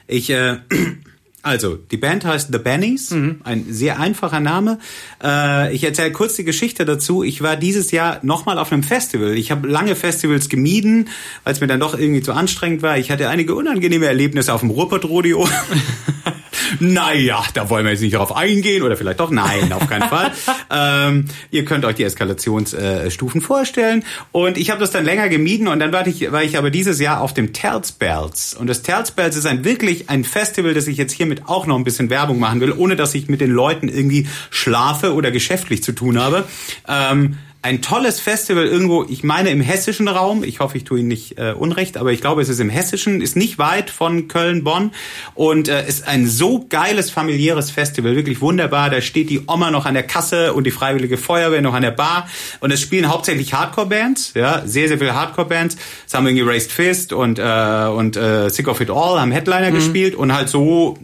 Ich, 0.07 0.31
äh, 0.31 0.59
also, 1.43 1.77
die 1.77 1.97
Band 1.97 2.25
heißt 2.25 2.51
The 2.53 2.59
Bennies, 2.59 3.11
Mhm. 3.11 3.41
ein 3.45 3.67
sehr 3.69 3.99
einfacher 3.99 4.41
Name. 4.41 4.79
Äh, 5.23 5.75
ich 5.75 5.83
erzähle 5.85 6.13
kurz 6.13 6.35
die 6.37 6.45
Geschichte 6.45 6.85
dazu. 6.85 7.23
Ich 7.25 7.43
war 7.43 7.57
dieses 7.57 7.91
Jahr 7.91 8.21
nochmal 8.23 8.59
auf 8.59 8.73
einem 8.73 8.83
Festival. 8.83 9.37
Ich 9.37 9.51
habe 9.51 9.69
lange 9.69 9.97
Festivals 9.97 10.49
gemieden, 10.49 11.09
weil 11.45 11.53
es 11.53 11.61
mir 11.61 11.67
dann 11.67 11.81
doch 11.81 11.99
irgendwie 11.99 12.23
zu 12.23 12.33
anstrengend 12.33 12.83
war. 12.83 12.97
Ich 12.99 13.11
hatte 13.11 13.29
einige 13.29 13.55
unangenehme 13.55 14.07
Erlebnisse 14.07 14.53
auf 14.55 14.61
dem 14.61 14.71
Ruhrpott-Rodeo. 14.71 15.49
naja, 16.81 17.43
da 17.55 17.71
wollen 17.71 17.85
wir 17.85 17.93
jetzt 17.93 18.03
nicht 18.03 18.15
darauf 18.15 18.35
eingehen 18.35 18.83
oder 18.83 18.97
vielleicht 18.97 19.21
doch 19.21 19.31
nein, 19.31 19.73
auf 19.73 19.89
keinen 19.89 20.09
Fall. 20.09 20.33
ähm, 20.71 21.27
ihr 21.51 21.65
könnt 21.65 21.85
euch 21.85 21.97
die 21.97 22.05
Eskalationsstufen 22.05 23.41
vorstellen. 23.41 24.05
Und 24.33 24.59
ich 24.59 24.71
habe 24.71 24.81
das 24.81 24.91
dann 24.91 25.05
länger 25.05 25.29
gemieden 25.29 25.69
und 25.69 25.79
dann 25.79 25.93
war 25.93 26.07
ich, 26.07 26.31
war 26.33 26.43
ich 26.43 26.59
aber 26.59 26.71
dieses 26.71 27.01
Jahr 27.01 27.21
auf 27.21 27.35
dem 27.35 27.53
Telzbells. 27.53 28.55
Und 28.55 28.67
das 28.69 28.83
Telzbells 28.83 29.37
ist 29.37 29.47
ein 29.47 29.65
wirklich 29.65 30.11
ein 30.11 30.25
Festival, 30.25 30.75
das 30.75 30.87
ich 30.87 30.97
jetzt 30.97 31.13
hiermit 31.13 31.43
auch 31.47 31.67
noch 31.67 31.77
ein 31.77 31.85
bisschen 31.85 32.11
Werbung 32.11 32.39
machen 32.39 32.61
will, 32.61 32.73
ohne 32.73 32.97
dass 32.97 33.15
ich 33.15 33.29
mit 33.29 33.41
den 33.41 33.51
Leuten 33.51 33.89
irgendwie 33.89 34.27
schlafe 34.51 35.15
oder 35.15 35.31
geschäftlich 35.31 35.83
zu 35.83 35.93
tun 35.93 36.19
habe. 36.19 36.45
Ähm, 36.89 37.39
ein 37.63 37.81
tolles 37.81 38.19
Festival 38.19 38.67
irgendwo, 38.67 39.05
ich 39.09 39.23
meine 39.23 39.51
im 39.51 39.61
hessischen 39.61 40.09
Raum, 40.09 40.43
ich 40.43 40.59
hoffe, 40.59 40.77
ich 40.77 40.85
tue 40.85 40.99
Ihnen 40.99 41.09
nicht 41.09 41.39
äh, 41.39 41.55
unrecht, 41.57 41.97
aber 41.97 42.11
ich 42.11 42.21
glaube, 42.21 42.43
es 42.43 42.49
ist 42.49 42.59
im 42.59 42.69
hessischen, 42.69 43.21
ist 43.21 43.37
nicht 43.37 43.59
weit 43.59 43.89
von 43.89 44.27
Köln, 44.27 44.65
Bonn 44.65 44.91
und 45.35 45.69
äh, 45.69 45.87
ist 45.87 46.09
ein 46.09 46.27
so 46.27 46.67
geiles 46.69 47.11
familiäres 47.11 47.71
Festival, 47.71 48.17
wirklich 48.17 48.41
wunderbar. 48.41 48.91
Da 48.91 49.01
steht 49.01 49.31
die 49.31 49.43
Oma 49.47 49.71
noch 49.71 49.87
an 49.87 49.95
der 49.95 50.03
Kasse 50.03 50.55
und 50.55 50.65
die 50.65 50.73
Freiwillige 50.73 51.17
Feuerwehr 51.17 51.63
noch 51.63 51.75
an 51.75 51.83
der 51.83 51.93
Bar 51.93 52.29
und 52.59 52.73
es 52.73 52.81
spielen 52.81 53.09
hauptsächlich 53.09 53.55
Hardcore-Bands, 53.55 54.33
ja, 54.35 54.63
sehr, 54.67 54.89
sehr 54.89 54.99
viele 54.99 55.15
Hardcore-Bands. 55.15 55.77
Es 56.05 56.15
haben 56.15 56.27
irgendwie 56.27 56.45
Raised 56.45 56.73
Fist 56.73 57.13
und, 57.13 57.39
äh, 57.39 57.43
und 57.43 58.17
äh, 58.17 58.51
Sick 58.51 58.67
of 58.67 58.81
It 58.81 58.91
All 58.91 59.21
haben 59.21 59.31
Headliner 59.31 59.71
gespielt 59.71 60.17
und 60.17 60.35
halt 60.35 60.49
so 60.49 60.99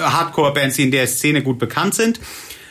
Hardcore-Bands, 0.00 0.76
die 0.76 0.84
in 0.84 0.90
der 0.90 1.06
Szene 1.06 1.42
gut 1.42 1.58
bekannt 1.58 1.94
sind. 1.94 2.20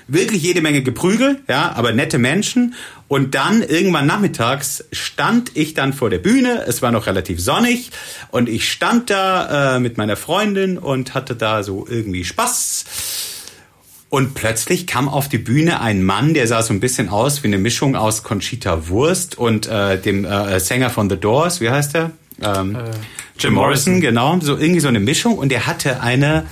Wirklich 0.07 0.41
jede 0.41 0.61
Menge 0.61 0.81
Geprügel, 0.83 1.41
ja, 1.47 1.73
aber 1.75 1.91
nette 1.91 2.17
Menschen. 2.17 2.75
Und 3.07 3.35
dann 3.35 3.61
irgendwann 3.61 4.05
nachmittags 4.05 4.85
stand 4.91 5.51
ich 5.55 5.73
dann 5.73 5.93
vor 5.93 6.09
der 6.09 6.19
Bühne. 6.19 6.63
Es 6.67 6.81
war 6.81 6.91
noch 6.91 7.07
relativ 7.07 7.41
sonnig 7.41 7.91
und 8.31 8.49
ich 8.49 8.69
stand 8.69 9.09
da 9.09 9.75
äh, 9.75 9.79
mit 9.79 9.97
meiner 9.97 10.15
Freundin 10.15 10.77
und 10.77 11.13
hatte 11.13 11.35
da 11.35 11.63
so 11.63 11.85
irgendwie 11.89 12.23
Spaß. 12.23 12.85
Und 14.09 14.35
plötzlich 14.35 14.87
kam 14.87 15.09
auf 15.09 15.27
die 15.27 15.37
Bühne 15.37 15.81
ein 15.81 16.01
Mann, 16.01 16.33
der 16.33 16.47
sah 16.47 16.61
so 16.61 16.73
ein 16.73 16.79
bisschen 16.79 17.09
aus 17.09 17.43
wie 17.43 17.47
eine 17.47 17.57
Mischung 17.57 17.95
aus 17.95 18.23
Conchita 18.23 18.87
Wurst 18.87 19.37
und 19.37 19.67
äh, 19.67 19.99
dem 19.99 20.23
äh, 20.23 20.59
Sänger 20.61 20.89
von 20.89 21.09
The 21.09 21.17
Doors. 21.17 21.59
Wie 21.59 21.69
heißt 21.69 21.93
der? 21.93 22.11
Ähm, 22.41 22.77
Jim 23.37 23.53
Morrison, 23.53 23.99
genau. 23.99 24.39
So 24.41 24.57
irgendwie 24.57 24.79
so 24.79 24.87
eine 24.87 24.99
Mischung. 24.99 25.37
Und 25.37 25.49
der 25.49 25.67
hatte 25.67 26.01
eine, 26.01 26.45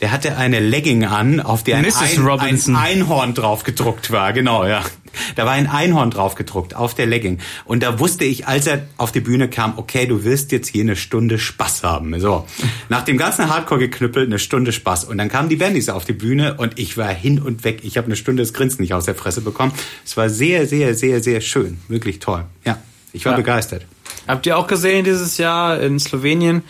der 0.00 0.12
hatte 0.12 0.36
eine 0.36 0.60
Legging 0.60 1.04
an, 1.04 1.40
auf 1.40 1.64
der 1.64 1.78
ein, 1.78 1.86
ein, 1.86 2.76
Einhorn 2.76 3.34
drauf 3.34 3.64
gedruckt 3.64 4.10
war. 4.10 4.32
Genau, 4.32 4.64
ja. 4.64 4.82
Da 5.34 5.46
war 5.46 5.52
ein 5.52 5.66
Einhorn 5.66 6.10
drauf 6.10 6.34
gedruckt 6.34 6.76
auf 6.76 6.94
der 6.94 7.06
Legging. 7.06 7.38
Und 7.64 7.82
da 7.82 7.98
wusste 7.98 8.24
ich, 8.24 8.46
als 8.46 8.66
er 8.66 8.86
auf 8.98 9.10
die 9.10 9.20
Bühne 9.20 9.48
kam, 9.48 9.76
okay, 9.76 10.06
du 10.06 10.22
wirst 10.22 10.52
jetzt 10.52 10.68
hier 10.68 10.82
eine 10.82 10.96
Stunde 10.96 11.38
Spaß 11.38 11.82
haben. 11.82 12.18
So. 12.20 12.46
Nach 12.88 13.02
dem 13.02 13.16
ganzen 13.16 13.48
Hardcore-Geknüppel 13.48 14.26
eine 14.26 14.38
Stunde 14.38 14.72
Spaß. 14.72 15.04
Und 15.04 15.18
dann 15.18 15.28
kamen 15.28 15.48
die 15.48 15.56
Bandys 15.56 15.88
auf 15.88 16.04
die 16.04 16.12
Bühne 16.12 16.54
und 16.54 16.78
ich 16.78 16.96
war 16.96 17.12
hin 17.12 17.40
und 17.40 17.64
weg. 17.64 17.80
Ich 17.82 17.96
habe 17.96 18.06
eine 18.06 18.16
Stunde 18.16 18.42
das 18.42 18.52
Grinsen 18.52 18.82
nicht 18.82 18.94
aus 18.94 19.06
der 19.06 19.14
Fresse 19.14 19.40
bekommen. 19.40 19.72
Es 20.04 20.16
war 20.16 20.28
sehr, 20.30 20.66
sehr, 20.66 20.94
sehr, 20.94 21.22
sehr 21.22 21.40
schön. 21.40 21.78
Wirklich 21.88 22.20
toll. 22.20 22.44
Ja. 22.64 22.78
Ich 23.12 23.24
war 23.24 23.32
Ja. 23.32 23.38
begeistert. 23.38 23.86
Habt 24.26 24.44
ihr 24.46 24.58
auch 24.58 24.66
gesehen 24.66 25.04
dieses 25.04 25.38
Jahr 25.38 25.80
in 25.80 25.98
Slowenien? 25.98 26.62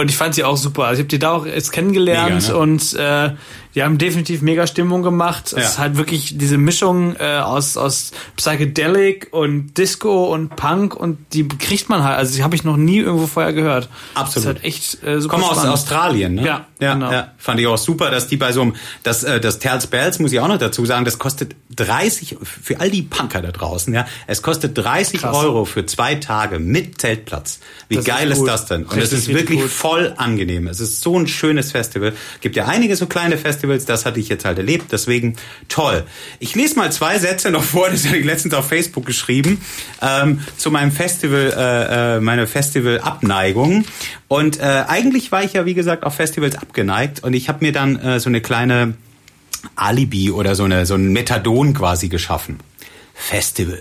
Und 0.00 0.10
ich 0.10 0.16
fand 0.16 0.34
sie 0.34 0.44
auch 0.44 0.56
super. 0.56 0.84
Also 0.84 1.00
ich 1.00 1.04
habe 1.04 1.08
die 1.08 1.18
da 1.18 1.32
auch 1.32 1.46
jetzt 1.46 1.72
kennengelernt 1.72 2.42
Mega, 2.42 2.52
ne? 2.52 2.56
und 2.56 2.94
äh, 2.94 3.30
die 3.74 3.82
haben 3.82 3.98
definitiv 3.98 4.42
mega 4.42 4.66
Stimmung 4.66 5.02
gemacht. 5.02 5.46
Es 5.46 5.52
Ja. 5.52 5.58
ist 5.60 5.78
halt 5.78 5.96
wirklich 5.96 6.36
diese 6.38 6.58
Mischung 6.58 7.16
äh, 7.18 7.38
aus, 7.38 7.76
aus 7.76 8.12
Psychedelic 8.36 9.28
und 9.30 9.76
Disco 9.78 10.32
und 10.32 10.56
Punk 10.56 10.94
und 10.94 11.18
die 11.32 11.46
kriegt 11.46 11.88
man 11.88 12.02
halt. 12.02 12.16
Also 12.18 12.34
die 12.36 12.42
habe 12.42 12.56
ich 12.56 12.64
noch 12.64 12.76
nie 12.76 12.98
irgendwo 12.98 13.26
vorher 13.26 13.52
gehört. 13.52 13.88
Absolut. 14.14 14.36
Das 14.36 14.36
ist 14.36 14.46
halt 14.46 14.64
echt 14.64 15.02
äh, 15.04 15.20
super 15.20 15.36
Kommen 15.38 15.44
aus. 15.50 15.64
Australien, 15.64 16.34
ne? 16.34 16.44
Ja, 16.46 16.66
ja, 16.80 16.94
genau. 16.94 17.12
ja. 17.12 17.32
Fand 17.38 17.60
ich 17.60 17.66
auch 17.66 17.78
super, 17.78 18.10
dass 18.10 18.26
die 18.26 18.36
bei 18.36 18.52
so 18.52 18.62
einem, 18.62 18.74
das, 19.02 19.22
äh, 19.24 19.40
das 19.40 19.58
Tales 19.58 19.86
Bells, 19.86 20.18
muss 20.18 20.32
ich 20.32 20.40
auch 20.40 20.48
noch 20.48 20.58
dazu 20.58 20.84
sagen, 20.86 21.04
das 21.04 21.18
kostet 21.18 21.54
30, 21.76 22.36
für 22.42 22.80
all 22.80 22.90
die 22.90 23.02
Punker 23.02 23.42
da 23.42 23.52
draußen, 23.52 23.92
ja, 23.94 24.06
es 24.26 24.42
kostet 24.42 24.76
30 24.78 25.20
Krass. 25.20 25.36
Euro 25.36 25.64
für 25.64 25.86
zwei 25.86 26.14
Tage 26.16 26.58
mit 26.58 27.00
Zeltplatz. 27.00 27.60
Wie 27.88 27.96
Das 27.96 28.04
ist 28.04 28.08
geil 28.08 28.30
ist, 28.30 28.38
gut. 28.38 28.48
das 28.48 28.66
denn? 28.66 28.84
Und 28.84 28.98
es 28.98 29.12
ist 29.12 29.28
wirklich 29.28 29.60
gut. 29.60 29.70
voll 29.70 30.14
angenehm. 30.16 30.66
Es 30.66 30.80
ist 30.80 31.00
so 31.02 31.18
ein 31.18 31.26
schönes 31.28 31.72
Festival. 31.72 32.12
Gibt 32.40 32.56
ja 32.56 32.66
einige 32.66 32.96
so 32.96 33.06
kleine 33.06 33.36
Festivals, 33.38 33.57
das 33.62 34.06
hatte 34.06 34.20
ich 34.20 34.28
jetzt 34.28 34.44
halt 34.44 34.58
erlebt, 34.58 34.92
deswegen 34.92 35.36
toll. 35.68 36.04
Ich 36.38 36.54
lese 36.54 36.76
mal 36.76 36.92
zwei 36.92 37.18
Sätze 37.18 37.50
noch 37.50 37.62
vor, 37.62 37.88
das 37.90 38.06
habe 38.06 38.18
ich 38.18 38.24
letztens 38.24 38.54
auf 38.54 38.68
Facebook 38.68 39.06
geschrieben, 39.06 39.60
ähm, 40.02 40.40
zu 40.56 40.70
meinem 40.70 40.92
Festival, 40.92 41.52
äh, 41.56 42.16
äh, 42.16 42.20
meine 42.20 42.46
Festival-Abneigung. 42.46 43.84
Und 44.28 44.60
äh, 44.60 44.84
eigentlich 44.86 45.32
war 45.32 45.44
ich 45.44 45.54
ja, 45.54 45.64
wie 45.64 45.74
gesagt, 45.74 46.04
auf 46.04 46.14
Festivals 46.14 46.56
abgeneigt 46.56 47.22
und 47.22 47.32
ich 47.32 47.48
habe 47.48 47.64
mir 47.64 47.72
dann 47.72 47.96
äh, 47.96 48.20
so 48.20 48.28
eine 48.28 48.40
kleine 48.40 48.94
Alibi 49.76 50.30
oder 50.30 50.54
so, 50.54 50.64
eine, 50.64 50.86
so 50.86 50.94
ein 50.94 51.12
Methadon 51.12 51.74
quasi 51.74 52.08
geschaffen. 52.08 52.60
Festival. 53.14 53.80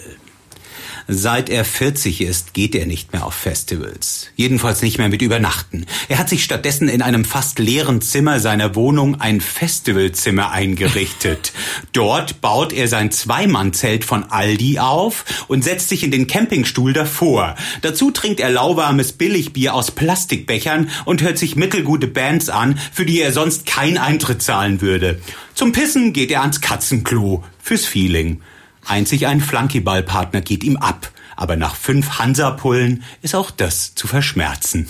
Seit 1.09 1.49
er 1.49 1.63
40 1.63 2.19
ist, 2.19 2.53
geht 2.53 2.75
er 2.75 2.85
nicht 2.85 3.13
mehr 3.13 3.25
auf 3.25 3.33
Festivals. 3.33 4.27
Jedenfalls 4.35 4.81
nicht 4.81 4.97
mehr 4.97 5.07
mit 5.07 5.21
Übernachten. 5.21 5.85
Er 6.09 6.17
hat 6.17 6.27
sich 6.27 6.43
stattdessen 6.43 6.89
in 6.89 7.01
einem 7.01 7.23
fast 7.23 7.59
leeren 7.59 8.01
Zimmer 8.01 8.41
seiner 8.41 8.75
Wohnung 8.75 9.21
ein 9.21 9.39
Festivalzimmer 9.39 10.51
eingerichtet. 10.51 11.53
Dort 11.93 12.41
baut 12.41 12.73
er 12.73 12.89
sein 12.89 13.09
Zweimannzelt 13.11 14.03
von 14.03 14.25
Aldi 14.25 14.79
auf 14.79 15.23
und 15.47 15.63
setzt 15.63 15.87
sich 15.87 16.03
in 16.03 16.11
den 16.11 16.27
Campingstuhl 16.27 16.91
davor. 16.91 17.55
Dazu 17.81 18.11
trinkt 18.11 18.41
er 18.41 18.49
lauwarmes 18.49 19.13
Billigbier 19.13 19.75
aus 19.75 19.91
Plastikbechern 19.91 20.89
und 21.05 21.21
hört 21.21 21.37
sich 21.37 21.55
mittelgute 21.55 22.07
Bands 22.07 22.49
an, 22.49 22.77
für 22.91 23.05
die 23.05 23.21
er 23.21 23.31
sonst 23.31 23.65
keinen 23.65 23.97
Eintritt 23.97 24.41
zahlen 24.41 24.81
würde. 24.81 25.21
Zum 25.55 25.71
Pissen 25.71 26.11
geht 26.11 26.31
er 26.31 26.41
ans 26.41 26.59
Katzenklo. 26.59 27.45
Fürs 27.63 27.85
Feeling. 27.85 28.41
Einzig 28.88 29.28
ein 29.28 29.41
Flunkyballpartner 29.41 30.41
geht 30.41 30.63
ihm 30.63 30.78
ab. 30.78 31.12
Aber 31.36 31.56
nach 31.56 31.76
fünf 31.76 32.17
Hansa-Pullen 32.17 33.04
ist 33.21 33.36
auch 33.36 33.52
das 33.52 33.93
zu 33.93 34.08
verschmerzen. 34.08 34.89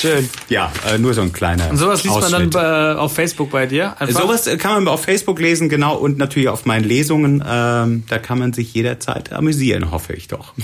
Schön. 0.00 0.28
Ja, 0.48 0.72
äh, 0.88 0.98
nur 0.98 1.14
so 1.14 1.20
ein 1.22 1.32
kleiner 1.32 1.70
Und 1.70 1.76
sowas 1.76 2.02
liest 2.04 2.14
man 2.14 2.24
Ausschnitt. 2.24 2.54
dann 2.54 2.96
äh, 2.96 2.98
auf 2.98 3.14
Facebook 3.14 3.50
bei 3.50 3.66
dir? 3.66 4.00
Einfach? 4.00 4.22
Sowas 4.22 4.46
äh, 4.46 4.56
kann 4.56 4.72
man 4.74 4.88
auf 4.88 5.04
Facebook 5.04 5.38
lesen, 5.40 5.68
genau, 5.68 5.96
und 5.96 6.18
natürlich 6.18 6.48
auf 6.48 6.66
meinen 6.66 6.84
Lesungen. 6.84 7.42
Ähm, 7.46 8.04
da 8.08 8.18
kann 8.18 8.38
man 8.38 8.52
sich 8.52 8.74
jederzeit 8.74 9.32
amüsieren, 9.32 9.90
hoffe 9.90 10.12
ich 10.14 10.28
doch. 10.28 10.54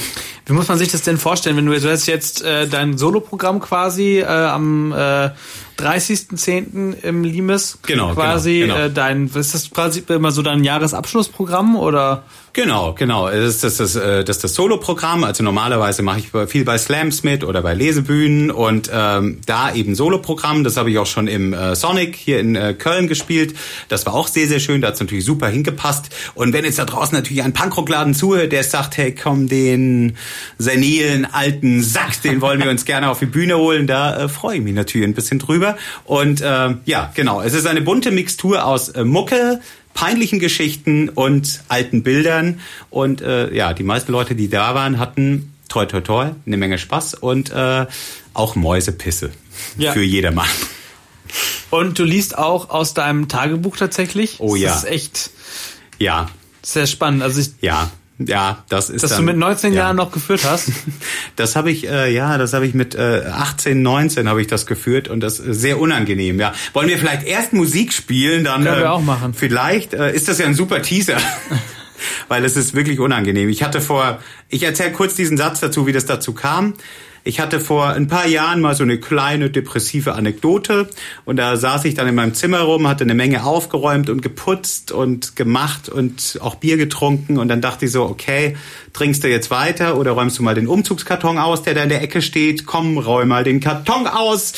Wie 0.47 0.53
muss 0.53 0.69
man 0.69 0.79
sich 0.79 0.91
das 0.91 1.03
denn 1.03 1.19
vorstellen, 1.19 1.57
wenn 1.57 1.67
du, 1.67 1.79
du 1.79 1.91
hast 1.91 2.07
jetzt 2.07 2.43
äh, 2.43 2.67
dein 2.67 2.99
Soloprogramm 2.99 3.61
quasi 3.61 4.19
äh, 4.19 4.25
am 4.27 4.93
äh, 4.93 5.31
30.10. 5.79 7.03
im 7.03 7.25
Limes 7.25 7.79
Genau, 7.87 8.15
quasi 8.15 8.61
genau, 8.61 8.75
genau. 8.75 8.87
Äh, 8.87 8.91
dein 8.91 9.27
ist 9.27 9.55
das 9.55 9.71
quasi 9.71 10.03
immer 10.09 10.31
so 10.31 10.43
dein 10.43 10.65
Jahresabschlussprogramm 10.65 11.77
oder 11.77 12.25
Genau, 12.59 12.93
genau. 12.93 13.31
Das 13.31 13.55
ist 13.55 13.63
das, 13.63 13.77
das, 13.77 13.95
äh, 13.95 14.25
das, 14.25 14.41
das 14.41 14.53
Solo-Programm. 14.55 15.23
Also 15.23 15.45
normalerweise 15.45 16.03
mache 16.03 16.19
ich 16.19 16.51
viel 16.51 16.65
bei 16.65 16.77
Slams 16.77 17.23
mit 17.23 17.45
oder 17.45 17.63
bei 17.63 17.73
Lesebühnen 17.73 18.51
und 18.51 18.91
ähm, 18.93 19.39
da 19.47 19.73
eben 19.73 19.95
Solo-Programm. 19.95 20.65
Das 20.65 20.77
habe 20.77 20.91
ich 20.91 20.99
auch 20.99 21.07
schon 21.07 21.29
im 21.29 21.53
äh, 21.53 21.77
Sonic 21.77 22.17
hier 22.17 22.41
in 22.41 22.57
äh, 22.57 22.75
Köln 22.75 23.07
gespielt. 23.07 23.55
Das 23.89 24.07
war 24.07 24.15
auch 24.15 24.27
sehr, 24.27 24.49
sehr 24.49 24.59
schön. 24.59 24.81
Da 24.81 24.89
hat's 24.89 24.99
natürlich 24.99 25.25
super 25.25 25.47
hingepasst. 25.47 26.11
Und 26.35 26.53
wenn 26.53 26.65
jetzt 26.65 26.81
da 26.81 26.85
draußen 26.85 27.15
natürlich 27.15 27.45
ein 27.45 27.53
Punkrockladen 27.53 28.13
zuhört, 28.13 28.51
der 28.51 28.65
sagt, 28.65 28.97
hey, 28.97 29.15
komm, 29.15 29.49
den 29.49 30.17
senilen 30.59 31.27
alten 31.33 31.81
Sack, 31.85 32.21
den 32.23 32.41
wollen 32.41 32.61
wir 32.61 32.71
uns 32.71 32.85
gerne 32.85 33.09
auf 33.09 33.21
die 33.21 33.27
Bühne 33.27 33.57
holen, 33.57 33.87
da 33.87 34.25
äh, 34.25 34.29
freue 34.29 34.57
ich 34.57 34.65
mich 34.65 34.75
natürlich 34.75 35.07
ein 35.07 35.15
bisschen 35.15 35.39
drüber. 35.39 35.77
Und 36.07 36.41
äh, 36.41 36.75
ja, 36.87 37.13
genau. 37.15 37.41
Es 37.41 37.55
ist 37.55 37.69
eine 37.69 37.83
bunte 37.83 38.11
Mixtur 38.11 38.65
aus 38.65 38.89
äh, 38.89 39.05
Mucke, 39.05 39.61
peinlichen 39.99 40.39
Geschichten 40.39 41.09
und 41.09 41.61
alten 41.69 42.03
Bildern. 42.05 42.61
Und 42.89 43.21
äh, 43.21 43.53
ja, 43.53 43.73
die 43.75 43.83
meisten 43.83 44.13
Leute, 44.13 44.37
die 44.37 44.49
da 44.49 44.75
waren, 44.75 44.99
hatten 45.01 45.53
toi 45.69 45.87
toi 45.87 46.01
toi 46.01 46.31
eine 46.47 46.57
Menge 46.57 46.79
Spaß 46.79 47.15
und 47.15 47.51
äh, 47.51 47.87
auch 48.33 48.55
Mäusepisse 48.55 49.31
Ja. 49.77 49.93
für 49.93 50.03
jedermann. 50.05 50.49
und 51.71 51.99
du 51.99 52.05
liest 52.05 52.39
auch 52.39 52.71
aus 52.71 52.95
deinem 52.95 53.27
Tagebuch 53.29 53.77
tatsächlich? 53.77 54.37
Oh 54.39 54.55
ja. 54.55 54.69
Das 54.69 54.85
ist 54.85 54.89
echt 54.91 55.31
Ja, 55.99 56.29
sehr 56.63 56.87
spannend. 56.87 57.23
Also 57.25 57.41
ich, 57.41 57.51
ja, 57.61 57.91
ja, 58.19 58.65
das 58.69 58.91
ist 58.91 59.03
dass 59.03 59.11
dann, 59.11 59.21
du 59.21 59.27
mit 59.27 59.37
19 59.37 59.73
ja. 59.73 59.81
Jahren 59.81 59.97
noch 59.97 60.11
geführt 60.11 60.43
hast. 60.45 60.71
Das 61.37 61.55
habe 61.55 61.71
ich, 61.71 61.89
äh, 61.89 62.13
ja, 62.13 62.37
das 62.37 62.53
habe 62.53 62.67
ich 62.67 62.75
mit 62.75 62.97
äh, 62.97 63.23
18, 63.31 63.81
19 63.81 64.29
habe 64.29 64.41
ich 64.41 64.49
das 64.49 64.67
geführt 64.67 65.07
und 65.07 65.21
das 65.21 65.39
ist 65.39 65.61
sehr 65.61 65.79
unangenehm, 65.79 66.41
ja. 66.41 66.53
Wollen 66.73 66.89
wir 66.89 66.99
vielleicht 66.99 67.25
erst 67.25 67.53
Musik 67.53 67.93
spielen, 67.93 68.43
dann 68.43 68.65
Können 68.65 68.77
wir 68.77 68.87
äh, 68.87 68.89
auch 68.89 69.03
machen. 69.03 69.35
Vielleicht 69.35 69.95
äh, 69.95 70.13
ist 70.13 70.27
das 70.27 70.39
ja 70.39 70.47
ein 70.47 70.55
super 70.55 70.83
Teaser. 70.83 71.19
Weil 72.29 72.45
es 72.45 72.57
ist 72.57 72.75
wirklich 72.75 72.99
unangenehm. 72.99 73.49
Ich 73.49 73.63
hatte 73.63 73.81
vor, 73.81 74.19
ich 74.49 74.65
erzähle 74.65 74.93
kurz 74.93 75.15
diesen 75.15 75.37
Satz 75.37 75.61
dazu, 75.61 75.87
wie 75.87 75.93
das 75.93 76.07
dazu 76.07 76.33
kam. 76.33 76.75
Ich 77.29 77.41
hatte 77.41 77.61
vor 77.61 77.89
ein 77.89 78.07
paar 78.07 78.27
Jahren 78.27 78.63
mal 78.63 78.75
so 78.75 78.85
eine 78.85 78.99
kleine 78.99 79.51
depressive 79.51 80.15
Anekdote 80.15 80.89
und 81.27 81.37
da 81.37 81.59
saß 81.59 81.85
ich 81.85 81.93
dann 81.93 82.09
in 82.09 82.15
meinem 82.15 82.33
Zimmer 82.33 82.61
rum, 82.61 82.89
hatte 82.89 83.05
eine 83.05 83.13
Menge 83.13 83.45
aufgeräumt 83.45 84.09
und 84.09 84.23
geputzt 84.23 84.93
und 84.93 85.37
gemacht 85.37 85.91
und 85.91 86.39
auch 86.41 86.55
Bier 86.55 86.79
getrunken 86.79 87.37
und 87.37 87.49
dann 87.49 87.61
dachte 87.61 87.85
ich 87.85 87.93
so, 87.93 88.05
okay, 88.05 88.57
trinkst 88.95 89.23
du 89.23 89.29
jetzt 89.29 89.51
weiter 89.51 89.99
oder 89.99 90.13
räumst 90.13 90.39
du 90.39 90.43
mal 90.43 90.55
den 90.55 90.67
Umzugskarton 90.67 91.37
aus, 91.37 91.63
der 91.63 91.75
da 91.75 91.83
in 91.83 91.91
der 91.91 92.01
Ecke 92.01 92.23
steht? 92.23 92.65
Komm, 92.65 92.97
räum 92.97 93.29
mal 93.29 93.45
den 93.45 93.61
Karton 93.61 94.07
aus. 94.07 94.55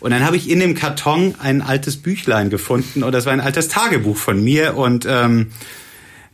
Und 0.00 0.10
dann 0.10 0.22
habe 0.22 0.36
ich 0.36 0.50
in 0.50 0.60
dem 0.60 0.74
Karton 0.74 1.36
ein 1.38 1.62
altes 1.62 1.96
Büchlein 1.96 2.50
gefunden 2.50 3.02
und 3.02 3.12
das 3.12 3.24
war 3.24 3.32
ein 3.32 3.40
altes 3.40 3.68
Tagebuch 3.68 4.18
von 4.18 4.44
mir 4.44 4.76
und 4.76 5.06
ähm, 5.08 5.52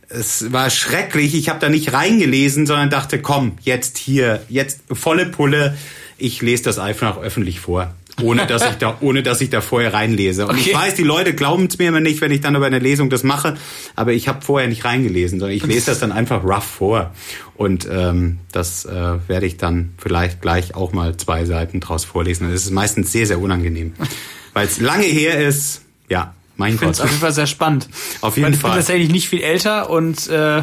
es 0.09 0.51
war 0.51 0.69
schrecklich. 0.69 1.35
Ich 1.35 1.49
habe 1.49 1.59
da 1.59 1.69
nicht 1.69 1.93
reingelesen, 1.93 2.65
sondern 2.65 2.89
dachte, 2.89 3.21
komm, 3.21 3.53
jetzt 3.61 3.97
hier, 3.97 4.41
jetzt 4.49 4.81
volle 4.91 5.25
Pulle. 5.25 5.77
Ich 6.17 6.41
lese 6.41 6.63
das 6.63 6.79
einfach 6.79 7.17
öffentlich 7.19 7.59
vor. 7.59 7.93
Ohne 8.23 8.47
dass 8.47 8.63
ich 8.63 8.77
da, 8.77 8.97
ohne 9.01 9.21
dass 9.21 9.41
ich 9.41 9.51
da 9.51 9.61
vorher 9.61 9.93
reinlese. 9.93 10.47
Und 10.47 10.57
ich 10.57 10.69
Okay. 10.69 10.75
weiß, 10.75 10.95
die 10.95 11.03
Leute 11.03 11.35
glauben 11.35 11.67
es 11.67 11.77
mir 11.77 11.89
immer 11.89 11.99
nicht, 11.99 12.19
wenn 12.21 12.31
ich 12.31 12.41
dann 12.41 12.55
über 12.55 12.65
eine 12.65 12.79
Lesung 12.79 13.11
das 13.11 13.21
mache. 13.23 13.55
Aber 13.95 14.11
ich 14.13 14.27
habe 14.27 14.41
vorher 14.41 14.67
nicht 14.67 14.85
reingelesen, 14.85 15.39
sondern 15.39 15.55
ich 15.55 15.63
lese 15.65 15.87
das 15.87 15.99
dann 15.99 16.11
einfach 16.11 16.43
rough 16.43 16.63
vor. 16.63 17.13
Und 17.55 17.87
ähm, 17.91 18.39
das 18.51 18.85
äh, 18.85 18.91
werde 19.27 19.45
ich 19.45 19.57
dann 19.57 19.93
vielleicht 19.99 20.41
gleich 20.41 20.73
auch 20.73 20.93
mal 20.93 21.15
zwei 21.17 21.45
Seiten 21.45 21.79
draus 21.79 22.05
vorlesen. 22.05 22.49
Das 22.51 22.63
ist 22.65 22.71
meistens 22.71 23.11
sehr, 23.11 23.27
sehr 23.27 23.39
unangenehm. 23.39 23.93
Weil 24.53 24.65
es 24.65 24.79
lange 24.79 25.05
her 25.05 25.39
ist, 25.47 25.81
ja, 26.09 26.33
mein 26.57 26.73
Ich 26.73 26.79
finde 26.79 26.91
es 26.91 26.97
Gott. 26.97 27.05
auf 27.05 27.11
jeden 27.11 27.21
Fall 27.21 27.33
sehr 27.33 27.47
spannend. 27.47 27.87
Auf 28.21 28.37
jeden 28.37 28.53
ich 28.53 28.59
Fall. 28.59 28.71
bin 28.71 28.79
tatsächlich 28.79 29.09
nicht 29.09 29.29
viel 29.29 29.41
älter 29.41 29.89
und 29.89 30.27
äh, 30.27 30.59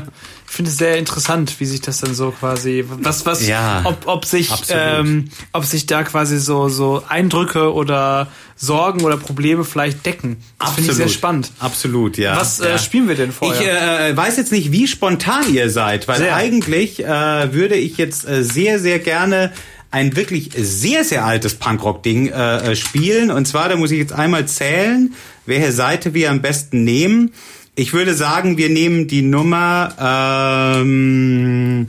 ich 0.46 0.56
finde 0.56 0.70
es 0.70 0.76
sehr 0.76 0.98
interessant, 0.98 1.58
wie 1.58 1.64
sich 1.64 1.80
das 1.80 1.98
dann 1.98 2.14
so 2.14 2.30
quasi, 2.30 2.84
was, 2.86 3.26
was, 3.26 3.46
Ja, 3.46 3.80
ob, 3.84 4.06
ob 4.06 4.24
sich, 4.24 4.52
absolut. 4.52 4.82
ähm, 4.84 5.28
ob 5.52 5.64
sich 5.64 5.86
da 5.86 6.04
quasi 6.04 6.38
so, 6.38 6.68
so 6.68 7.02
Eindrücke 7.08 7.72
oder 7.72 8.28
Sorgen 8.56 9.02
oder 9.02 9.16
Probleme 9.16 9.64
vielleicht 9.64 10.06
decken. 10.06 10.36
Das 10.60 10.72
finde 10.72 10.90
ich 10.90 10.96
sehr 10.96 11.08
spannend. 11.08 11.50
Absolut, 11.58 12.18
ja. 12.18 12.36
Was 12.36 12.60
äh, 12.60 12.70
ja. 12.70 12.78
spielen 12.78 13.08
wir 13.08 13.16
denn 13.16 13.32
vorher? 13.32 13.60
Ich 13.60 13.66
äh, 14.12 14.16
weiß 14.16 14.36
jetzt 14.36 14.52
nicht, 14.52 14.70
wie 14.70 14.86
spontan 14.86 15.52
ihr 15.52 15.70
seid, 15.70 16.06
weil 16.06 16.18
Sehr. 16.18 16.36
eigentlich 16.36 17.02
äh, 17.04 17.52
würde 17.52 17.74
ich 17.74 17.96
jetzt 17.96 18.28
äh, 18.28 18.44
sehr, 18.44 18.78
sehr 18.78 19.00
gerne 19.00 19.52
ein 19.94 20.16
wirklich 20.16 20.50
sehr, 20.56 21.04
sehr 21.04 21.24
altes 21.24 21.54
Punkrock-Ding 21.54 22.28
äh, 22.28 22.72
äh, 22.72 22.76
spielen. 22.76 23.30
Und 23.30 23.46
zwar, 23.46 23.68
da 23.68 23.76
muss 23.76 23.92
ich 23.92 23.98
jetzt 23.98 24.12
einmal 24.12 24.46
zählen, 24.46 25.14
welche 25.46 25.70
Seite 25.70 26.14
wir 26.14 26.32
am 26.32 26.42
besten 26.42 26.82
nehmen. 26.82 27.32
Ich 27.76 27.92
würde 27.92 28.14
sagen, 28.14 28.58
wir 28.58 28.70
nehmen 28.70 29.06
die 29.06 29.22
Nummer, 29.22 30.76
ähm, 30.80 31.86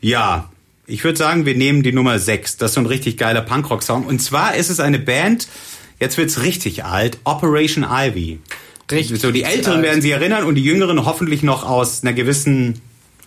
ja, 0.00 0.50
ich 0.86 1.04
würde 1.04 1.18
sagen, 1.18 1.44
wir 1.44 1.54
nehmen 1.54 1.82
die 1.82 1.92
Nummer 1.92 2.18
6. 2.18 2.56
Das 2.56 2.70
ist 2.70 2.74
so 2.76 2.80
ein 2.80 2.86
richtig 2.86 3.18
geiler 3.18 3.42
Punkrock-Song. 3.42 4.06
Und 4.06 4.20
zwar 4.20 4.54
ist 4.54 4.70
es 4.70 4.80
eine 4.80 4.98
Band, 4.98 5.48
jetzt 6.00 6.16
wird's 6.16 6.42
richtig 6.42 6.84
alt, 6.84 7.18
Operation 7.24 7.84
Ivy. 7.88 8.40
Richtig 8.90 9.20
So, 9.20 9.30
die 9.30 9.42
Älteren 9.42 9.76
alt. 9.76 9.84
werden 9.84 10.02
sie 10.02 10.10
erinnern 10.10 10.44
und 10.44 10.54
die 10.54 10.64
Jüngeren 10.64 11.04
hoffentlich 11.04 11.42
noch 11.42 11.62
aus 11.68 12.02
einer 12.02 12.14
gewissen 12.14 12.80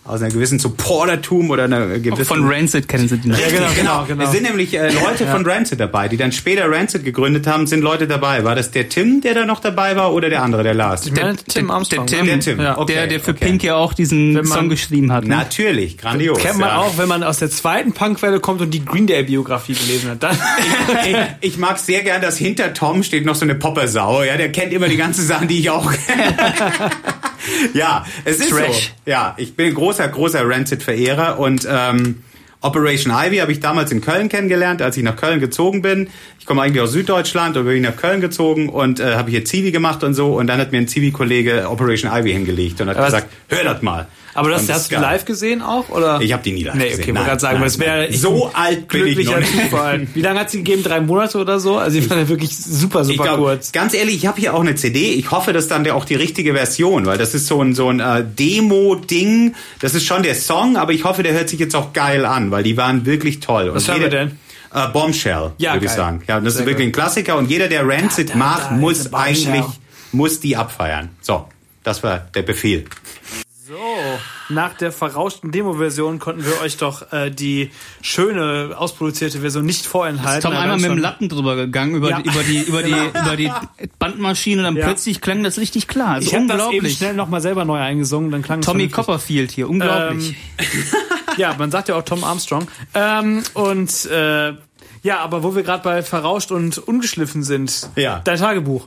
aus 0.06 0.22
einer 0.22 0.30
gewissen 0.30 0.58
Supportertum 0.58 1.50
oder 1.50 1.64
einer 1.64 1.98
gewissen... 1.98 2.24
Von 2.24 2.46
Rancid 2.48 2.88
kennen 2.88 3.08
sie 3.08 3.18
die 3.18 3.28
noch. 3.28 3.38
Ja, 3.38 3.48
genau, 3.48 3.66
genau, 3.76 4.04
genau. 4.06 4.24
Es 4.24 4.32
sind 4.32 4.42
nämlich 4.44 4.74
äh, 4.74 4.90
Leute 4.92 5.26
von 5.26 5.44
Rancid 5.46 5.80
dabei, 5.80 6.08
die 6.08 6.16
dann 6.16 6.32
später 6.32 6.70
Rancid 6.70 7.04
gegründet 7.04 7.46
haben, 7.46 7.66
sind 7.66 7.80
Leute 7.82 8.06
dabei. 8.06 8.44
War 8.44 8.54
das 8.54 8.70
der 8.70 8.88
Tim, 8.88 9.20
der 9.20 9.34
da 9.34 9.44
noch 9.46 9.60
dabei 9.60 9.96
war 9.96 10.12
oder 10.12 10.28
der 10.28 10.42
andere, 10.42 10.62
der 10.62 10.74
Lars? 10.74 11.06
Ich 11.06 11.12
meine 11.12 11.36
Tim 11.36 11.70
Armstrong. 11.70 12.06
Der 12.06 12.18
Tim, 12.18 12.26
Der 12.26 12.40
Tim, 12.40 12.60
Ja. 12.60 12.78
okay, 12.78 12.94
der, 12.94 13.06
der 13.06 13.20
für 13.20 13.32
okay. 13.32 13.46
Pink 13.46 13.62
ja 13.62 13.76
auch 13.76 13.94
diesen 13.94 14.32
man- 14.34 14.44
Song 14.46 14.68
geschrieben 14.68 15.12
hat. 15.12 15.24
Ne? 15.24 15.30
Natürlich, 15.30 15.98
grandios. 15.98 16.38
Kennt 16.38 16.58
man 16.58 16.68
ja. 16.68 16.78
auch, 16.78 16.98
wenn 16.98 17.08
man 17.08 17.22
aus 17.22 17.38
der 17.38 17.50
zweiten 17.50 17.92
Punkwelle 17.92 18.40
kommt 18.40 18.60
und 18.60 18.70
die 18.70 18.84
Green 18.84 19.06
Day 19.06 19.22
Biografie 19.24 19.74
gelesen 19.74 20.10
hat. 20.10 20.22
Dann 20.22 20.38
ich, 21.40 21.52
ich 21.52 21.58
mag 21.58 21.78
sehr 21.78 22.02
gern, 22.02 22.22
dass 22.22 22.36
hinter 22.38 22.72
Tom 22.74 23.02
steht 23.02 23.24
noch 23.24 23.34
so 23.34 23.44
eine 23.44 23.54
Poppersau. 23.54 24.22
Ja, 24.22 24.36
der 24.36 24.52
kennt 24.52 24.72
immer 24.72 24.88
die 24.88 24.96
ganzen 24.96 25.26
Sachen, 25.26 25.48
die 25.48 25.60
ich 25.60 25.70
auch 25.70 25.92
kenne. 25.92 26.36
ja, 27.74 28.04
es 28.24 28.38
ist 28.38 28.50
Trash. 28.50 28.92
so. 29.04 29.10
Ja, 29.10 29.34
ich 29.36 29.54
bin 29.54 29.66
ein 29.66 29.74
großer, 29.74 30.06
großer 30.08 30.48
Rancid-Verehrer 30.48 31.38
und 31.38 31.66
ähm, 31.70 32.22
Operation 32.60 33.12
Ivy 33.14 33.38
habe 33.38 33.52
ich 33.52 33.60
damals 33.60 33.92
in 33.92 34.00
Köln 34.00 34.28
kennengelernt, 34.28 34.82
als 34.82 34.96
ich 34.96 35.02
nach 35.02 35.16
Köln 35.16 35.40
gezogen 35.40 35.82
bin. 35.82 36.08
Ich 36.40 36.46
komme 36.46 36.62
eigentlich 36.62 36.82
aus 36.82 36.92
Süddeutschland 36.92 37.56
und 37.56 37.66
bin 37.66 37.82
nach 37.82 37.96
Köln 37.96 38.20
gezogen 38.20 38.68
und 38.68 38.98
äh, 38.98 39.14
habe 39.14 39.30
hier 39.30 39.44
Zivi 39.44 39.70
gemacht 39.70 40.02
und 40.02 40.14
so. 40.14 40.34
Und 40.34 40.46
dann 40.48 40.58
hat 40.58 40.72
mir 40.72 40.78
ein 40.78 40.88
Zivi-Kollege 40.88 41.68
Operation 41.68 42.10
Ivy 42.12 42.32
hingelegt 42.32 42.80
und 42.80 42.88
hat 42.88 42.96
Aber 42.96 43.06
gesagt, 43.06 43.28
hör 43.48 43.62
das 43.64 43.82
mal. 43.82 44.08
Aber 44.36 44.50
das 44.50 44.68
hast 44.68 44.92
du 44.92 44.96
live 44.96 45.24
gesehen 45.24 45.62
auch? 45.62 45.88
Oder? 45.88 46.20
Ich 46.20 46.32
habe 46.32 46.42
die 46.42 46.52
nie 46.52 46.62
live 46.64 46.74
Nee, 46.74 46.88
gesehen. 46.90 47.02
okay, 47.02 47.12
Nein, 47.12 47.24
gerade 47.24 47.40
sagen, 47.40 47.54
nein, 47.54 47.60
weil 47.62 47.68
es 47.68 47.78
wäre 47.78 48.12
so 48.12 48.50
alt 48.52 48.88
bin 48.88 49.06
ich 49.06 49.26
noch 49.26 49.38
nicht. 49.38 49.52
Wie 50.14 50.20
lange 50.20 50.40
hat 50.40 50.50
sie 50.50 50.58
gegeben? 50.58 50.82
Drei 50.82 51.00
Monate 51.00 51.38
oder 51.38 51.58
so? 51.58 51.78
Also 51.78 51.98
ich 51.98 52.06
fand 52.06 52.20
ja 52.20 52.28
wirklich 52.28 52.56
super, 52.56 53.04
super 53.04 53.14
Ich 53.14 53.22
glaub, 53.22 53.38
kurz. 53.38 53.72
Ganz 53.72 53.94
ehrlich, 53.94 54.16
ich 54.16 54.26
habe 54.26 54.40
hier 54.40 54.54
auch 54.54 54.60
eine 54.60 54.74
CD. 54.74 55.12
Ich 55.14 55.30
hoffe, 55.30 55.52
das 55.52 55.64
ist 55.64 55.70
dann 55.70 55.84
der, 55.84 55.96
auch 55.96 56.04
die 56.04 56.14
richtige 56.14 56.52
Version, 56.54 57.06
weil 57.06 57.18
das 57.18 57.34
ist 57.34 57.46
so 57.46 57.62
ein 57.62 57.74
so 57.74 57.88
ein 57.88 58.00
äh, 58.00 58.24
Demo-Ding. 58.24 59.54
Das 59.80 59.94
ist 59.94 60.04
schon 60.04 60.22
der 60.22 60.34
Song, 60.34 60.76
aber 60.76 60.92
ich 60.92 61.04
hoffe, 61.04 61.22
der 61.22 61.32
hört 61.32 61.48
sich 61.48 61.60
jetzt 61.60 61.74
auch 61.74 61.92
geil 61.92 62.24
an, 62.24 62.50
weil 62.50 62.62
die 62.62 62.76
waren 62.76 63.06
wirklich 63.06 63.40
toll. 63.40 63.70
Was 63.72 63.88
hören 63.88 64.00
wir 64.00 64.08
denn? 64.10 64.38
Äh, 64.74 64.88
Bombshell, 64.92 65.52
Ja, 65.58 65.74
würde 65.74 65.86
ich 65.86 65.92
sagen. 65.92 66.22
Ja, 66.26 66.40
das 66.40 66.54
Sehr 66.54 66.62
ist 66.62 66.68
wirklich 66.68 66.88
ein 66.88 66.92
Klassiker 66.92 67.36
und 67.36 67.50
jeder, 67.50 67.68
der 67.68 67.86
Rancid 67.88 68.30
Da, 68.30 68.32
da, 68.32 68.38
mag, 68.38 68.68
da 68.70 68.74
muss 68.76 69.12
eigentlich 69.12 69.64
muss 70.12 70.40
die 70.40 70.56
abfeiern. 70.56 71.10
So, 71.22 71.46
das 71.82 72.02
war 72.02 72.26
der 72.34 72.42
Befehl. 72.42 72.84
So, 73.66 73.74
nach 74.48 74.74
der 74.74 74.92
verrauschten 74.92 75.50
Demo-Version 75.50 76.20
konnten 76.20 76.44
wir 76.44 76.60
euch 76.60 76.76
doch 76.76 77.10
äh, 77.12 77.30
die 77.30 77.70
schöne, 78.00 78.76
ausproduzierte 78.78 79.40
Version 79.40 79.64
nicht 79.66 79.86
vorenthalten. 79.86 80.42
Tom 80.42 80.52
Da 80.52 80.60
einmal 80.60 80.76
mit 80.78 80.88
dem 80.88 80.98
Lappen 80.98 81.28
drüber 81.28 81.56
gegangen, 81.56 81.96
über, 81.96 82.10
Ja. 82.10 82.20
die, 82.22 82.28
über, 82.28 82.42
die, 82.44 82.58
über, 82.60 82.82
die, 82.84 82.92
über 83.24 83.36
die 83.36 83.50
Bandmaschine 83.98 84.62
dann 84.62 84.76
Ja. 84.76 84.84
plötzlich 84.84 85.20
klang 85.20 85.42
das 85.42 85.58
richtig 85.58 85.88
klar. 85.88 86.10
Also 86.14 86.28
Ich 86.28 86.34
habe 86.36 86.46
das 86.46 86.58
eben 86.58 86.64
unglaublich. 86.66 86.96
schnell 86.96 87.14
nochmal 87.14 87.40
selber 87.40 87.64
neu 87.64 87.78
eingesungen, 87.80 88.30
dann 88.30 88.42
klang 88.42 88.60
es 88.60 88.66
Tommy. 88.66 88.88
Copperfield 88.88 89.50
hier, 89.50 89.68
unglaublich. 89.68 90.36
Ja, 91.36 91.54
man 91.58 91.70
sagt 91.72 91.88
ja 91.88 91.96
auch 91.96 92.02
Tom 92.02 92.22
Armstrong. 92.24 92.66
Ähm, 92.94 93.42
und 93.52 94.06
äh, 94.06 94.54
ja, 95.02 95.18
aber 95.18 95.42
wo 95.42 95.54
wir 95.56 95.64
gerade 95.64 95.82
bei 95.82 96.02
verrauscht 96.02 96.50
und 96.52 96.78
ungeschliffen 96.78 97.42
sind, 97.42 97.90
Ja. 97.96 98.20
dein 98.24 98.38
Tagebuch. 98.38 98.86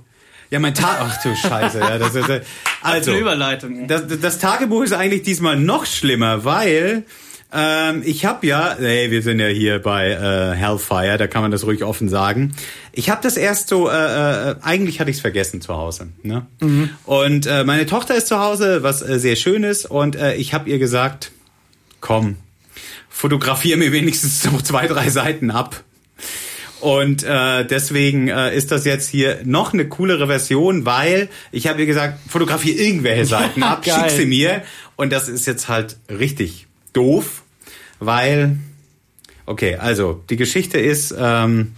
Ja, 0.49 0.59
mein 0.59 0.73
Tag. 0.73 0.97
Ach 1.01 1.21
du 1.21 1.35
Scheiße. 1.35 1.79
Ja, 1.79 1.97
das 1.97 2.15
ist, 2.15 2.29
äh, 2.29 2.41
also, 2.81 3.11
Eine 3.11 3.19
Überleitung. 3.19 3.87
Das, 3.87 4.03
das 4.07 4.39
Tagebuch 4.39 4.83
ist 4.83 4.93
eigentlich 4.93 5.21
diesmal 5.21 5.57
noch 5.57 5.85
schlimmer, 5.85 6.43
weil 6.43 7.03
ähm, 7.51 8.03
ich 8.05 8.25
habe 8.25 8.45
ja, 8.45 8.75
hey, 8.77 9.09
wir 9.09 9.21
sind 9.23 9.39
ja 9.39 9.47
hier 9.47 9.79
bei 9.79 10.09
äh, 10.09 10.55
Hellfire, 10.55 11.17
da 11.17 11.27
kann 11.27 11.41
man 11.41 11.51
das 11.51 11.65
ruhig 11.65 11.83
offen 11.83 12.07
sagen. 12.07 12.53
Ich 12.91 13.09
habe 13.09 13.21
das 13.23 13.37
erst 13.37 13.69
so, 13.69 13.89
äh, 13.89 14.51
äh, 14.51 14.55
eigentlich 14.61 14.99
hatte 14.99 15.09
ich 15.09 15.17
es 15.17 15.21
vergessen 15.21 15.61
zu 15.61 15.75
Hause. 15.75 16.09
Ne? 16.21 16.45
Und 17.05 17.47
äh, 17.47 17.63
meine 17.63 17.85
Tochter 17.87 18.15
ist 18.15 18.27
zu 18.27 18.39
Hause, 18.39 18.83
was 18.83 19.01
äh, 19.01 19.19
sehr 19.19 19.35
schön 19.35 19.63
ist, 19.63 19.89
und 19.89 20.15
äh, 20.15 20.35
ich 20.35 20.53
habe 20.53 20.69
ihr 20.69 20.77
gesagt, 20.77 21.31
komm, 22.01 22.37
fotografier 23.09 23.77
mir 23.77 23.91
wenigstens 23.91 24.45
noch 24.45 24.61
zwei, 24.61 24.87
drei 24.87 25.09
Seiten 25.09 25.49
ab. 25.49 25.83
Und 26.81 27.23
äh, 27.23 27.65
deswegen 27.65 28.29
äh, 28.29 28.55
ist 28.55 28.71
das 28.71 28.85
jetzt 28.85 29.09
hier 29.09 29.39
noch 29.43 29.73
eine 29.73 29.87
coolere 29.87 30.27
Version, 30.27 30.85
weil 30.85 31.29
ich 31.51 31.67
habe 31.67 31.81
ihr 31.81 31.85
gesagt, 31.85 32.19
fotografiere 32.29 32.77
irgendwelche 32.77 33.25
Seiten 33.25 33.63
ab, 33.63 33.83
Geil. 33.83 34.09
schick 34.09 34.17
sie 34.17 34.25
mir. 34.25 34.61
Und 34.95 35.11
das 35.11 35.27
ist 35.27 35.45
jetzt 35.45 35.67
halt 35.67 35.97
richtig 36.09 36.67
doof, 36.93 37.43
weil, 37.99 38.57
okay, 39.45 39.75
also 39.75 40.23
die 40.29 40.37
Geschichte 40.37 40.79
ist, 40.79 41.13
ähm, 41.17 41.73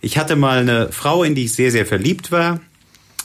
ich 0.00 0.18
hatte 0.18 0.36
mal 0.36 0.58
eine 0.58 0.92
Frau, 0.92 1.24
in 1.24 1.34
die 1.34 1.44
ich 1.44 1.54
sehr, 1.54 1.70
sehr 1.70 1.86
verliebt 1.86 2.30
war. 2.30 2.60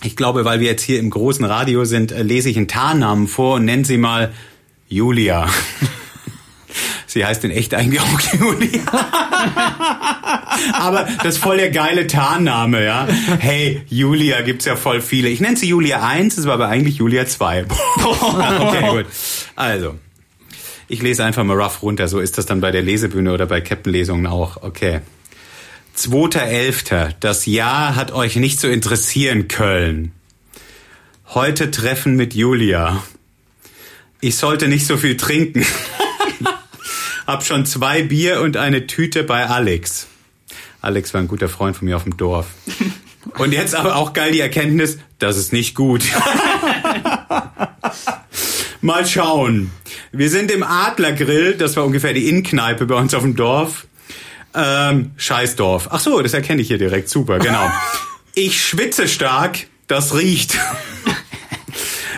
Ich 0.03 0.15
glaube, 0.15 0.45
weil 0.45 0.61
wir 0.61 0.67
jetzt 0.67 0.81
hier 0.81 0.99
im 0.99 1.09
großen 1.09 1.45
Radio 1.45 1.85
sind, 1.85 2.11
äh, 2.11 2.23
lese 2.23 2.49
ich 2.49 2.57
einen 2.57 2.67
Tarnnamen 2.67 3.27
vor 3.27 3.55
und 3.55 3.65
nenne 3.65 3.85
sie 3.85 3.97
mal 3.97 4.31
Julia. 4.87 5.49
Sie 7.05 7.25
heißt 7.25 7.43
in 7.43 7.51
echt 7.51 7.73
eigentlich 7.73 7.99
auch 7.99 8.19
Julia. 8.39 8.79
Aber 10.73 11.07
das 11.23 11.35
ist 11.35 11.43
voll 11.43 11.57
der 11.57 11.71
geile 11.71 12.07
Tarnname, 12.07 12.83
ja. 12.83 13.07
Hey, 13.39 13.81
Julia 13.87 14.41
gibt's 14.41 14.65
ja 14.65 14.75
voll 14.75 15.01
viele. 15.01 15.29
Ich 15.29 15.39
nenne 15.39 15.57
sie 15.57 15.67
Julia 15.67 16.05
1, 16.05 16.37
es 16.37 16.45
war 16.45 16.53
aber 16.53 16.67
eigentlich 16.67 16.97
Julia 16.97 17.25
2. 17.25 17.65
okay, 18.03 18.89
gut. 18.89 19.05
Also, 19.55 19.95
ich 20.87 21.01
lese 21.01 21.23
einfach 21.23 21.43
mal 21.43 21.59
rough 21.59 21.81
runter. 21.83 22.07
So 22.07 22.19
ist 22.19 22.37
das 22.37 22.45
dann 22.45 22.61
bei 22.61 22.71
der 22.71 22.81
Lesebühne 22.81 23.31
oder 23.33 23.45
bei 23.45 23.61
Captain-Lesungen 23.61 24.27
auch. 24.27 24.61
Okay. 24.61 25.01
2.11. 25.97 27.13
Das 27.19 27.45
Jahr 27.45 27.95
hat 27.95 28.11
euch 28.11 28.35
nicht 28.35 28.59
so 28.59 28.67
interessieren, 28.67 29.47
Köln. 29.47 30.11
Heute 31.27 31.71
Treffen 31.71 32.15
mit 32.15 32.33
Julia. 32.33 33.03
Ich 34.19 34.35
sollte 34.35 34.67
nicht 34.67 34.85
so 34.85 34.97
viel 34.97 35.15
trinken. 35.17 35.65
Hab 37.27 37.45
schon 37.45 37.65
zwei 37.65 38.03
Bier 38.03 38.41
und 38.41 38.57
eine 38.57 38.87
Tüte 38.87 39.23
bei 39.23 39.45
Alex. 39.47 40.07
Alex 40.81 41.13
war 41.13 41.21
ein 41.21 41.27
guter 41.27 41.47
Freund 41.47 41.75
von 41.75 41.87
mir 41.87 41.95
auf 41.95 42.03
dem 42.03 42.17
Dorf. 42.17 42.47
Und 43.37 43.53
jetzt 43.53 43.75
aber 43.75 43.95
auch 43.95 44.13
geil 44.13 44.31
die 44.31 44.39
Erkenntnis, 44.39 44.97
das 45.19 45.37
ist 45.37 45.53
nicht 45.53 45.75
gut. 45.75 46.03
Mal 48.81 49.05
schauen. 49.05 49.71
Wir 50.11 50.29
sind 50.29 50.49
im 50.49 50.63
Adlergrill, 50.63 51.53
das 51.53 51.75
war 51.77 51.85
ungefähr 51.85 52.13
die 52.13 52.27
Innenkneipe 52.27 52.87
bei 52.87 52.95
uns 52.95 53.13
auf 53.13 53.21
dem 53.21 53.35
Dorf. 53.35 53.85
Ähm, 54.55 55.11
Scheißdorf. 55.17 55.89
Ach 55.91 55.99
so, 55.99 56.19
das 56.21 56.33
erkenne 56.33 56.61
ich 56.61 56.67
hier 56.67 56.79
direkt. 56.79 57.09
Super, 57.09 57.39
genau. 57.39 57.69
Ich 58.33 58.61
schwitze 58.65 59.07
stark, 59.07 59.67
das 59.87 60.15
riecht. 60.15 60.57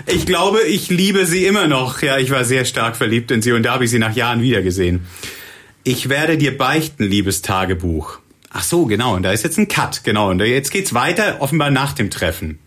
Ich 0.05 0.25
glaube, 0.25 0.61
ich 0.63 0.89
liebe 0.89 1.25
sie 1.25 1.45
immer 1.45 1.67
noch. 1.67 2.01
Ja, 2.01 2.17
ich 2.17 2.29
war 2.29 2.43
sehr 2.43 2.65
stark 2.65 2.97
verliebt 2.97 3.31
in 3.31 3.41
sie 3.41 3.53
und 3.53 3.63
da 3.63 3.71
habe 3.73 3.85
ich 3.85 3.89
sie 3.89 3.99
nach 3.99 4.13
Jahren 4.13 4.41
wiedergesehen. 4.41 5.05
Ich 5.85 6.09
werde 6.09 6.37
dir 6.37 6.57
beichten, 6.57 7.05
liebes 7.05 7.41
Tagebuch. 7.41 8.19
Ach 8.53 8.63
so, 8.63 8.85
genau. 8.85 9.15
Und 9.15 9.23
da 9.23 9.31
ist 9.31 9.43
jetzt 9.43 9.57
ein 9.57 9.67
Cut. 9.67 10.03
Genau. 10.03 10.29
Und 10.29 10.39
jetzt 10.39 10.71
geht's 10.71 10.93
weiter, 10.93 11.37
offenbar 11.39 11.71
nach 11.71 11.93
dem 11.93 12.09
Treffen. 12.09 12.59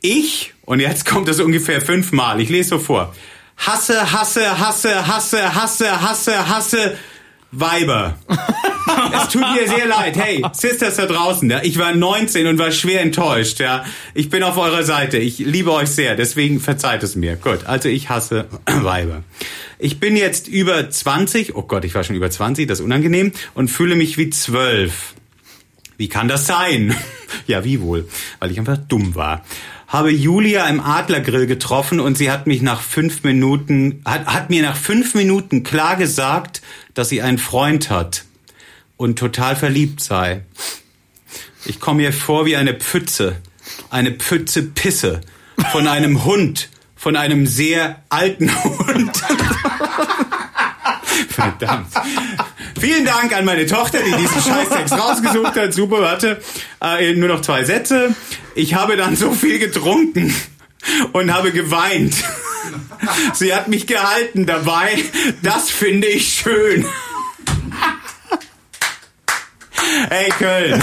Ich, 0.00 0.54
und 0.64 0.80
jetzt 0.80 1.04
kommt 1.04 1.26
das 1.26 1.40
ungefähr 1.40 1.80
fünfmal, 1.80 2.40
ich 2.40 2.48
lese 2.48 2.70
so 2.70 2.78
vor. 2.78 3.14
Hasse, 3.56 4.12
hasse, 4.12 4.58
hasse, 4.58 5.06
hasse, 5.06 5.54
hasse, 5.54 6.00
hasse, 6.00 6.48
hasse, 6.48 6.96
Weiber. 7.50 8.18
es 9.14 9.28
tut 9.28 9.40
mir 9.40 9.66
sehr 9.66 9.86
leid. 9.86 10.16
Hey, 10.16 10.44
Sisters 10.52 10.96
da 10.96 11.06
draußen, 11.06 11.50
ja, 11.50 11.60
ich 11.62 11.78
war 11.78 11.94
19 11.94 12.46
und 12.46 12.58
war 12.58 12.70
schwer 12.70 13.00
enttäuscht, 13.00 13.60
ja. 13.60 13.84
Ich 14.14 14.28
bin 14.28 14.42
auf 14.42 14.58
eurer 14.58 14.82
Seite. 14.82 15.16
Ich 15.18 15.38
liebe 15.38 15.72
euch 15.72 15.88
sehr, 15.88 16.16
deswegen 16.16 16.60
verzeiht 16.60 17.02
es 17.02 17.16
mir. 17.16 17.36
Gut, 17.36 17.66
also 17.66 17.88
ich 17.88 18.08
hasse 18.10 18.46
Weiber. 18.66 19.22
Ich 19.78 20.00
bin 20.00 20.16
jetzt 20.16 20.48
über 20.48 20.88
20, 20.88 21.54
oh 21.54 21.62
Gott, 21.62 21.84
ich 21.84 21.94
war 21.94 22.02
schon 22.02 22.16
über 22.16 22.30
20, 22.30 22.66
das 22.66 22.78
ist 22.78 22.84
unangenehm, 22.84 23.32
und 23.54 23.68
fühle 23.68 23.94
mich 23.94 24.16
wie 24.16 24.30
12. 24.30 25.14
Wie 25.98 26.08
kann 26.08 26.28
das 26.28 26.46
sein? 26.46 26.96
ja, 27.46 27.64
wie 27.64 27.80
wohl? 27.80 28.08
Weil 28.38 28.50
ich 28.50 28.58
einfach 28.58 28.78
dumm 28.78 29.14
war. 29.14 29.44
Habe 29.88 30.10
Julia 30.10 30.66
im 30.66 30.80
Adlergrill 30.80 31.46
getroffen 31.46 32.00
und 32.00 32.18
sie 32.18 32.30
hat 32.30 32.46
mich 32.46 32.62
nach 32.62 32.80
fünf 32.80 33.22
Minuten, 33.22 34.00
hat, 34.04 34.26
hat 34.26 34.50
mir 34.50 34.62
nach 34.62 34.76
fünf 34.76 35.14
Minuten 35.14 35.62
klar 35.62 35.96
gesagt, 35.96 36.60
dass 36.94 37.08
sie 37.08 37.22
einen 37.22 37.38
Freund 37.38 37.90
hat 37.90 38.24
und 38.96 39.18
total 39.18 39.56
verliebt 39.56 40.02
sei. 40.02 40.42
Ich 41.66 41.80
komme 41.80 42.02
mir 42.02 42.12
vor 42.12 42.46
wie 42.46 42.56
eine 42.56 42.74
Pfütze, 42.74 43.36
eine 43.90 44.12
Pfütze 44.12 44.62
Pisse 44.62 45.20
von 45.70 45.86
einem 45.86 46.24
Hund, 46.24 46.68
von 46.96 47.16
einem 47.16 47.46
sehr 47.46 48.02
alten 48.08 48.50
Hund. 48.64 49.22
Verdammt. 51.28 51.88
Vielen 52.78 53.04
Dank 53.04 53.34
an 53.34 53.44
meine 53.44 53.66
Tochter, 53.66 53.98
die 54.02 54.12
diesen 54.12 54.42
Scheißtext 54.42 54.92
rausgesucht 54.92 55.56
hat. 55.56 55.72
Super, 55.72 56.00
warte. 56.00 56.42
Äh, 56.82 57.14
nur 57.14 57.28
noch 57.28 57.40
zwei 57.40 57.64
Sätze. 57.64 58.14
Ich 58.54 58.74
habe 58.74 58.96
dann 58.96 59.16
so 59.16 59.32
viel 59.32 59.58
getrunken 59.58 60.34
und 61.12 61.32
habe 61.32 61.52
geweint. 61.52 62.14
Sie 63.34 63.54
hat 63.54 63.68
mich 63.68 63.86
gehalten 63.86 64.46
dabei. 64.46 64.98
Das 65.42 65.70
finde 65.70 66.06
ich 66.08 66.34
schön. 66.34 66.86
Hey 70.10 70.28
Köln. 70.30 70.82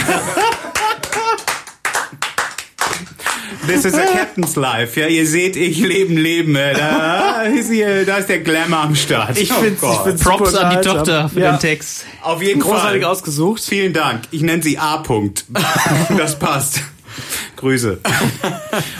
This 3.67 3.85
is 3.85 3.93
a 3.93 4.05
Captain's 4.05 4.55
Life. 4.57 4.99
Ja, 4.99 5.07
ihr 5.07 5.25
seht, 5.25 5.55
ich 5.55 5.79
leben, 5.79 6.17
leben. 6.17 6.53
Da 6.53 7.43
ist, 7.43 7.69
hier, 7.71 8.05
da 8.05 8.17
ist 8.17 8.27
der 8.27 8.39
Glamour 8.39 8.79
am 8.79 8.95
Start. 8.95 9.37
Ich 9.37 9.51
Oh 9.51 9.55
find's, 9.61 9.81
ich 9.81 9.87
Gott. 9.87 10.03
find's 10.03 10.23
Props 10.23 10.51
super 10.51 10.65
an 10.67 10.77
die. 10.81 10.87
Tochter 10.89 11.29
für 11.29 11.39
Ja. 11.39 11.51
den 11.53 11.59
Text. 11.59 12.05
Auf 12.21 12.41
jeden 12.41 12.59
Großartig 12.59 13.03
Fall. 13.03 13.11
ausgesucht. 13.11 13.63
Vielen 13.63 13.93
Dank. 13.93 14.23
Ich 14.31 14.41
nenne 14.41 14.61
sie 14.61 14.77
A. 14.77 15.01
-Punkt. 15.01 15.43
Das 16.17 16.37
passt. 16.37 16.81
Grüße. 17.63 17.99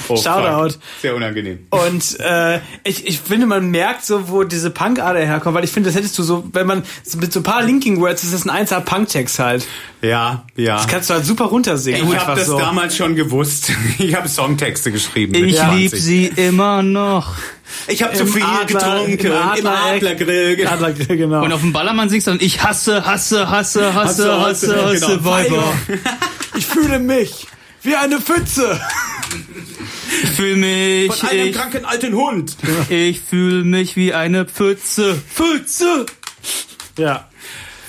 Oh, 0.10 0.18
Shoutout. 0.18 0.74
fuck. 0.74 0.82
Sehr 1.02 1.16
unangenehm. 1.16 1.60
Und 1.70 2.20
äh, 2.20 2.60
ich, 2.84 3.08
ich 3.08 3.20
finde, 3.22 3.48
man 3.48 3.72
merkt 3.72 4.04
so, 4.06 4.28
wo 4.30 4.44
diese 4.44 4.70
Punk-Ader 4.70 5.22
herkommt, 5.26 5.56
weil 5.56 5.64
ich 5.64 5.72
finde, 5.72 5.90
das 5.90 5.98
hättest 5.98 6.20
du 6.20 6.24
so, 6.24 6.44
wenn 6.52 6.68
man 6.68 6.84
mit 7.16 7.32
so 7.32 7.40
ein 7.40 7.44
paar 7.44 7.64
Linking 7.64 8.02
Words 8.02 8.24
ist 8.26 8.34
das 8.34 8.44
ein 8.46 8.50
einzelner 8.50 8.82
Punk-Text 8.82 9.40
halt. 9.40 9.66
Ja, 10.02 10.44
ja. 10.58 10.76
Das 10.76 10.88
kannst 10.88 11.10
du 11.10 11.14
halt 11.14 11.26
super 11.26 11.46
runtersingen. 11.46 12.06
Ich 12.12 12.18
habe 12.20 12.36
das 12.38 12.48
so. 12.48 12.60
damals 12.60 12.98
schon 12.98 13.16
gewusst. 13.16 13.72
Ich 13.98 14.14
habe 14.14 14.28
Songtexte 14.28 14.92
geschrieben. 14.92 15.32
mit 15.32 15.52
Ich 15.52 15.56
20. 15.58 15.80
lieb 15.80 15.96
sie 15.96 16.26
immer 16.28 16.84
noch. 16.84 17.36
Ich 17.88 18.04
habe 18.04 18.14
zu 18.14 18.24
Im 18.24 18.28
viel 18.34 18.44
Adler- 18.44 18.66
getrunken. 18.66 19.12
im 19.20 19.26
Im 19.26 19.38
Adlereck. 19.68 19.96
Adlergrill. 19.96 20.56
genau. 20.58 20.72
Adlergrill, 20.72 21.18
genau. 21.18 21.44
Und 21.46 21.54
auf 21.54 21.62
dem 21.62 21.72
Ballermann 21.74 22.10
singst 22.10 22.28
du 22.28 22.32
dann, 22.32 22.42
ich 22.42 22.62
hasse, 22.62 23.06
hasse, 23.06 23.50
hasse, 23.50 23.94
hasse, 23.96 24.42
hasse, 24.42 24.76
hasse, 24.86 25.00
genau. 25.08 25.26
Weiber. 25.26 25.64
ich 26.58 26.66
fühle 26.66 27.00
mich 27.00 27.48
wie 27.84 27.96
eine 27.96 28.20
Pfütze. 28.20 28.80
Ich 30.24 30.30
fühl 30.32 30.56
mich, 30.56 31.14
Von 31.14 31.30
einem 31.30 31.48
ich, 31.48 31.56
kranken 31.56 31.86
alten 31.86 32.14
Hund. 32.14 32.56
ich 32.90 33.22
fühl 33.22 33.64
mich 33.64 33.96
wie 33.96 34.14
eine 34.14 34.46
Pfütze. 34.46 35.16
Pfütze! 35.34 36.06
Ja. 36.98 37.28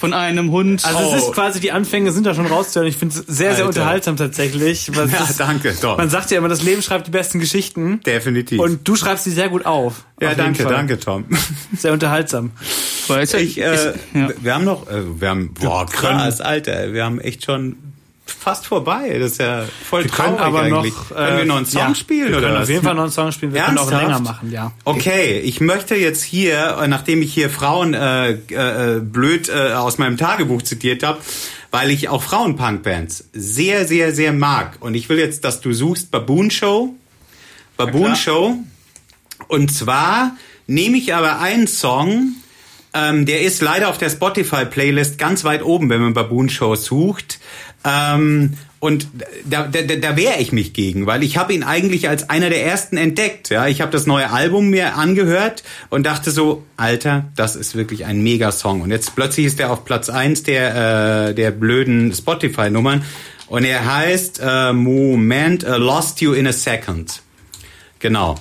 Von 0.00 0.12
einem 0.12 0.50
Hund. 0.50 0.84
Also 0.84 0.98
Oh. 0.98 1.14
es 1.14 1.22
ist 1.24 1.32
quasi, 1.32 1.60
die 1.60 1.72
Anfänge 1.72 2.12
sind 2.12 2.26
da 2.26 2.34
schon 2.34 2.46
rauszuhören. 2.46 2.88
Ich 2.88 2.96
finde 2.98 3.14
es 3.18 3.26
sehr, 3.26 3.50
sehr 3.54 3.64
Alter. 3.64 3.66
unterhaltsam 3.68 4.16
tatsächlich. 4.16 4.94
weil 4.94 5.08
Ja, 5.08 5.18
das- 5.18 5.36
danke. 5.38 5.74
Doch. 5.80 5.96
Man 5.96 6.10
sagt 6.10 6.30
ja 6.30 6.38
immer, 6.38 6.48
das 6.48 6.62
Leben 6.62 6.82
schreibt 6.82 7.06
die 7.06 7.10
besten 7.10 7.40
Geschichten. 7.40 8.00
Definitiv. 8.04 8.58
Und 8.60 8.86
du 8.86 8.96
schreibst 8.96 9.24
sie 9.24 9.30
sehr 9.30 9.48
gut 9.48 9.64
auf. 9.64 10.04
ja, 10.20 10.30
Auf 10.30 10.36
danke, 10.36 10.64
danke, 10.64 10.98
Tom. 10.98 11.24
Sehr 11.78 11.92
unterhaltsam. 11.92 12.50
Weißt 13.08 13.34
du, 13.34 13.38
Ich, 13.38 13.58
äh, 13.58 13.74
ist- 13.74 13.94
ja. 14.12 14.28
wir 14.40 14.54
haben 14.54 14.64
noch, 14.64 14.88
äh, 14.90 15.20
wir 15.20 15.28
haben, 15.28 15.54
boah, 15.54 15.86
krass, 15.86 16.40
Alter, 16.42 16.92
wir 16.92 17.04
haben 17.04 17.18
echt 17.20 17.44
schon 17.44 17.76
fast 18.26 18.66
vorbei. 18.66 19.16
Das 19.18 19.32
ist 19.32 19.40
ja 19.40 19.64
voll 19.88 20.04
Wir 20.04 20.10
können 20.10 20.36
traurig 20.36 20.46
aber 20.46 20.60
eigentlich. 20.62 20.94
noch, 20.94 21.08
können 21.08 21.38
wir 21.38 21.44
noch 21.44 21.56
einen 21.56 21.66
Song 21.66 21.88
ja, 21.88 21.94
spielen 21.94 22.28
wir 22.30 22.38
oder 22.38 22.46
können 22.46 22.54
was? 22.54 22.62
auf 22.62 22.70
jeden 22.70 22.84
Fall 22.84 22.94
noch 22.94 23.02
einen 23.02 23.12
Song 23.12 23.32
spielen. 23.32 23.54
Wir 23.54 23.62
können 23.62 23.78
auch 23.78 23.90
Ernsthaft? 23.90 24.02
länger 24.02 24.20
machen, 24.20 24.50
ja. 24.52 24.72
Okay, 24.84 25.40
ich 25.40 25.60
möchte 25.60 25.94
jetzt 25.94 26.22
hier, 26.22 26.78
äh, 26.80 26.88
nachdem 26.88 27.22
ich 27.22 27.32
hier 27.34 27.50
Frauen 27.50 27.94
äh, 27.94 28.30
äh, 28.32 29.00
blöd 29.00 29.48
äh, 29.48 29.72
aus 29.72 29.98
meinem 29.98 30.16
Tagebuch 30.16 30.62
zitiert 30.62 31.02
habe, 31.02 31.18
weil 31.70 31.90
ich 31.90 32.08
auch 32.08 32.22
Frauenpunk-Bands 32.22 33.30
sehr, 33.32 33.86
sehr, 33.86 34.14
sehr 34.14 34.32
mag. 34.32 34.76
Und 34.80 34.94
ich 34.94 35.08
will 35.08 35.18
jetzt, 35.18 35.44
dass 35.44 35.60
du 35.60 35.72
suchst 35.72 36.10
Baboon 36.10 36.50
Show. 36.50 36.94
Baboon. 37.76 38.14
Show. 38.16 38.56
Und 39.48 39.72
zwar 39.74 40.36
nehme 40.66 40.96
ich 40.96 41.14
aber 41.14 41.40
einen 41.40 41.66
Song, 41.66 42.34
ähm, 42.94 43.26
der 43.26 43.42
ist 43.42 43.60
leider 43.60 43.88
auf 43.88 43.98
der 43.98 44.08
Spotify-Playlist 44.08 45.18
ganz 45.18 45.42
weit 45.42 45.64
oben, 45.64 45.90
wenn 45.90 46.00
man 46.00 46.14
Baboon 46.14 46.48
Show 46.48 46.76
sucht. 46.76 47.40
Ähm, 47.84 48.54
und 48.80 49.08
da, 49.46 49.66
da, 49.66 49.80
da 49.80 50.16
wehre 50.16 50.40
ich 50.40 50.52
mich 50.52 50.74
gegen, 50.74 51.06
weil 51.06 51.22
ich 51.22 51.38
habe 51.38 51.54
ihn 51.54 51.62
eigentlich 51.62 52.08
als 52.08 52.28
einer 52.28 52.50
der 52.50 52.66
ersten 52.66 52.98
entdeckt. 52.98 53.48
Ja, 53.48 53.66
ich 53.66 53.80
habe 53.80 53.90
das 53.90 54.06
neue 54.06 54.30
Album 54.30 54.68
mir 54.68 54.96
angehört 54.96 55.62
und 55.88 56.04
dachte 56.04 56.30
so, 56.30 56.64
Alter, 56.76 57.24
das 57.34 57.56
ist 57.56 57.76
wirklich 57.76 58.04
ein 58.04 58.22
Mega-Song. 58.22 58.82
Und 58.82 58.90
jetzt 58.90 59.14
plötzlich 59.16 59.46
ist 59.46 59.58
er 59.58 59.72
auf 59.72 59.86
Platz 59.86 60.10
eins 60.10 60.42
der 60.42 61.28
äh, 61.30 61.34
der 61.34 61.50
blöden 61.50 62.12
Spotify-Nummern 62.12 63.04
und 63.46 63.64
er 63.64 63.90
heißt 63.94 64.40
äh, 64.44 64.72
Moment, 64.74 65.64
äh, 65.64 65.76
Lost 65.78 66.20
You 66.20 66.34
in 66.34 66.46
a 66.46 66.52
Second. 66.52 67.22
Genau. 68.00 68.34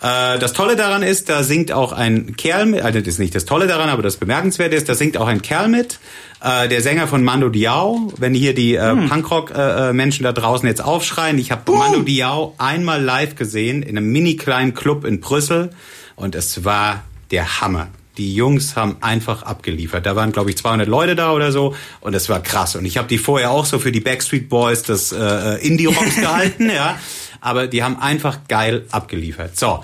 Äh, 0.00 0.38
Das 0.38 0.52
Tolle 0.54 0.76
daran 0.76 1.02
ist, 1.02 1.28
da 1.28 1.42
singt 1.42 1.72
auch 1.72 1.92
ein 1.92 2.36
Kerl 2.36 2.66
mit, 2.66 2.82
also 2.82 3.00
das 3.00 3.08
ist 3.08 3.18
nicht 3.18 3.34
das 3.34 3.44
Tolle 3.44 3.66
daran, 3.66 3.88
aber 3.88 4.02
das 4.02 4.16
Bemerkenswerte 4.16 4.76
ist, 4.76 4.88
da 4.88 4.94
singt 4.94 5.16
auch 5.16 5.26
ein 5.26 5.42
Kerl 5.42 5.68
mit, 5.68 5.98
äh, 6.44 6.68
der 6.68 6.82
Sänger 6.82 7.08
von 7.08 7.24
Mando 7.24 7.48
Diao. 7.48 8.12
Wenn 8.18 8.34
hier 8.34 8.54
die 8.54 8.74
äh, 8.74 8.94
Punkrock-Menschen 8.94 10.24
da 10.24 10.32
draußen 10.32 10.68
jetzt 10.68 10.84
aufschreien, 10.84 11.38
ich 11.38 11.50
habe 11.50 11.72
Mando 11.72 12.02
Diao 12.02 12.54
einmal 12.58 13.02
live 13.02 13.34
gesehen 13.34 13.82
in 13.82 13.96
einem 13.96 14.12
mini 14.12 14.36
kleinen 14.36 14.74
Club 14.74 15.04
in 15.04 15.20
Brüssel 15.20 15.70
und 16.16 16.34
es 16.34 16.64
war 16.64 17.02
der 17.30 17.60
Hammer. 17.60 17.88
Die 18.18 18.34
Jungs 18.34 18.76
haben 18.76 18.98
einfach 19.00 19.42
abgeliefert. 19.42 20.06
Da 20.06 20.14
waren, 20.14 20.30
glaube 20.30 20.50
ich, 20.50 20.56
200 20.56 20.86
Leute 20.86 21.16
da 21.16 21.32
oder 21.32 21.50
so 21.50 21.74
und 22.00 22.14
es 22.14 22.28
war 22.28 22.40
krass. 22.40 22.76
Und 22.76 22.84
ich 22.84 22.98
habe 22.98 23.08
die 23.08 23.18
vorher 23.18 23.50
auch 23.50 23.64
so 23.64 23.78
für 23.78 23.90
die 23.90 24.00
Backstreet 24.00 24.48
Boys 24.48 24.82
des 24.82 25.12
äh, 25.12 25.66
Indie-Rocks 25.66 26.16
gehalten, 26.20 26.70
ja. 26.70 26.98
Aber 27.40 27.66
die 27.66 27.82
haben 27.82 27.98
einfach 27.98 28.40
geil 28.48 28.84
abgeliefert. 28.90 29.58
So, 29.58 29.82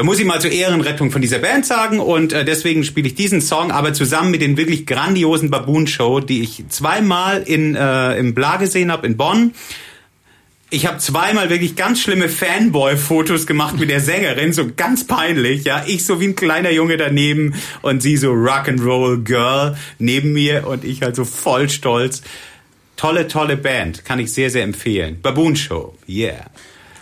da 0.00 0.04
muss 0.04 0.18
ich 0.18 0.24
mal 0.24 0.40
zur 0.40 0.50
Ehrenrettung 0.50 1.10
von 1.10 1.20
dieser 1.20 1.40
Band 1.40 1.66
sagen 1.66 2.00
und 2.00 2.32
äh, 2.32 2.42
deswegen 2.42 2.84
spiele 2.84 3.06
ich 3.06 3.16
diesen 3.16 3.42
Song, 3.42 3.70
aber 3.70 3.92
zusammen 3.92 4.30
mit 4.30 4.40
den 4.40 4.56
wirklich 4.56 4.86
grandiosen 4.86 5.50
Baboon 5.50 5.86
Show, 5.86 6.20
die 6.20 6.40
ich 6.40 6.64
zweimal 6.70 7.42
in 7.42 7.74
äh, 7.74 8.16
im 8.16 8.32
Bla 8.32 8.56
gesehen 8.56 8.90
habe 8.90 9.06
in 9.06 9.18
Bonn. 9.18 9.52
Ich 10.70 10.86
habe 10.86 10.96
zweimal 10.96 11.50
wirklich 11.50 11.76
ganz 11.76 12.00
schlimme 12.00 12.30
Fanboy-Fotos 12.30 13.46
gemacht 13.46 13.78
mit 13.78 13.90
der 13.90 14.00
Sängerin, 14.00 14.54
so 14.54 14.70
ganz 14.74 15.06
peinlich, 15.06 15.64
ja. 15.64 15.84
Ich 15.86 16.06
so 16.06 16.18
wie 16.18 16.28
ein 16.28 16.34
kleiner 16.34 16.70
Junge 16.70 16.96
daneben 16.96 17.52
und 17.82 18.00
sie 18.00 18.16
so 18.16 18.32
Rock'n'Roll 18.32 19.22
Girl 19.22 19.76
neben 19.98 20.32
mir 20.32 20.66
und 20.66 20.82
ich 20.82 21.02
halt 21.02 21.14
so 21.14 21.26
voll 21.26 21.68
stolz. 21.68 22.22
Tolle, 22.96 23.28
tolle 23.28 23.58
Band, 23.58 24.06
kann 24.06 24.18
ich 24.18 24.32
sehr, 24.32 24.48
sehr 24.48 24.62
empfehlen. 24.62 25.18
Baboon 25.20 25.56
Show, 25.56 25.94
yeah. 26.08 26.46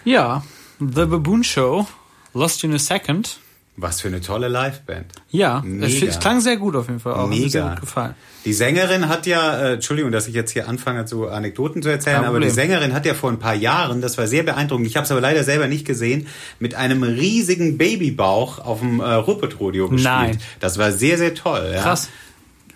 Ja, 0.04 0.42
The 0.80 1.06
Baboon 1.06 1.44
Show, 1.44 1.86
Lost 2.34 2.62
You 2.62 2.68
in 2.68 2.74
a 2.74 2.78
Second. 2.78 3.38
Was 3.80 4.00
für 4.00 4.08
eine 4.08 4.20
tolle 4.20 4.48
Liveband. 4.48 5.06
Ja, 5.30 5.62
Mega. 5.64 5.86
es, 5.86 6.18
klang 6.18 6.40
sehr 6.40 6.56
gut 6.56 6.74
auf 6.74 6.88
jeden 6.88 6.98
Fall 6.98 7.12
auch. 7.12 7.22
Hat 7.22 7.28
mir 7.28 7.38
Mega. 7.38 7.76
gefallen. 7.76 8.16
Die 8.44 8.52
Sängerin 8.52 9.08
hat 9.08 9.24
ja, 9.24 9.56
äh, 9.56 9.72
Entschuldigung, 9.74 10.10
dass 10.10 10.26
ich 10.26 10.34
jetzt 10.34 10.50
hier 10.50 10.68
anfange, 10.68 11.06
so 11.06 11.28
Anekdoten 11.28 11.80
zu 11.80 11.88
erzählen, 11.88 12.24
aber 12.24 12.40
die. 12.40 12.50
Sängerin 12.50 12.92
hat 12.92 13.06
ja 13.06 13.14
vor 13.14 13.30
ein 13.30 13.38
paar 13.38 13.54
Jahren, 13.54 14.00
das 14.00 14.18
war 14.18 14.26
sehr 14.26 14.42
beeindruckend, 14.42 14.88
ich 14.88 14.96
habe 14.96 15.04
es 15.04 15.12
aber 15.12 15.20
leider 15.20 15.44
selber 15.44 15.68
nicht 15.68 15.86
gesehen, 15.86 16.26
mit 16.58 16.74
einem 16.74 17.04
riesigen 17.04 17.78
Babybauch 17.78 18.58
auf 18.58 18.80
dem 18.80 18.98
äh, 18.98 19.12
Ruppert-Rodeo 19.12 19.88
gespielt. 19.88 20.12
Nein. 20.12 20.38
Das 20.58 20.78
war 20.78 20.90
sehr, 20.90 21.16
sehr 21.16 21.36
toll. 21.36 21.70
Ja. 21.72 21.82
Krass. 21.82 22.08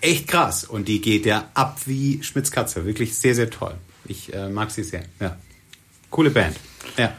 Echt 0.01 0.29
krass. 0.29 0.63
Und 0.63 0.87
die 0.87 1.01
geht 1.01 1.27
ja 1.27 1.47
ab 1.55 1.81
wie 1.87 2.23
Schmitzkatze. 2.23 2.85
Wirklich 2.85 3.17
sehr, 3.17 3.35
sehr 3.35 3.51
toll. 3.51 3.75
Ich 4.07 4.33
äh, 4.33 4.49
mag 4.49 4.71
sie 4.71 4.85
sehr. 4.85 5.03
Ja. 5.21 5.37
Coole 6.11 6.31
Band. 6.31 6.57
Ja. 6.97 7.13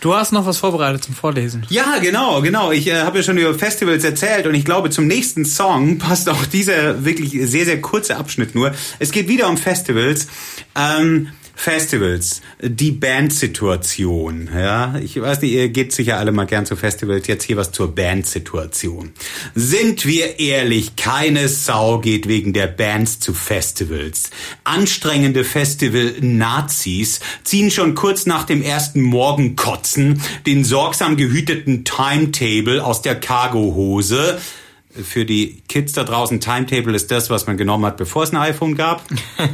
Du 0.00 0.14
hast 0.14 0.32
noch 0.32 0.46
was 0.46 0.58
vorbereitet 0.58 1.04
zum 1.04 1.14
Vorlesen. 1.14 1.66
Ja, 1.70 1.98
genau, 2.00 2.40
genau. 2.40 2.70
Ich 2.70 2.86
äh, 2.86 3.02
habe 3.02 3.18
ja 3.18 3.24
schon 3.24 3.36
über 3.36 3.54
Festivals 3.54 4.04
erzählt 4.04 4.46
und 4.46 4.54
ich 4.54 4.64
glaube, 4.64 4.90
zum 4.90 5.06
nächsten 5.06 5.44
Song 5.44 5.98
passt 5.98 6.28
auch 6.28 6.46
dieser 6.46 7.04
wirklich 7.04 7.32
sehr, 7.32 7.64
sehr 7.64 7.80
kurze 7.80 8.16
Abschnitt 8.16 8.54
nur. 8.54 8.72
Es 9.00 9.10
geht 9.10 9.28
wieder 9.28 9.48
um 9.48 9.56
Festivals. 9.56 10.28
Ähm, 10.76 11.28
Festivals, 11.60 12.40
die 12.62 12.92
Bandsituation. 12.92 14.48
Ja, 14.54 14.96
ich 15.02 15.20
weiß 15.20 15.42
nicht, 15.42 15.50
ihr 15.50 15.68
geht 15.70 15.92
sicher 15.92 16.16
alle 16.16 16.30
mal 16.30 16.46
gern 16.46 16.66
zu 16.66 16.76
Festivals. 16.76 17.26
Jetzt 17.26 17.42
hier 17.42 17.56
was 17.56 17.72
zur 17.72 17.96
Bandsituation. 17.96 19.10
Sind 19.56 20.06
wir 20.06 20.38
ehrlich, 20.38 20.94
keine 20.94 21.48
Sau 21.48 21.98
geht 21.98 22.28
wegen 22.28 22.52
der 22.52 22.68
Bands 22.68 23.18
zu 23.18 23.34
Festivals. 23.34 24.30
Anstrengende 24.62 25.42
Festival-Nazis 25.42 27.18
ziehen 27.42 27.72
schon 27.72 27.96
kurz 27.96 28.24
nach 28.24 28.44
dem 28.44 28.62
ersten 28.62 29.02
Morgenkotzen 29.02 30.22
den 30.46 30.62
sorgsam 30.62 31.16
gehüteten 31.16 31.84
Timetable 31.84 32.84
aus 32.84 33.02
der 33.02 33.18
Cargohose. 33.18 34.38
Für 35.02 35.24
die 35.24 35.62
Kids 35.68 35.92
da 35.92 36.04
draußen, 36.04 36.40
Timetable 36.40 36.94
ist 36.94 37.10
das, 37.10 37.30
was 37.30 37.46
man 37.46 37.56
genommen 37.56 37.84
hat, 37.84 37.96
bevor 37.96 38.22
es 38.22 38.30
ein 38.30 38.36
iPhone 38.36 38.74
gab. 38.74 39.04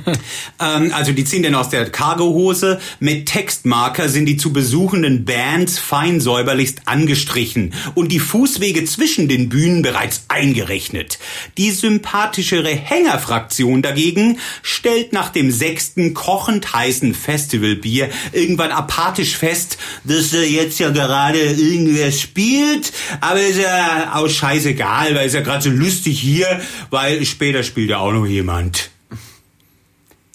ähm, 0.61 0.93
also 0.95 1.13
die 1.13 1.25
ziehen 1.25 1.43
den 1.43 1.55
aus 1.55 1.69
der 1.69 1.91
Cargohose. 1.91 2.81
Mit 3.01 3.27
Textmarker 3.27 4.09
sind 4.09 4.27
die 4.27 4.37
zu 4.37 4.53
besuchenden 4.53 5.25
Bands 5.25 5.79
fein 5.79 6.21
säuberlichst 6.21 6.83
angestrichen 6.87 7.75
und 7.95 8.13
die 8.13 8.21
Fußwege 8.21 8.85
zwischen 8.85 9.29
den 9.29 9.49
Bühnen 9.49 9.83
bereits 9.83 10.25
eingerechnet. 10.29 11.19
Die 11.59 11.71
sympathischere 11.71 12.71
Hängerfraktion 12.71 13.83
dagegen 13.83 14.39
stellt 14.63 15.13
nach 15.13 15.31
dem 15.31 15.51
sechsten 15.51 16.15
kochend 16.15 16.73
heißen 16.73 17.15
Festivalbier 17.15 18.09
irgendwann 18.33 18.71
apathisch 18.71 19.37
fest, 19.37 19.79
dass 20.05 20.33
äh, 20.33 20.43
jetzt 20.43 20.79
ja 20.79 20.91
gerade 20.91 21.39
irgendwer 21.39 22.13
spielt, 22.13 22.93
aber 23.21 23.41
ist 23.41 23.61
ja 23.61 24.13
auch 24.15 24.29
scheißegal, 24.29 25.15
weil 25.15 25.29
ist 25.35 25.41
ja 25.41 25.53
gerade 25.53 25.65
so 25.65 25.71
lustig 25.71 26.21
hier, 26.21 26.61
weil 26.91 27.25
später 27.25 27.65
spielt 27.65 27.91
ja 27.91 27.99
auch 27.99 28.13
noch 28.13 28.25
jemand. 28.27 28.91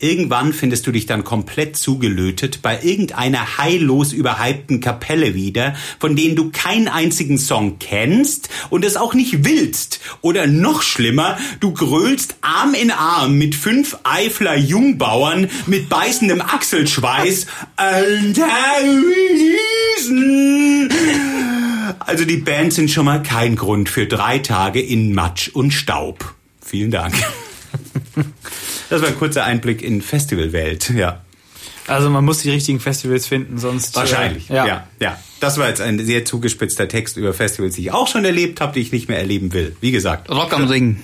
Irgendwann 0.01 0.53
findest 0.53 0.87
du 0.87 0.91
dich 0.91 1.05
dann 1.05 1.23
komplett 1.23 1.77
zugelötet 1.77 2.61
bei 2.61 2.81
irgendeiner 2.81 3.57
heillos 3.57 4.11
überhypten 4.13 4.81
Kapelle 4.81 5.35
wieder, 5.35 5.75
von 5.99 6.15
denen 6.17 6.35
du 6.35 6.51
keinen 6.51 6.87
einzigen 6.89 7.37
Song 7.37 7.79
kennst 7.79 8.49
und 8.69 8.83
es 8.83 8.97
auch 8.97 9.13
nicht 9.13 9.45
willst. 9.45 10.01
Oder 10.21 10.47
noch 10.47 10.83
schlimmer, 10.83 11.37
du 11.61 11.73
grölst 11.73 12.35
Arm 12.41 12.73
in 12.73 12.91
Arm 12.91 13.37
mit 13.37 13.55
fünf 13.55 13.97
Eifler 14.03 14.57
Jungbauern 14.57 15.49
mit 15.65 15.87
beißendem 15.87 16.41
Achselschweiß. 16.41 17.45
Also 21.99 22.25
die 22.25 22.37
Bands 22.37 22.75
sind 22.75 22.89
schon 22.89 23.05
mal 23.05 23.21
kein 23.23 23.55
Grund 23.55 23.89
für 23.89 24.05
drei 24.05 24.39
Tage 24.39 24.81
in 24.81 25.13
Matsch 25.13 25.49
und 25.49 25.71
Staub. 25.71 26.33
Vielen 26.61 26.91
Dank. 26.91 27.15
Das 28.89 29.03
war 29.03 29.09
ein 29.09 29.17
kurzer 29.19 29.43
Einblick 29.43 29.83
in 29.83 30.01
Festivalwelt, 30.01 30.89
ja. 30.89 31.21
Also 31.85 32.09
man 32.09 32.25
muss 32.25 32.39
die 32.39 32.49
richtigen 32.49 32.79
Festivals 32.79 33.27
finden, 33.27 33.57
sonst. 33.57 33.95
Wahrscheinlich, 33.95 34.49
äh, 34.49 34.55
ja. 34.55 34.67
ja, 34.67 34.87
ja. 34.99 35.19
Das 35.39 35.57
war 35.57 35.67
jetzt 35.67 35.81
ein 35.81 36.03
sehr 36.03 36.25
zugespitzter 36.25 36.87
Text 36.87 37.17
über 37.17 37.33
Festivals, 37.33 37.75
die 37.75 37.81
ich 37.81 37.91
auch 37.91 38.07
schon 38.07 38.25
erlebt 38.25 38.61
habe, 38.61 38.73
die 38.73 38.79
ich 38.79 38.91
nicht 38.91 39.07
mehr 39.07 39.19
erleben 39.19 39.53
will. 39.53 39.75
Wie 39.79 39.91
gesagt. 39.91 40.29
Rock 40.29 40.53
am 40.53 40.65
Ring. 40.65 40.99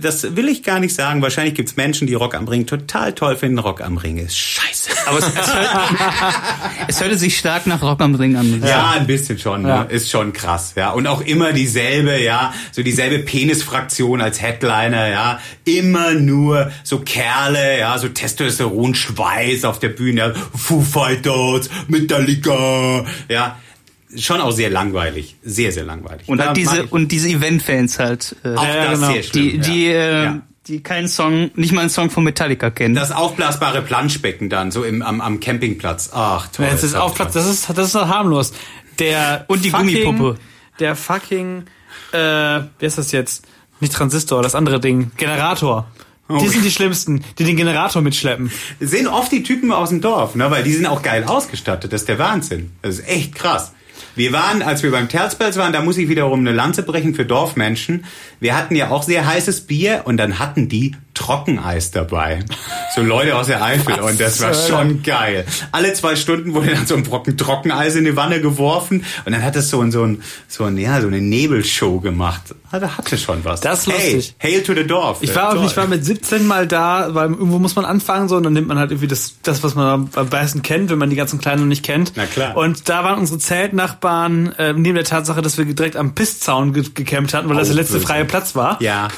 Das 0.00 0.36
will 0.36 0.48
ich 0.48 0.62
gar 0.62 0.78
nicht 0.78 0.94
sagen. 0.94 1.22
Wahrscheinlich 1.22 1.54
gibt's 1.54 1.76
Menschen, 1.76 2.06
die 2.06 2.14
Rock 2.14 2.34
am 2.34 2.46
Ring 2.46 2.66
total 2.66 3.12
toll 3.12 3.36
finden. 3.36 3.58
Rock 3.58 3.80
am 3.80 3.96
Ring 3.96 4.16
ist 4.18 4.38
scheiße. 4.38 4.90
Aber 5.06 5.18
es, 5.18 5.26
es, 5.26 5.54
hört, 5.54 5.68
es 6.88 7.00
hörte 7.00 7.18
sich 7.18 7.36
stark 7.36 7.66
nach 7.66 7.82
Rock 7.82 8.00
am 8.00 8.14
Ring 8.14 8.36
an. 8.36 8.62
Ja, 8.64 8.92
ein 8.92 9.06
bisschen 9.06 9.38
schon. 9.38 9.66
Ja. 9.66 9.84
Ne? 9.84 9.90
Ist 9.90 10.08
schon 10.08 10.32
krass. 10.32 10.74
Ja, 10.76 10.90
und 10.90 11.06
auch 11.08 11.20
immer 11.20 11.52
dieselbe, 11.52 12.22
ja, 12.22 12.54
so 12.70 12.82
dieselbe 12.82 13.18
Penisfraktion 13.18 14.20
als 14.20 14.40
Headliner, 14.40 15.08
ja, 15.08 15.40
immer 15.64 16.12
nur 16.12 16.70
so 16.84 17.00
Kerle, 17.00 17.78
ja, 17.78 17.98
so 17.98 18.08
Testosteron, 18.08 18.94
Schweiß 18.94 19.64
auf 19.64 19.80
der 19.80 19.88
Bühne, 19.88 20.20
ja. 20.20 20.32
Foo 20.54 20.80
Fighters, 20.80 21.70
Metallica, 21.88 23.04
ja. 23.28 23.56
Schon 24.16 24.40
auch 24.40 24.50
sehr 24.50 24.70
langweilig, 24.70 25.36
sehr 25.42 25.70
sehr 25.72 25.84
langweilig. 25.84 26.28
Und 26.28 26.38
Da 26.38 26.46
halt 26.48 26.56
diese 26.56 26.86
und 26.86 27.12
diese 27.12 27.28
Event-Fans 27.28 27.98
halt, 27.98 28.34
äh, 28.44 28.54
auch 28.54 28.64
Ja, 28.64 28.90
das 28.90 29.00
genau. 29.00 29.12
sehr 29.12 29.22
schlimm. 29.22 29.44
die 29.50 29.58
die 29.58 29.84
ja. 29.86 29.92
äh, 29.92 30.24
Ja. 30.24 30.40
die 30.66 30.82
keinen 30.82 31.08
Song, 31.08 31.50
nicht 31.54 31.72
mal 31.72 31.82
einen 31.82 31.90
Song 31.90 32.10
von 32.10 32.24
Metallica 32.24 32.70
kennen. 32.70 32.94
Das 32.94 33.12
aufblasbare 33.12 33.82
Planschbecken 33.82 34.48
dann, 34.50 34.70
so 34.72 34.82
im, 34.84 35.02
am, 35.02 35.20
am 35.20 35.38
Campingplatz. 35.40 36.10
Ach, 36.12 36.48
toll. 36.48 36.66
Ja, 36.66 36.72
Jetzt 36.72 36.82
ist 36.84 36.94
hab 36.94 37.02
auf 37.02 37.10
ich 37.12 37.16
Platz, 37.16 37.32
toll. 37.34 37.42
das 37.42 37.50
ist, 37.52 37.68
das 37.70 37.86
ist 37.86 37.94
doch 37.94 38.08
harmlos. 38.08 38.52
Der 38.98 39.44
Und 39.48 39.64
die 39.64 39.70
fucking- 39.70 40.04
Gummipuppe. 40.04 40.38
Der 40.80 40.96
fucking, 40.96 41.64
äh, 42.12 42.18
wie 42.78 42.86
ist 42.86 42.98
das 42.98 43.12
jetzt? 43.12 43.46
Nicht 43.80 43.92
Transistor, 43.94 44.42
das 44.42 44.54
andere 44.54 44.80
Ding. 44.80 45.10
Generator. 45.16 45.90
Die 46.28 46.34
Oh. 46.34 46.46
sind 46.48 46.64
die 46.64 46.70
schlimmsten, 46.70 47.24
die 47.38 47.44
den 47.44 47.56
Generator 47.56 48.02
mitschleppen. 48.02 48.52
Sehen 48.78 49.08
oft 49.08 49.32
die 49.32 49.42
Typen 49.42 49.72
aus 49.72 49.88
dem 49.88 50.00
Dorf, 50.00 50.34
ne? 50.36 50.48
weil 50.50 50.62
die 50.62 50.72
sind 50.72 50.86
auch 50.86 51.02
geil 51.02 51.24
ausgestattet. 51.24 51.92
Das 51.92 52.02
ist 52.02 52.08
der 52.08 52.18
Wahnsinn. 52.20 52.70
Das 52.82 52.98
ist 52.98 53.08
echt 53.08 53.34
krass. 53.34 53.72
Wir 54.16 54.32
waren, 54.32 54.62
als 54.62 54.82
wir 54.82 54.90
beim 54.90 55.08
Terzpelz 55.08 55.56
waren, 55.56 55.72
da 55.72 55.82
muss 55.82 55.98
ich 55.98 56.08
wiederum 56.08 56.40
eine 56.40 56.52
Lanze 56.52 56.82
brechen 56.82 57.14
für 57.14 57.24
Dorfmenschen. 57.24 58.04
Wir 58.40 58.56
hatten 58.56 58.74
ja 58.76 58.90
auch 58.90 59.02
sehr 59.02 59.26
heißes 59.26 59.62
Bier 59.62 60.02
und 60.04 60.16
dann 60.16 60.38
hatten 60.38 60.68
die 60.68 60.96
Trockeneis 61.14 61.90
dabei. 61.90 62.40
So 62.94 63.02
Leute 63.02 63.36
aus 63.36 63.46
der 63.46 63.62
Eifel 63.62 64.00
und 64.00 64.20
das 64.20 64.40
war 64.40 64.54
schon 64.54 65.02
geil. 65.02 65.44
Alle 65.72 65.92
zwei 65.92 66.16
Stunden 66.16 66.54
wurde 66.54 66.74
dann 66.74 66.86
so 66.86 66.94
ein 66.94 67.02
Brocken 67.02 67.36
Trockeneis 67.36 67.96
in 67.96 68.04
die 68.04 68.16
Wanne 68.16 68.40
geworfen 68.40 69.04
und 69.24 69.32
dann 69.32 69.42
hat 69.42 69.56
es 69.56 69.70
so 69.70 69.80
ein, 69.80 69.92
so 69.92 70.04
ein, 70.04 70.22
so 70.48 70.64
ein, 70.64 70.76
ja, 70.78 71.00
so 71.00 71.06
eine 71.08 71.20
Nebelshow 71.20 72.00
gemacht. 72.00 72.54
Da 72.72 72.96
hatte 72.96 73.18
schon 73.18 73.44
was. 73.44 73.60
Das 73.60 73.86
ist 73.86 73.92
hey, 73.92 74.14
lustig. 74.14 74.34
Hail 74.42 74.62
to 74.62 74.74
the 74.74 74.86
Dorf. 74.86 75.18
Ich 75.22 75.34
war 75.34 75.50
auch 75.50 75.62
nicht, 75.62 75.76
war 75.76 75.86
mit 75.86 76.04
17 76.04 76.46
mal 76.46 76.66
da, 76.66 77.14
weil 77.14 77.30
irgendwo 77.30 77.58
muss 77.58 77.74
man 77.76 77.84
anfangen 77.84 78.28
so 78.28 78.36
und 78.36 78.44
dann 78.44 78.52
nimmt 78.52 78.68
man 78.68 78.78
halt 78.78 78.90
irgendwie 78.92 79.08
das, 79.08 79.34
das 79.42 79.62
was 79.62 79.74
man 79.74 80.08
am 80.14 80.28
besten 80.28 80.62
kennt, 80.62 80.90
wenn 80.90 80.98
man 80.98 81.10
die 81.10 81.16
ganzen 81.16 81.40
Kleinen 81.40 81.62
noch 81.62 81.68
nicht 81.68 81.84
kennt. 81.84 82.12
Na 82.16 82.26
klar. 82.26 82.56
Und 82.56 82.88
da 82.88 83.04
waren 83.04 83.18
unsere 83.18 83.38
Zeltnachbarn, 83.38 84.52
äh, 84.58 84.72
neben 84.72 84.94
der 84.94 85.04
Tatsache, 85.04 85.42
dass 85.42 85.58
wir 85.58 85.64
direkt 85.64 85.96
am 85.96 86.14
Pisszaun 86.14 86.72
ge 86.72 86.84
gecampt 86.94 87.34
hatten, 87.34 87.48
weil 87.48 87.56
das 87.56 87.68
Oh, 87.68 87.72
der 87.72 87.76
letzte 87.82 87.94
böse. 87.94 88.06
freie 88.06 88.24
Platz 88.24 88.54
war. 88.54 88.80
Ja. 88.80 89.08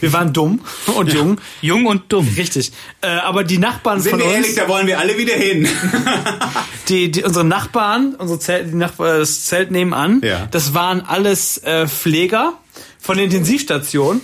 Wir 0.00 0.12
waren 0.12 0.32
dumm 0.32 0.60
und 0.96 1.12
jung. 1.12 1.38
Jung 1.62 1.86
und 1.86 2.12
dumm. 2.12 2.28
Richtig. 2.36 2.72
Äh, 3.00 3.08
aber 3.08 3.44
die 3.44 3.58
Nachbarn 3.58 4.00
Sind 4.00 4.10
von 4.12 4.18
wir 4.20 4.26
uns, 4.26 4.34
ehrlich, 4.34 4.54
da 4.54 4.68
wollen 4.68 4.86
wir 4.86 4.98
alle 4.98 5.16
wieder 5.18 5.34
hin. 5.34 5.66
die, 6.88 7.10
die, 7.10 7.22
unsere 7.24 7.44
Nachbarn, 7.44 8.14
unsere 8.16 8.38
Zelt, 8.38 8.70
die 8.72 8.76
Nachbar, 8.76 9.18
das 9.18 9.44
Zelt 9.44 9.70
nebenan, 9.70 10.20
Ja. 10.24 10.46
das 10.50 10.74
waren 10.74 11.00
alles 11.00 11.58
äh, 11.58 11.86
Pfleger 11.88 12.54
von 12.98 13.16
der 13.16 13.24
Intensivstation. 13.26 14.20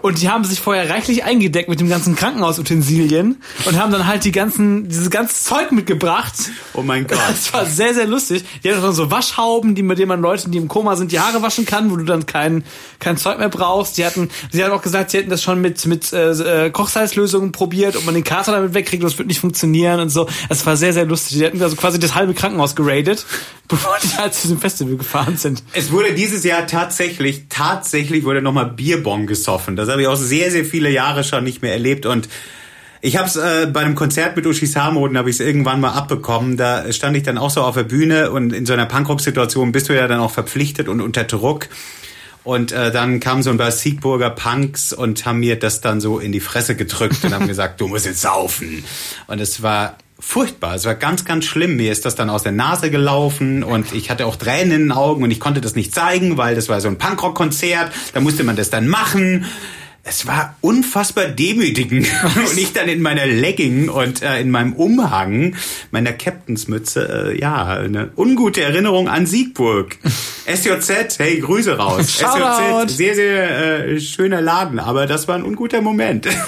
Und 0.00 0.22
die 0.22 0.28
haben 0.28 0.44
sich 0.44 0.60
vorher 0.60 0.88
reichlich 0.90 1.24
eingedeckt 1.24 1.68
mit 1.68 1.80
dem 1.80 1.88
ganzen 1.88 2.14
Krankenhausutensilien 2.14 3.42
und 3.64 3.78
haben 3.78 3.90
dann 3.90 4.06
halt 4.06 4.24
die 4.24 4.30
ganzen, 4.30 4.88
dieses 4.88 5.10
ganze 5.10 5.42
Zeug 5.42 5.72
mitgebracht. 5.72 6.34
Oh 6.74 6.82
mein 6.82 7.04
Gott. 7.08 7.18
Das 7.28 7.52
war 7.52 7.66
sehr, 7.66 7.94
sehr 7.94 8.06
lustig. 8.06 8.44
Die 8.62 8.70
hatten 8.70 8.80
dann 8.80 8.92
so 8.92 9.10
Waschhauben, 9.10 9.74
die 9.74 9.82
mit 9.82 9.98
denen 9.98 10.08
man 10.08 10.20
Leuten, 10.20 10.52
die 10.52 10.58
im 10.58 10.68
Koma 10.68 10.94
sind, 10.94 11.10
die 11.10 11.18
Haare 11.18 11.42
waschen 11.42 11.66
kann, 11.66 11.90
wo 11.90 11.96
du 11.96 12.04
dann 12.04 12.26
kein, 12.26 12.62
kein 13.00 13.16
Zeug 13.16 13.38
mehr 13.38 13.48
brauchst. 13.48 13.98
Die 13.98 14.04
hatten, 14.04 14.30
sie 14.52 14.62
haben 14.62 14.70
auch 14.70 14.82
gesagt, 14.82 15.10
sie 15.10 15.18
hätten 15.18 15.30
das 15.30 15.42
schon 15.42 15.60
mit, 15.60 15.84
mit 15.86 16.12
äh, 16.12 16.66
äh, 16.66 16.70
Kochsalzlösungen 16.70 17.50
probiert, 17.50 17.96
ob 17.96 18.04
man 18.04 18.14
den 18.14 18.24
Kater 18.24 18.52
damit 18.52 18.74
wegkriegt, 18.74 19.02
und 19.02 19.10
das 19.10 19.18
wird 19.18 19.26
nicht 19.26 19.40
funktionieren 19.40 19.98
und 19.98 20.10
so. 20.10 20.28
Es 20.48 20.64
war 20.64 20.76
sehr, 20.76 20.92
sehr 20.92 21.06
lustig. 21.06 21.38
Die 21.38 21.44
hatten 21.44 21.60
also 21.60 21.74
quasi 21.74 21.98
das 21.98 22.14
halbe 22.14 22.34
Krankenhaus 22.34 22.76
geradet, 22.76 23.26
bevor 23.66 23.96
die 24.00 24.16
halt 24.16 24.32
zu 24.32 24.42
diesem 24.42 24.60
Festival 24.60 24.96
gefahren 24.96 25.36
sind. 25.36 25.64
Es 25.72 25.90
wurde 25.90 26.14
dieses 26.14 26.44
Jahr 26.44 26.68
tatsächlich, 26.68 27.46
tatsächlich 27.48 28.24
wurde 28.24 28.42
nochmal 28.42 28.66
Bierbong 28.66 29.26
gesoffen. 29.26 29.74
Das 29.74 29.87
habe 29.92 30.02
ich 30.02 30.08
auch 30.08 30.16
sehr, 30.16 30.50
sehr 30.50 30.64
viele 30.64 30.90
Jahre 30.90 31.24
schon 31.24 31.44
nicht 31.44 31.62
mehr 31.62 31.72
erlebt 31.72 32.06
und 32.06 32.28
ich 33.00 33.16
habe 33.16 33.28
es 33.28 33.36
äh, 33.36 33.68
bei 33.72 33.80
einem 33.80 33.94
Konzert 33.94 34.34
mit 34.36 34.44
Uschi 34.46 34.66
Samoden 34.66 35.16
habe 35.16 35.30
ich 35.30 35.36
es 35.36 35.40
irgendwann 35.40 35.80
mal 35.80 35.92
abbekommen. 35.92 36.56
Da 36.56 36.92
stand 36.92 37.16
ich 37.16 37.22
dann 37.22 37.38
auch 37.38 37.50
so 37.50 37.62
auf 37.62 37.76
der 37.76 37.84
Bühne 37.84 38.32
und 38.32 38.52
in 38.52 38.66
so 38.66 38.72
einer 38.72 38.86
Punkrock-Situation 38.86 39.70
bist 39.70 39.88
du 39.88 39.94
ja 39.94 40.08
dann 40.08 40.18
auch 40.18 40.32
verpflichtet 40.32 40.88
und 40.88 41.00
unter 41.00 41.22
Druck. 41.24 41.68
Und 42.42 42.72
äh, 42.72 42.90
dann 42.90 43.20
kamen 43.20 43.42
so 43.42 43.50
ein 43.50 43.58
paar 43.58 43.70
Siegburger 43.70 44.30
Punks 44.30 44.92
und 44.92 45.26
haben 45.26 45.38
mir 45.38 45.58
das 45.58 45.80
dann 45.80 46.00
so 46.00 46.18
in 46.18 46.32
die 46.32 46.40
Fresse 46.40 46.74
gedrückt 46.74 47.22
und 47.24 47.34
haben 47.34 47.46
gesagt, 47.46 47.80
du 47.80 47.86
musst 47.86 48.06
jetzt 48.06 48.22
saufen. 48.22 48.82
Und 49.26 49.40
es 49.40 49.62
war 49.62 49.96
furchtbar. 50.18 50.74
Es 50.74 50.84
war 50.84 50.94
ganz, 50.94 51.24
ganz 51.24 51.44
schlimm. 51.44 51.76
Mir 51.76 51.92
ist 51.92 52.04
das 52.04 52.14
dann 52.14 52.30
aus 52.30 52.42
der 52.42 52.52
Nase 52.52 52.90
gelaufen 52.90 53.62
und 53.62 53.92
ich 53.92 54.10
hatte 54.10 54.26
auch 54.26 54.36
Tränen 54.36 54.72
in 54.72 54.80
den 54.80 54.92
Augen 54.92 55.22
und 55.22 55.30
ich 55.30 55.40
konnte 55.40 55.60
das 55.60 55.74
nicht 55.74 55.94
zeigen, 55.94 56.36
weil 56.36 56.54
das 56.54 56.68
war 56.68 56.80
so 56.80 56.88
ein 56.88 56.98
Punkrock-Konzert. 56.98 57.92
Da 58.14 58.20
musste 58.20 58.44
man 58.44 58.56
das 58.56 58.70
dann 58.70 58.88
machen. 58.88 59.46
Es 60.02 60.26
war 60.26 60.56
unfassbar 60.62 61.26
demütigend. 61.26 62.08
und 62.36 62.58
ich 62.58 62.72
dann 62.72 62.88
in 62.88 63.02
meiner 63.02 63.26
Legging 63.26 63.90
und 63.90 64.22
äh, 64.22 64.40
in 64.40 64.50
meinem 64.50 64.72
Umhang, 64.72 65.54
meiner 65.90 66.12
Captainsmütze, 66.12 67.32
äh, 67.34 67.40
ja, 67.40 67.66
eine 67.66 68.10
ungute 68.16 68.62
Erinnerung 68.62 69.08
an 69.08 69.26
Siegburg. 69.26 69.98
SJZ, 70.46 71.18
hey, 71.18 71.40
Grüße 71.40 71.76
raus. 71.76 72.18
Shoutout. 72.18 72.88
SJZ, 72.88 72.96
sehr, 72.96 73.14
sehr 73.14 73.86
äh, 73.86 74.00
schöner 74.00 74.40
Laden, 74.40 74.78
aber 74.78 75.06
das 75.06 75.28
war 75.28 75.34
ein 75.34 75.42
unguter 75.42 75.82
Moment. 75.82 76.26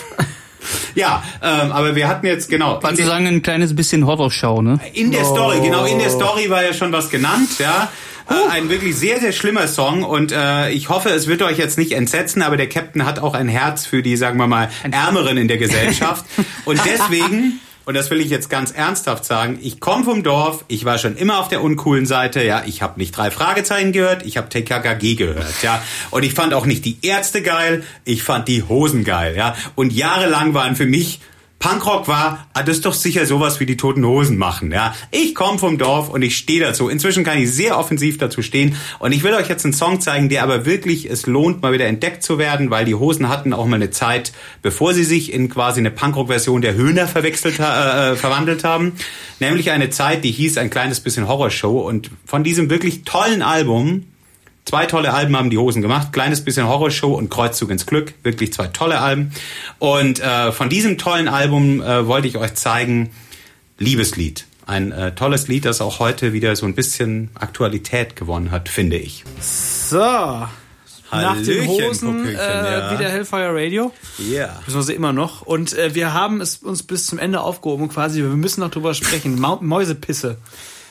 ja, 1.00 1.22
ähm, 1.42 1.72
aber 1.72 1.96
wir 1.96 2.06
hatten 2.08 2.26
jetzt, 2.26 2.48
genau. 2.48 2.82
Waren 2.82 2.94
zu 2.96 3.04
sagen, 3.04 3.26
ein 3.26 3.42
kleines 3.42 3.74
bisschen 3.74 4.06
Horrorschau, 4.06 4.62
ne? 4.62 4.78
In 4.92 5.10
der 5.10 5.24
Story, 5.24 5.60
genau, 5.60 5.84
in 5.84 5.98
der 5.98 6.10
Story 6.10 6.48
war 6.50 6.62
ja 6.62 6.72
schon 6.72 6.92
was 6.92 7.10
genannt, 7.10 7.58
ja. 7.58 7.88
Äh, 8.30 8.50
Ein 8.50 8.68
wirklich 8.68 8.96
sehr, 8.96 9.18
sehr 9.18 9.32
schlimmer 9.32 9.66
Song 9.66 10.04
und 10.04 10.30
äh, 10.30 10.70
ich 10.70 10.88
hoffe, 10.88 11.08
es 11.08 11.26
wird 11.26 11.42
euch 11.42 11.58
jetzt 11.58 11.78
nicht 11.78 11.92
entsetzen, 11.92 12.42
aber 12.42 12.56
der 12.56 12.68
Captain 12.68 13.04
hat 13.04 13.18
auch 13.18 13.34
ein 13.34 13.48
Herz 13.48 13.86
für 13.86 14.02
die, 14.02 14.16
sagen 14.16 14.38
wir 14.38 14.46
mal, 14.46 14.68
Ärmeren 14.88 15.36
in 15.36 15.48
der 15.48 15.56
Gesellschaft. 15.58 16.24
Und 16.64 16.80
deswegen, 16.84 17.60
und 17.84 17.94
das 17.94 18.10
will 18.10 18.20
ich 18.20 18.30
jetzt 18.30 18.50
ganz 18.50 18.70
ernsthaft 18.70 19.24
sagen, 19.24 19.58
ich 19.62 19.80
komme 19.80 20.04
vom 20.04 20.22
Dorf, 20.22 20.64
ich 20.68 20.84
war 20.84 20.98
schon 20.98 21.16
immer 21.16 21.38
auf 21.38 21.48
der 21.48 21.62
uncoolen 21.62 22.06
Seite, 22.06 22.42
ja, 22.42 22.62
ich 22.66 22.82
habe 22.82 22.98
nicht 22.98 23.16
drei 23.16 23.30
Fragezeichen 23.30 23.92
gehört, 23.92 24.24
ich 24.24 24.36
habe 24.36 24.48
TKKG 24.48 25.14
gehört, 25.14 25.62
ja. 25.62 25.82
Und 26.10 26.24
ich 26.24 26.34
fand 26.34 26.54
auch 26.54 26.66
nicht 26.66 26.84
die 26.84 26.98
Ärzte 27.02 27.42
geil, 27.42 27.84
ich 28.04 28.22
fand 28.22 28.48
die 28.48 28.62
Hosen 28.62 29.04
geil, 29.04 29.34
ja. 29.36 29.56
Und 29.74 29.92
jahrelang 29.92 30.54
waren 30.54 30.76
für 30.76 30.86
mich 30.86 31.20
Punkrock 31.60 32.08
war, 32.08 32.46
ah, 32.54 32.62
das 32.62 32.76
ist 32.78 32.86
doch 32.86 32.94
sicher 32.94 33.26
sowas 33.26 33.60
wie 33.60 33.66
die 33.66 33.76
Toten 33.76 34.04
Hosen 34.04 34.38
machen, 34.38 34.72
ja. 34.72 34.94
Ich 35.10 35.34
komme 35.34 35.58
vom 35.58 35.76
Dorf 35.76 36.08
und 36.08 36.22
ich 36.22 36.36
stehe 36.38 36.58
dazu. 36.60 36.88
Inzwischen 36.88 37.22
kann 37.22 37.36
ich 37.36 37.52
sehr 37.52 37.78
offensiv 37.78 38.16
dazu 38.16 38.40
stehen 38.40 38.76
und 38.98 39.12
ich 39.12 39.22
will 39.22 39.34
euch 39.34 39.48
jetzt 39.50 39.64
einen 39.66 39.74
Song 39.74 40.00
zeigen, 40.00 40.30
der 40.30 40.42
aber 40.42 40.64
wirklich 40.64 41.04
es 41.04 41.26
lohnt, 41.26 41.60
mal 41.60 41.72
wieder 41.74 41.84
entdeckt 41.86 42.22
zu 42.22 42.38
werden, 42.38 42.70
weil 42.70 42.86
die 42.86 42.94
Hosen 42.94 43.28
hatten 43.28 43.52
auch 43.52 43.66
mal 43.66 43.76
eine 43.76 43.90
Zeit, 43.90 44.32
bevor 44.62 44.94
sie 44.94 45.04
sich 45.04 45.32
in 45.34 45.50
quasi 45.50 45.80
eine 45.80 45.90
Punkrock-Version 45.90 46.62
der 46.62 46.74
Höhner 46.74 47.06
verwechselt, 47.06 47.60
ha- 47.60 48.12
äh, 48.12 48.16
verwandelt 48.16 48.64
haben. 48.64 48.92
Nämlich 49.38 49.70
eine 49.70 49.90
Zeit, 49.90 50.24
die 50.24 50.30
hieß 50.32 50.56
ein 50.56 50.70
kleines 50.70 51.00
bisschen 51.00 51.28
Horrorshow 51.28 51.80
und 51.80 52.10
von 52.24 52.42
diesem 52.42 52.70
wirklich 52.70 53.04
tollen 53.04 53.42
Album 53.42 54.06
Zwei 54.64 54.86
tolle 54.86 55.12
Alben 55.12 55.36
haben 55.36 55.50
die 55.50 55.58
Hosen 55.58 55.82
gemacht. 55.82 56.12
Kleines 56.12 56.44
bisschen 56.44 56.68
Horrorshow 56.68 57.14
und 57.14 57.30
Kreuzzug 57.30 57.70
ins 57.70 57.86
Glück. 57.86 58.14
Wirklich 58.22 58.52
zwei 58.52 58.68
tolle 58.68 59.00
Alben. 59.00 59.32
Und 59.78 60.20
äh, 60.20 60.52
von 60.52 60.68
diesem 60.68 60.98
tollen 60.98 61.28
Album 61.28 61.82
äh, 61.82 62.06
wollte 62.06 62.28
ich 62.28 62.36
euch 62.36 62.54
zeigen 62.54 63.10
Liebeslied. 63.78 64.46
Ein 64.66 64.92
äh, 64.92 65.14
tolles 65.14 65.48
Lied, 65.48 65.64
das 65.64 65.80
auch 65.80 65.98
heute 65.98 66.32
wieder 66.32 66.54
so 66.54 66.66
ein 66.66 66.74
bisschen 66.74 67.30
Aktualität 67.34 68.14
gewonnen 68.14 68.52
hat, 68.52 68.68
finde 68.68 68.98
ich. 68.98 69.24
So. 69.40 69.98
nach 69.98 71.42
den 71.42 71.66
Hosen 71.66 72.28
äh, 72.28 72.34
ja. 72.34 72.92
wieder 72.92 73.08
Hellfire 73.08 73.52
Radio. 73.52 73.92
Ja. 74.18 74.58
Beziehungsweise 74.64 74.92
immer 74.92 75.12
noch. 75.12 75.42
Und 75.42 75.76
äh, 75.76 75.94
wir 75.96 76.14
haben 76.14 76.40
es 76.40 76.58
uns 76.58 76.84
bis 76.84 77.06
zum 77.06 77.18
Ende 77.18 77.40
aufgehoben 77.40 77.88
quasi. 77.88 78.20
Wir 78.22 78.28
müssen 78.28 78.60
noch 78.60 78.70
drüber 78.70 78.94
sprechen. 78.94 79.40
Mäusepisse. 79.40 80.36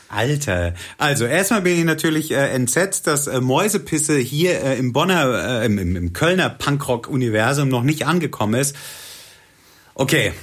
Alter. 0.09 0.73
Also 0.97 1.25
erstmal 1.25 1.61
bin 1.61 1.77
ich 1.77 1.85
natürlich 1.85 2.31
äh, 2.31 2.49
entsetzt, 2.49 3.07
dass 3.07 3.27
äh, 3.27 3.39
Mäusepisse 3.39 4.17
hier 4.17 4.61
äh, 4.61 4.77
im 4.77 4.91
Bonner, 4.91 5.61
äh, 5.61 5.65
im, 5.65 5.77
im, 5.95 6.13
Kölner 6.13 6.49
Punkrock-Universum 6.49 7.69
noch 7.69 7.83
nicht 7.83 8.07
angekommen 8.07 8.55
ist. 8.55 8.75
Okay, 9.93 10.33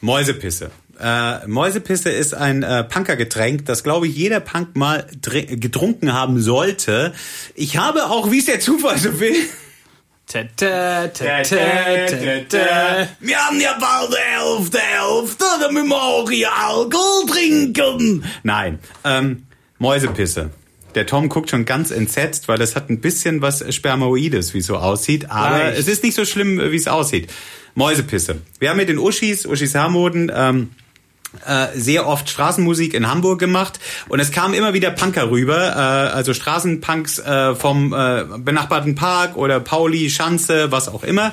Mäusepisse. 0.00 0.70
Äh, 0.98 1.46
Mäusepisse 1.46 2.10
ist 2.10 2.34
ein 2.34 2.62
äh, 2.62 2.84
Punkergetränk, 2.84 3.66
das 3.66 3.84
glaube 3.84 4.06
ich 4.06 4.16
jeder 4.16 4.40
Punk 4.40 4.76
mal 4.76 5.06
getrunken 5.20 6.12
haben 6.12 6.40
sollte. 6.40 7.12
Ich 7.54 7.76
habe 7.76 8.06
auch, 8.06 8.30
wie 8.30 8.38
es 8.38 8.46
der 8.46 8.60
Zufall 8.60 8.98
so 8.98 9.20
will, 9.20 9.36
Wir 13.18 13.38
haben 13.38 13.60
ja 13.60 13.76
bald 13.80 14.16
Hälfte, 14.16 14.78
Hälfte, 14.78 15.44
dann 15.60 15.74
müssen 15.74 15.88
wir 15.88 16.00
auch 16.00 16.30
hier 16.30 16.52
Alkohol 16.52 17.26
trinken. 17.26 18.24
Nein, 18.44 18.78
ähm, 19.04 19.46
Mäusepisse. 19.78 20.50
Der 20.94 21.06
Tom 21.06 21.28
guckt 21.28 21.50
schon 21.50 21.64
ganz 21.64 21.90
entsetzt, 21.90 22.46
weil 22.46 22.58
das 22.58 22.76
hat 22.76 22.90
ein 22.90 23.00
bisschen 23.00 23.42
was 23.42 23.74
Spermoides, 23.74 24.54
wie 24.54 24.58
es 24.58 24.66
so 24.66 24.76
aussieht. 24.76 25.30
Aber 25.30 25.58
Leicht. 25.58 25.78
es 25.78 25.88
ist 25.88 26.04
nicht 26.04 26.14
so 26.14 26.24
schlimm, 26.24 26.60
wie 26.60 26.76
es 26.76 26.86
aussieht. 26.86 27.28
Mäusepisse. 27.74 28.40
Wir 28.58 28.70
haben 28.70 28.76
mit 28.76 28.88
den 28.88 28.98
Uschis, 28.98 29.46
Uschis 29.46 29.74
Harmoden, 29.74 30.30
ähm, 30.34 30.70
äh, 30.70 30.89
sehr 31.74 32.06
oft 32.06 32.28
Straßenmusik 32.28 32.92
in 32.92 33.08
Hamburg 33.08 33.38
gemacht 33.38 33.78
und 34.08 34.18
es 34.18 34.32
kamen 34.32 34.52
immer 34.54 34.74
wieder 34.74 34.90
Punker 34.90 35.30
rüber, 35.30 35.56
äh, 35.56 36.14
also 36.14 36.34
Straßenpunks 36.34 37.20
äh, 37.20 37.54
vom 37.54 37.92
äh, 37.92 38.24
benachbarten 38.38 38.94
Park 38.94 39.36
oder 39.36 39.60
Pauli, 39.60 40.10
Schanze, 40.10 40.72
was 40.72 40.88
auch 40.88 41.04
immer. 41.04 41.32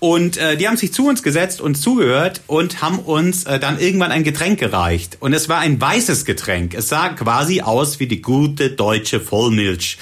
Und 0.00 0.38
äh, 0.38 0.56
die 0.56 0.66
haben 0.66 0.78
sich 0.78 0.94
zu 0.94 1.06
uns 1.06 1.22
gesetzt 1.22 1.60
und 1.60 1.74
zugehört 1.74 2.40
und 2.46 2.80
haben 2.80 2.98
uns 2.98 3.44
äh, 3.44 3.60
dann 3.60 3.78
irgendwann 3.78 4.10
ein 4.10 4.24
Getränk 4.24 4.58
gereicht. 4.58 5.18
Und 5.20 5.34
es 5.34 5.50
war 5.50 5.58
ein 5.58 5.78
weißes 5.78 6.24
Getränk. 6.24 6.74
Es 6.74 6.88
sah 6.88 7.10
quasi 7.10 7.60
aus 7.60 8.00
wie 8.00 8.06
die 8.06 8.22
gute 8.22 8.70
deutsche 8.70 9.20
Vollmilch. 9.20 9.98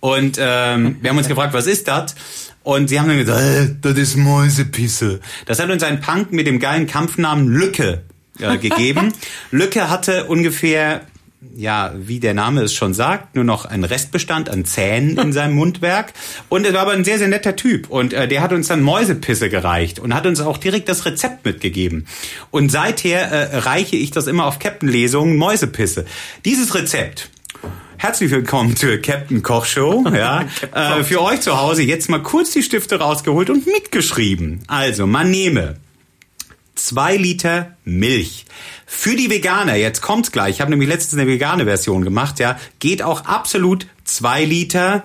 Und 0.00 0.36
ähm, 0.38 0.98
wir 1.00 1.10
haben 1.10 1.16
uns 1.16 1.28
gefragt, 1.28 1.54
was 1.54 1.66
ist 1.66 1.88
das? 1.88 2.14
Und 2.62 2.88
sie 2.88 3.00
haben 3.00 3.08
dann 3.08 3.16
gesagt, 3.16 3.40
äh, 3.40 3.68
das 3.80 3.96
ist 3.96 4.16
Mäusepisse. 4.16 5.20
Das 5.46 5.58
hat 5.58 5.70
uns 5.70 5.82
ein 5.82 6.02
Punk 6.02 6.32
mit 6.32 6.46
dem 6.46 6.58
geilen 6.60 6.86
Kampfnamen 6.86 7.48
Lücke 7.48 8.02
äh, 8.42 8.58
gegeben. 8.58 9.12
Lücke 9.50 9.90
hatte 9.90 10.24
ungefähr, 10.26 11.02
ja, 11.56 11.92
wie 11.96 12.20
der 12.20 12.34
Name 12.34 12.62
es 12.62 12.74
schon 12.74 12.94
sagt, 12.94 13.34
nur 13.34 13.44
noch 13.44 13.64
einen 13.64 13.84
Restbestand 13.84 14.48
an 14.48 14.64
Zähnen 14.64 15.18
in 15.18 15.32
seinem 15.32 15.54
Mundwerk. 15.56 16.12
Und 16.48 16.66
er 16.66 16.74
war 16.74 16.82
aber 16.82 16.92
ein 16.92 17.04
sehr, 17.04 17.18
sehr 17.18 17.28
netter 17.28 17.56
Typ. 17.56 17.88
Und 17.88 18.12
äh, 18.12 18.28
der 18.28 18.42
hat 18.42 18.52
uns 18.52 18.68
dann 18.68 18.82
Mäusepisse 18.82 19.48
gereicht 19.48 19.98
und 19.98 20.14
hat 20.14 20.26
uns 20.26 20.40
auch 20.40 20.58
direkt 20.58 20.88
das 20.88 21.04
Rezept 21.06 21.44
mitgegeben. 21.44 22.06
Und 22.50 22.70
seither 22.70 23.20
äh, 23.30 23.58
reiche 23.58 23.96
ich 23.96 24.10
das 24.10 24.26
immer 24.26 24.46
auf 24.46 24.58
Captain-Lesungen, 24.58 25.36
Mäusepisse. 25.36 26.04
Dieses 26.44 26.74
Rezept 26.74 27.30
Herzlich 28.00 28.30
willkommen 28.30 28.76
zur 28.76 28.96
Captain 28.96 29.42
Koch 29.42 29.66
Show. 29.66 30.06
Ja, 30.14 30.46
äh, 30.72 31.04
für 31.04 31.20
euch 31.20 31.42
zu 31.42 31.60
Hause 31.60 31.82
jetzt 31.82 32.08
mal 32.08 32.22
kurz 32.22 32.50
die 32.50 32.62
Stifte 32.62 32.98
rausgeholt 32.98 33.50
und 33.50 33.66
mitgeschrieben. 33.66 34.62
Also, 34.68 35.06
man 35.06 35.30
nehme 35.30 35.76
zwei 36.74 37.16
Liter 37.16 37.76
Milch. 37.84 38.46
Für 38.86 39.16
die 39.16 39.30
Veganer, 39.30 39.76
jetzt 39.76 40.02
kommt's 40.02 40.32
gleich, 40.32 40.56
ich 40.56 40.60
habe 40.60 40.70
nämlich 40.70 40.88
letztens 40.88 41.20
eine 41.20 41.30
vegane 41.30 41.64
Version 41.64 42.02
gemacht, 42.02 42.38
ja, 42.38 42.58
geht 42.78 43.02
auch 43.02 43.24
absolut 43.24 43.86
zwei 44.04 44.44
Liter 44.44 45.04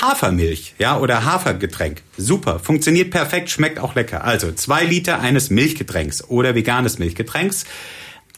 Hafermilch, 0.00 0.74
ja, 0.78 0.98
oder 0.98 1.24
Hafergetränk. 1.24 2.02
Super, 2.16 2.58
funktioniert 2.58 3.10
perfekt, 3.10 3.50
schmeckt 3.50 3.78
auch 3.78 3.94
lecker. 3.94 4.24
Also 4.24 4.52
zwei 4.52 4.84
Liter 4.84 5.20
eines 5.20 5.50
Milchgetränks 5.50 6.24
oder 6.24 6.54
veganes 6.54 6.98
Milchgetränks, 6.98 7.64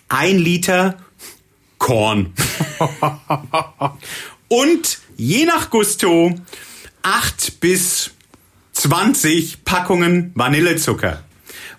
ein 0.09 0.39
Liter 0.39 0.99
Korn. 1.79 2.33
Und 4.49 4.99
je 5.17 5.45
nach 5.45 5.71
Gusto 5.71 6.35
acht 7.03 7.61
bis 7.61 8.11
20 8.73 9.65
Packungen 9.65 10.33
Vanillezucker. 10.35 11.23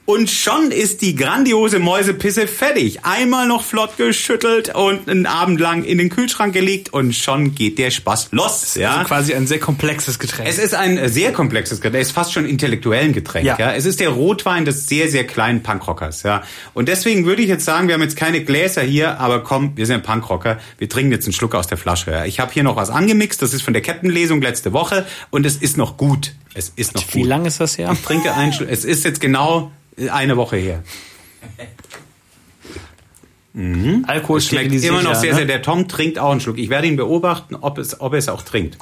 Und 0.06 0.30
schon 0.30 0.70
ist 0.70 1.02
die 1.02 1.16
grandiose 1.16 1.80
Mäusepisse 1.80 2.46
fertig. 2.46 3.04
Einmal 3.06 3.48
noch 3.48 3.64
flott 3.64 3.98
geschüttelt 3.98 4.76
und 4.76 5.10
einen 5.10 5.26
Abend 5.26 5.60
lang 5.60 5.84
in 5.84 5.98
den 5.98 6.10
Kühlschrank 6.10 6.54
gelegt 6.54 6.94
und 6.94 7.16
schon 7.16 7.56
geht 7.56 7.80
der 7.80 7.90
Spaß 7.90 8.28
los. 8.30 8.76
Ja? 8.76 8.98
Also 8.98 9.08
quasi 9.08 9.34
ein 9.34 9.48
sehr 9.48 9.60
komplexes 9.60 10.20
Getränk. 10.20 10.48
Es 10.48 10.60
ist 10.60 10.76
ein 10.76 11.10
sehr 11.10 11.34
komplexes 11.34 11.82
Getränk, 11.82 12.04
es 12.04 12.10
ist 12.10 12.14
fast 12.14 12.34
schon 12.34 12.46
intellektuell 12.46 13.06
ein 13.06 13.14
Getränk. 13.14 13.48
Ja. 13.48 13.58
Ja. 13.58 13.74
Es 13.74 13.86
ist 13.86 14.00
der 14.00 14.10
Rotwein 14.10 14.64
des 14.64 14.88
sehr, 14.88 15.10
sehr 15.10 15.26
kleinen 15.26 15.64
Punkrockers. 15.64 16.22
Ja. 16.22 16.44
Und 16.76 16.88
deswegen 16.88 17.26
würde 17.26 17.42
ich 17.42 17.50
jetzt 17.50 17.66
sagen, 17.66 17.88
wir 17.88 17.96
haben 17.96 18.04
jetzt 18.04 18.16
keine 18.16 18.44
Gläser 18.44 18.84
hier, 18.84 19.20
aber 19.20 19.44
komm, 19.44 19.76
wir 19.76 19.88
sind 19.88 20.04
Punkrocker, 20.04 20.60
wir 20.78 20.88
trinken 20.88 21.14
jetzt 21.14 21.26
einen 21.26 21.34
Schluck 21.34 21.56
aus 21.56 21.66
der 21.66 21.80
Flasche. 21.80 22.12
Ja. 22.12 22.26
Ich 22.26 22.40
habe 22.40 22.54
hier 22.54 22.62
noch 22.62 22.76
was 22.76 22.92
angemixt, 22.92 23.42
das 23.42 23.56
ist 23.56 23.64
von 23.64 23.74
der 23.74 23.82
Captain-Lesung 23.82 24.40
letzte 24.40 24.72
Woche 24.72 25.08
und 25.32 25.48
es 25.48 25.58
ist 25.58 25.78
noch 25.78 25.98
gut. 25.98 26.36
Es 26.54 26.72
ist 26.76 26.94
noch 26.94 27.04
Wie 27.14 27.22
gut. 27.22 27.28
lang 27.28 27.46
ist 27.46 27.60
das 27.60 27.80
her? 27.80 27.90
Ich 27.92 28.02
trinke 28.02 28.36
einen 28.36 28.54
Schluck, 28.54 28.70
es 28.70 28.86
ist 28.86 29.04
jetzt 29.04 29.20
genau 29.20 29.72
eine 30.12 30.38
Woche 30.38 30.58
her. 30.58 30.84
Alkohol 34.08 34.42
Schmeckt 34.42 34.74
immer 34.74 35.02
noch 35.02 35.12
ja, 35.14 35.16
sehr, 35.16 35.32
ne? 35.32 35.38
sehr, 35.38 35.46
der 35.46 35.62
Tom 35.62 35.88
trinkt 35.88 36.20
auch 36.20 36.32
einen 36.32 36.42
Schluck. 36.42 36.58
Ich 36.58 36.70
werde 36.70 36.88
ihn 36.88 36.98
beobachten, 36.98 37.56
ob 37.56 37.78
es, 37.78 38.00
ob 38.02 38.12
er 38.14 38.20
es 38.20 38.28
auch 38.28 38.42
trinkt. 38.42 38.78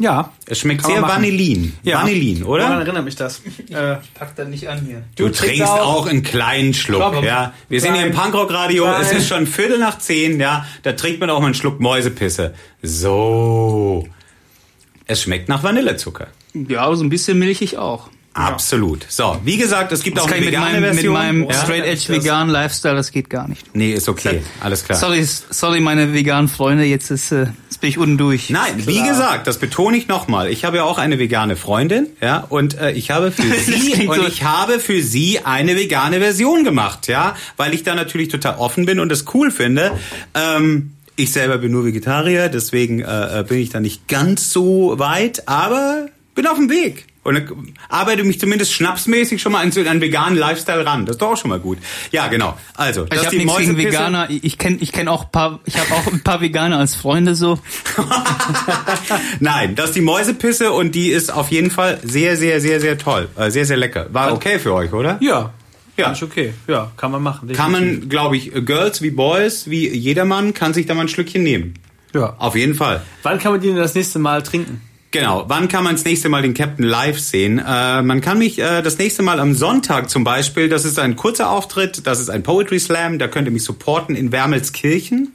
Ja. 0.00 0.32
Es 0.46 0.58
schmeckt 0.58 0.84
sehr. 0.84 1.00
Vanillin. 1.00 1.74
Ja. 1.84 2.02
Vanillin, 2.02 2.42
oder? 2.42 2.64
Woran 2.64 2.80
erinnert 2.80 3.04
mich 3.04 3.14
das? 3.14 3.40
Äh, 3.70 3.98
Pack 4.14 4.34
da 4.34 4.44
nicht 4.44 4.68
an 4.68 4.84
hier. 4.84 5.04
Du, 5.14 5.24
trinkst 5.24 5.40
trinkst 5.42 5.62
auch- 5.62 5.94
auch 6.02 6.06
einen 6.08 6.24
kleinen 6.24 6.74
Schluck, 6.74 7.12
Komm. 7.14 7.24
ja. 7.24 7.54
Wir 7.68 7.80
sind 7.80 7.94
hier 7.94 8.04
im 8.04 8.10
Klein. 8.12 8.22
Punkrock-Radio, 8.32 8.86
es 8.86 9.08
Klein. 9.10 9.16
ist 9.20 9.28
schon 9.28 9.46
Viertel 9.46 9.78
nach 9.78 9.98
zehn, 9.98 10.40
ja. 10.40 10.66
Da 10.82 10.94
trinkt 10.94 11.20
man 11.20 11.30
auch 11.30 11.38
mal 11.38 11.46
einen 11.46 11.54
Schluck 11.54 11.78
Mäusepisse. 11.78 12.54
So. 12.82 14.08
Es 15.06 15.22
schmeckt 15.22 15.48
nach 15.48 15.62
Vanillezucker. 15.62 16.26
Ja, 16.54 16.92
so 16.96 17.04
ein 17.04 17.10
bisschen 17.10 17.38
milchig 17.38 17.78
auch. 17.78 18.08
Absolut. 18.34 19.06
So, 19.08 19.40
wie 19.44 19.56
gesagt, 19.56 19.92
es 19.92 20.02
gibt 20.02 20.16
Das 20.16 20.24
auch 20.24 20.28
kann 20.28 20.38
eine 20.38 20.46
ich 20.46 20.50
mit 20.50 20.60
vegane 20.60 20.72
meinem, 20.72 20.82
mit 20.82 20.94
Version. 20.94 21.12
meinem 21.14 21.44
ja? 21.48 21.54
straight 21.54 21.84
edge 21.84 22.08
veganen 22.08 22.50
Lifestyle, 22.52 22.96
das 22.96 23.12
geht 23.12 23.30
gar 23.30 23.46
nicht. 23.48 23.74
Nee, 23.74 23.92
ist 23.92 24.08
okay. 24.08 24.42
Alles 24.60 24.84
klar. 24.84 24.98
Sorry, 24.98 25.24
sorry, 25.24 25.80
meine 25.80 26.12
veganen 26.12 26.48
Freunde, 26.48 26.84
jetzt 26.84 27.10
ist, 27.10 27.30
äh, 27.30 27.46
jetzt 27.70 27.80
bin 27.80 27.90
ich 27.90 27.98
unten 27.98 28.18
durch. 28.18 28.50
Nein, 28.50 28.72
wie 28.86 29.02
gesagt, 29.02 29.46
das 29.46 29.58
betone 29.58 29.96
ich 29.96 30.08
nochmal. 30.08 30.50
Ich 30.50 30.64
habe 30.64 30.78
ja 30.78 30.84
auch 30.84 30.98
eine 30.98 31.18
vegane 31.20 31.54
Freundin, 31.56 32.08
ja, 32.20 32.38
und 32.48 32.76
äh, 32.78 32.90
ich 32.92 33.10
habe 33.12 33.30
für 33.30 33.42
sie 33.54 34.08
und 34.08 34.16
so- 34.16 34.26
ich 34.26 34.42
habe 34.42 34.80
für 34.80 35.00
sie 35.00 35.38
eine 35.44 35.76
vegane 35.76 36.18
Version 36.18 36.64
gemacht, 36.64 37.06
ja, 37.06 37.36
weil 37.56 37.72
ich 37.72 37.84
da 37.84 37.94
natürlich 37.94 38.28
total 38.28 38.56
offen 38.58 38.84
bin 38.84 38.98
und 38.98 39.12
es 39.12 39.24
cool 39.32 39.50
finde. 39.52 39.92
Ähm, 40.34 40.90
ich 41.16 41.30
selber 41.32 41.58
bin 41.58 41.70
nur 41.70 41.84
Vegetarier, 41.84 42.48
deswegen 42.48 43.00
äh, 43.00 43.40
äh, 43.40 43.44
bin 43.44 43.58
ich 43.58 43.70
da 43.70 43.78
nicht 43.78 44.08
ganz 44.08 44.50
so 44.50 44.98
weit, 44.98 45.46
aber 45.46 46.06
bin 46.34 46.48
auf 46.48 46.56
dem 46.56 46.68
Weg. 46.68 47.06
Und 47.24 47.48
arbeite 47.88 48.22
mich 48.22 48.38
zumindest 48.38 48.72
schnapsmäßig 48.74 49.40
schon 49.40 49.52
mal 49.52 49.62
an 49.62 49.72
einen 49.72 50.00
veganen 50.00 50.38
Lifestyle 50.38 50.84
ran. 50.84 51.06
Das 51.06 51.16
ist 51.16 51.22
doch 51.22 51.32
auch 51.32 51.36
schon 51.36 51.48
mal 51.48 51.58
gut. 51.58 51.78
Ja, 52.12 52.28
genau. 52.28 52.56
Also, 52.74 53.04
das 53.04 53.18
ich 53.18 53.26
habe 53.26 53.36
die 53.36 53.44
nichts 53.44 53.58
gegen 53.58 53.72
Mäusepisse. 53.72 53.98
Veganer. 53.98 54.28
Ich 54.30 54.58
kenne 54.58 54.76
ich 54.80 54.92
kenn 54.92 55.08
auch 55.08 55.24
ein 55.24 55.32
paar, 55.32 55.60
ich 55.64 55.78
habe 55.78 55.92
auch 55.94 56.12
ein 56.12 56.20
paar 56.22 56.40
Veganer 56.40 56.78
als 56.78 56.94
Freunde 56.94 57.34
so. 57.34 57.58
Nein, 59.40 59.74
das 59.74 59.86
ist 59.86 59.96
die 59.96 60.02
Mäusepisse 60.02 60.72
und 60.72 60.94
die 60.94 61.08
ist 61.08 61.32
auf 61.32 61.50
jeden 61.50 61.70
Fall 61.70 61.98
sehr, 62.02 62.36
sehr, 62.36 62.60
sehr, 62.60 62.80
sehr 62.80 62.98
toll. 62.98 63.28
Äh, 63.36 63.50
sehr, 63.50 63.64
sehr 63.64 63.78
lecker. 63.78 64.06
War 64.12 64.32
okay 64.32 64.58
für 64.58 64.74
euch, 64.74 64.92
oder? 64.92 65.18
ja. 65.20 65.52
Ja. 65.96 66.10
Ist 66.10 66.24
okay. 66.24 66.54
Ja, 66.66 66.90
kann 66.96 67.12
man 67.12 67.22
machen. 67.22 67.48
Kann 67.52 67.72
definitiv. 67.72 68.00
man, 68.00 68.08
glaube 68.08 68.36
ich, 68.36 68.52
Girls 68.52 69.00
wie 69.00 69.10
Boys, 69.10 69.70
wie 69.70 69.88
jedermann, 69.88 70.52
kann 70.52 70.74
sich 70.74 70.86
da 70.86 70.94
mal 70.94 71.02
ein 71.02 71.08
Schlückchen 71.08 71.44
nehmen. 71.44 71.74
Ja. 72.12 72.34
Auf 72.38 72.56
jeden 72.56 72.74
Fall. 72.74 73.02
Wann 73.22 73.38
kann 73.38 73.52
man 73.52 73.60
die 73.60 73.68
denn 73.68 73.76
das 73.76 73.94
nächste 73.94 74.18
Mal 74.18 74.42
trinken? 74.42 74.80
Genau. 75.14 75.44
Wann 75.46 75.68
kann 75.68 75.84
man 75.84 75.94
das 75.94 76.04
nächste 76.04 76.28
Mal 76.28 76.42
den 76.42 76.54
Captain 76.54 76.84
live 76.84 77.20
sehen? 77.20 77.60
Äh, 77.64 78.02
man 78.02 78.20
kann 78.20 78.36
mich 78.36 78.58
äh, 78.58 78.82
das 78.82 78.98
nächste 78.98 79.22
Mal 79.22 79.38
am 79.38 79.54
Sonntag 79.54 80.10
zum 80.10 80.24
Beispiel, 80.24 80.68
das 80.68 80.84
ist 80.84 80.98
ein 80.98 81.14
kurzer 81.14 81.50
Auftritt, 81.50 82.04
das 82.04 82.18
ist 82.18 82.30
ein 82.30 82.42
Poetry 82.42 82.80
Slam, 82.80 83.20
da 83.20 83.28
könnt 83.28 83.46
ihr 83.46 83.52
mich 83.52 83.62
supporten 83.62 84.16
in 84.16 84.32
Wermelskirchen. 84.32 85.32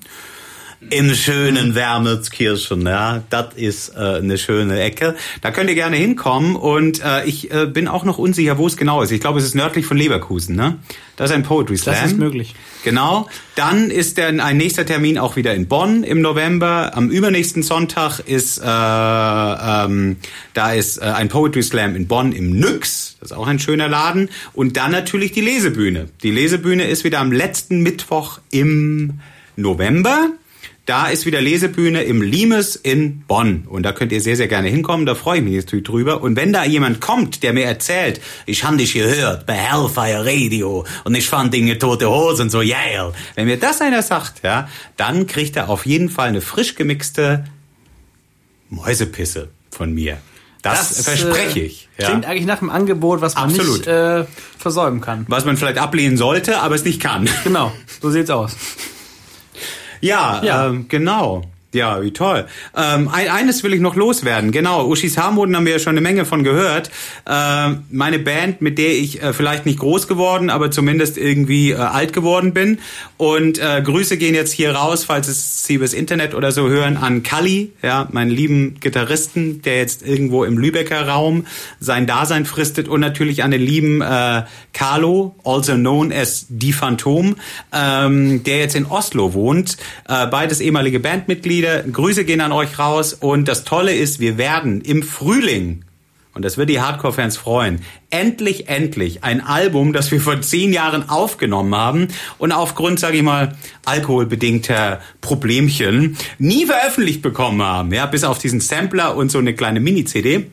Im 0.90 1.14
schönen 1.14 1.76
Wermelskirchen, 1.76 2.88
ja, 2.88 3.22
das 3.30 3.54
ist 3.56 3.90
äh, 3.96 4.00
eine 4.00 4.38
schöne 4.38 4.80
Ecke. 4.80 5.16
Da 5.42 5.52
könnt 5.52 5.70
ihr 5.70 5.76
gerne 5.76 5.98
hinkommen 5.98 6.56
und 6.56 7.04
äh, 7.04 7.26
ich 7.26 7.52
äh, 7.52 7.66
bin 7.66 7.90
auch 7.90 8.06
noch 8.06 8.18
unsicher, 8.18 8.58
wo 8.58 8.66
es 8.66 8.78
genau 8.78 9.02
ist. 9.02 9.12
Ich 9.12 9.20
glaube, 9.20 9.40
es 9.40 9.46
ist 9.46 9.56
nördlich 9.56 9.86
von 9.86 9.98
Leverkusen, 9.98 10.56
ne? 10.56 10.78
Das 11.18 11.32
ist 11.32 11.36
ein 11.36 11.44
Poetry 11.44 11.76
Slam. 11.76 11.96
Das 11.96 12.12
ist 12.14 12.18
möglich. 12.18 12.56
Genau. 12.86 13.28
Dann 13.56 13.92
ist 13.92 14.18
dann 14.18 14.40
ein 14.40 14.56
nächster 14.56 14.86
Termin 14.86 15.18
auch 15.18 15.36
wieder 15.36 15.54
in 15.54 15.68
Bonn 15.68 16.06
im 16.06 16.22
November. 16.22 16.96
Am 16.96 17.10
übernächsten 17.10 17.62
Sonntag 17.62 18.20
ist 18.20 18.60
äh, 18.60 18.64
ähm, 18.64 20.16
da 20.54 20.72
ist 20.72 20.98
äh, 21.00 21.02
ein 21.02 21.28
Poetry 21.28 21.62
Slam 21.62 21.98
in 21.98 22.08
Bonn 22.08 22.32
im 22.32 22.58
Nyx. 22.58 23.18
Das 23.20 23.32
ist 23.32 23.38
auch 23.38 23.48
ein 23.48 23.60
schöner 23.60 23.90
Laden. 23.90 24.30
Und 24.54 24.78
dann 24.78 24.94
natürlich 24.94 25.34
die 25.34 25.42
Lesebühne. 25.42 26.08
Die 26.24 26.32
Lesebühne 26.32 26.88
ist 26.88 27.04
wieder 27.04 27.20
am 27.20 27.34
letzten 27.34 27.82
Mittwoch 27.82 28.40
im 28.50 29.20
November. 29.58 30.30
Da 30.90 31.06
ist 31.06 31.28
wieder 31.28 31.40
Lesebühne 31.40 32.02
im 32.02 32.24
Limes 32.24 32.76
in 32.76 33.20
Bonn. 33.28 33.68
Und 33.70 33.84
da 33.84 33.92
könnt 33.92 34.12
ihr 34.12 34.22
sehr, 34.22 34.36
sehr 34.36 34.48
gerne 34.48 34.70
hinkommen. 34.70 35.06
Da 35.06 35.14
freue 35.14 35.38
ich 35.38 35.44
mich 35.44 35.56
natürlich 35.58 35.86
drüber. 35.86 36.24
Und 36.24 36.36
wenn 36.36 36.52
da 36.52 36.66
jemand 36.66 37.00
kommt, 37.00 37.44
der 37.44 37.54
mir 37.54 37.66
erzählt, 37.66 38.20
ich 38.48 38.64
habe 38.64 38.78
dich 38.78 38.94
gehört 38.94 39.46
bei 39.46 39.54
Hellfire 39.54 40.26
Radio 40.26 40.88
und 41.04 41.14
ich 41.14 41.30
fand 41.30 41.54
Dinge 41.54 41.78
tote 41.78 42.10
Hosen 42.10 42.50
so 42.50 42.62
yeah. 42.62 43.14
Wenn 43.36 43.46
mir 43.46 43.60
das 43.60 43.82
einer 43.82 44.02
sagt, 44.02 44.42
ja, 44.44 44.68
dann 44.98 45.28
kriegt 45.28 45.58
er 45.58 45.70
auf 45.70 45.86
jeden 45.86 46.10
Fall 46.10 46.30
eine 46.30 46.42
frisch 46.42 46.74
gemixte 46.74 47.46
Mäusepisse 48.72 49.50
von 49.70 49.94
mir. 49.94 50.18
Das, 50.64 50.90
das 50.90 51.06
verspreche 51.06 51.60
ich. 51.60 51.88
Äh, 51.98 52.06
klingt 52.06 52.26
eigentlich 52.26 52.48
nach 52.48 52.64
einem 52.64 52.72
Angebot, 52.72 53.22
was 53.22 53.36
man 53.36 53.52
Absolut. 53.52 53.78
nicht 53.78 53.88
äh, 53.88 54.26
versäumen 54.58 55.02
kann. 55.02 55.28
Was 55.30 55.46
man 55.46 55.56
vielleicht 55.56 55.78
ablehnen 55.78 56.18
sollte, 56.18 56.62
aber 56.62 56.74
es 56.74 56.84
nicht 56.84 57.00
kann. 57.00 57.30
Genau, 57.44 57.72
so 58.02 58.10
sieht's 58.10 58.32
aus. 58.32 58.56
Ja, 60.02 60.42
ja. 60.44 60.68
Ähm, 60.68 60.88
genau. 60.88 61.42
Ja, 61.72 62.02
wie 62.02 62.10
toll. 62.10 62.48
Ähm, 62.76 63.10
ein, 63.10 63.28
eines 63.28 63.64
will 63.64 63.76
ich 63.76 63.80
noch 63.80 63.96
loswerden. 63.96 64.52
Genau, 64.52 64.88
Uschis 64.88 65.20
Harmoden 65.20 65.56
haben 65.56 65.68
wir 65.68 65.74
ja 65.74 65.80
schon 65.80 65.92
eine 65.92 66.02
Menge 66.02 66.26
von 66.26 66.44
gehört. 66.44 66.90
Ähm, 67.30 67.84
meine 67.92 68.18
Band, 68.18 68.60
mit 68.60 68.80
der 68.80 68.94
ich 68.94 69.22
äh, 69.22 69.34
vielleicht 69.34 69.68
nicht 69.68 69.78
groß 69.78 70.08
geworden, 70.08 70.50
aber 70.50 70.72
zumindest 70.72 71.20
irgendwie 71.20 71.70
äh, 71.70 71.76
alt 71.76 72.12
geworden 72.12 72.54
bin. 72.54 72.80
Und 73.18 73.60
äh, 73.60 73.84
Grüße 73.84 74.18
gehen 74.18 74.34
jetzt 74.34 74.52
hier 74.52 74.72
raus, 74.72 75.04
falls 75.04 75.28
es 75.28 75.64
Sie 75.68 75.76
übers 75.76 75.94
Internet 75.94 76.34
oder 76.34 76.52
so 76.52 76.70
hören, 76.70 76.98
an 76.98 77.22
Kalli, 77.22 77.72
ja, 77.84 78.08
meinen 78.12 78.32
lieben 78.32 78.80
Gitarristen, 78.80 79.62
der 79.62 79.78
jetzt 79.78 80.02
irgendwo 80.02 80.46
im 80.46 80.58
Lübecker 80.58 81.08
Raum 81.08 81.46
sein 81.80 82.08
Dasein 82.08 82.48
fristet. 82.48 82.88
Und 82.88 83.00
natürlich 83.00 83.44
an 83.44 83.52
den 83.52 83.62
lieben 83.62 84.02
äh, 84.02 84.42
Carlo, 84.74 85.36
also 85.44 85.76
known 85.76 86.12
as 86.12 86.48
Die 86.50 86.74
Phantom, 86.74 87.36
ähm, 87.72 88.44
der 88.44 88.58
jetzt 88.58 88.76
in 88.76 88.88
Oslo 88.88 89.36
wohnt. 89.36 89.78
Äh, 90.08 90.26
beides 90.26 90.62
ehemalige 90.62 91.00
Bandmitglieder 91.00 91.59
Mitglieder, 91.60 91.84
Grüße 91.84 92.24
gehen 92.24 92.42
an 92.42 92.52
euch 92.54 92.80
raus 92.80 93.14
und 93.14 93.48
das 93.48 93.66
Tolle 93.66 93.94
ist, 93.94 94.20
wir 94.20 94.38
werden 94.38 94.80
im 94.82 95.04
Frühling 95.04 95.84
und 96.34 96.46
das 96.46 96.58
wird 96.58 96.70
die 96.70 96.80
Hardcore-Fans 96.80 97.36
freuen. 97.36 97.82
Endlich, 98.10 98.70
endlich 98.70 99.26
ein 99.26 99.42
Album, 99.42 99.92
das 99.92 100.10
wir 100.12 100.22
vor 100.22 100.40
zehn 100.42 100.72
Jahren 100.72 101.10
aufgenommen 101.10 101.76
haben 101.76 102.08
und 102.38 102.54
aufgrund, 102.54 103.00
sage 103.00 103.18
ich 103.18 103.24
mal, 103.24 103.58
alkoholbedingter 103.84 105.02
Problemchen 105.20 106.16
nie 106.38 106.66
veröffentlicht 106.66 107.22
bekommen 107.22 107.62
haben. 107.62 107.92
Ja, 107.94 108.06
bis 108.06 108.24
auf 108.24 108.40
diesen 108.40 108.62
Sampler 108.62 109.18
und 109.18 109.30
so 109.30 109.40
eine 109.40 109.54
kleine 109.54 109.82
Mini-CD 109.82 110.46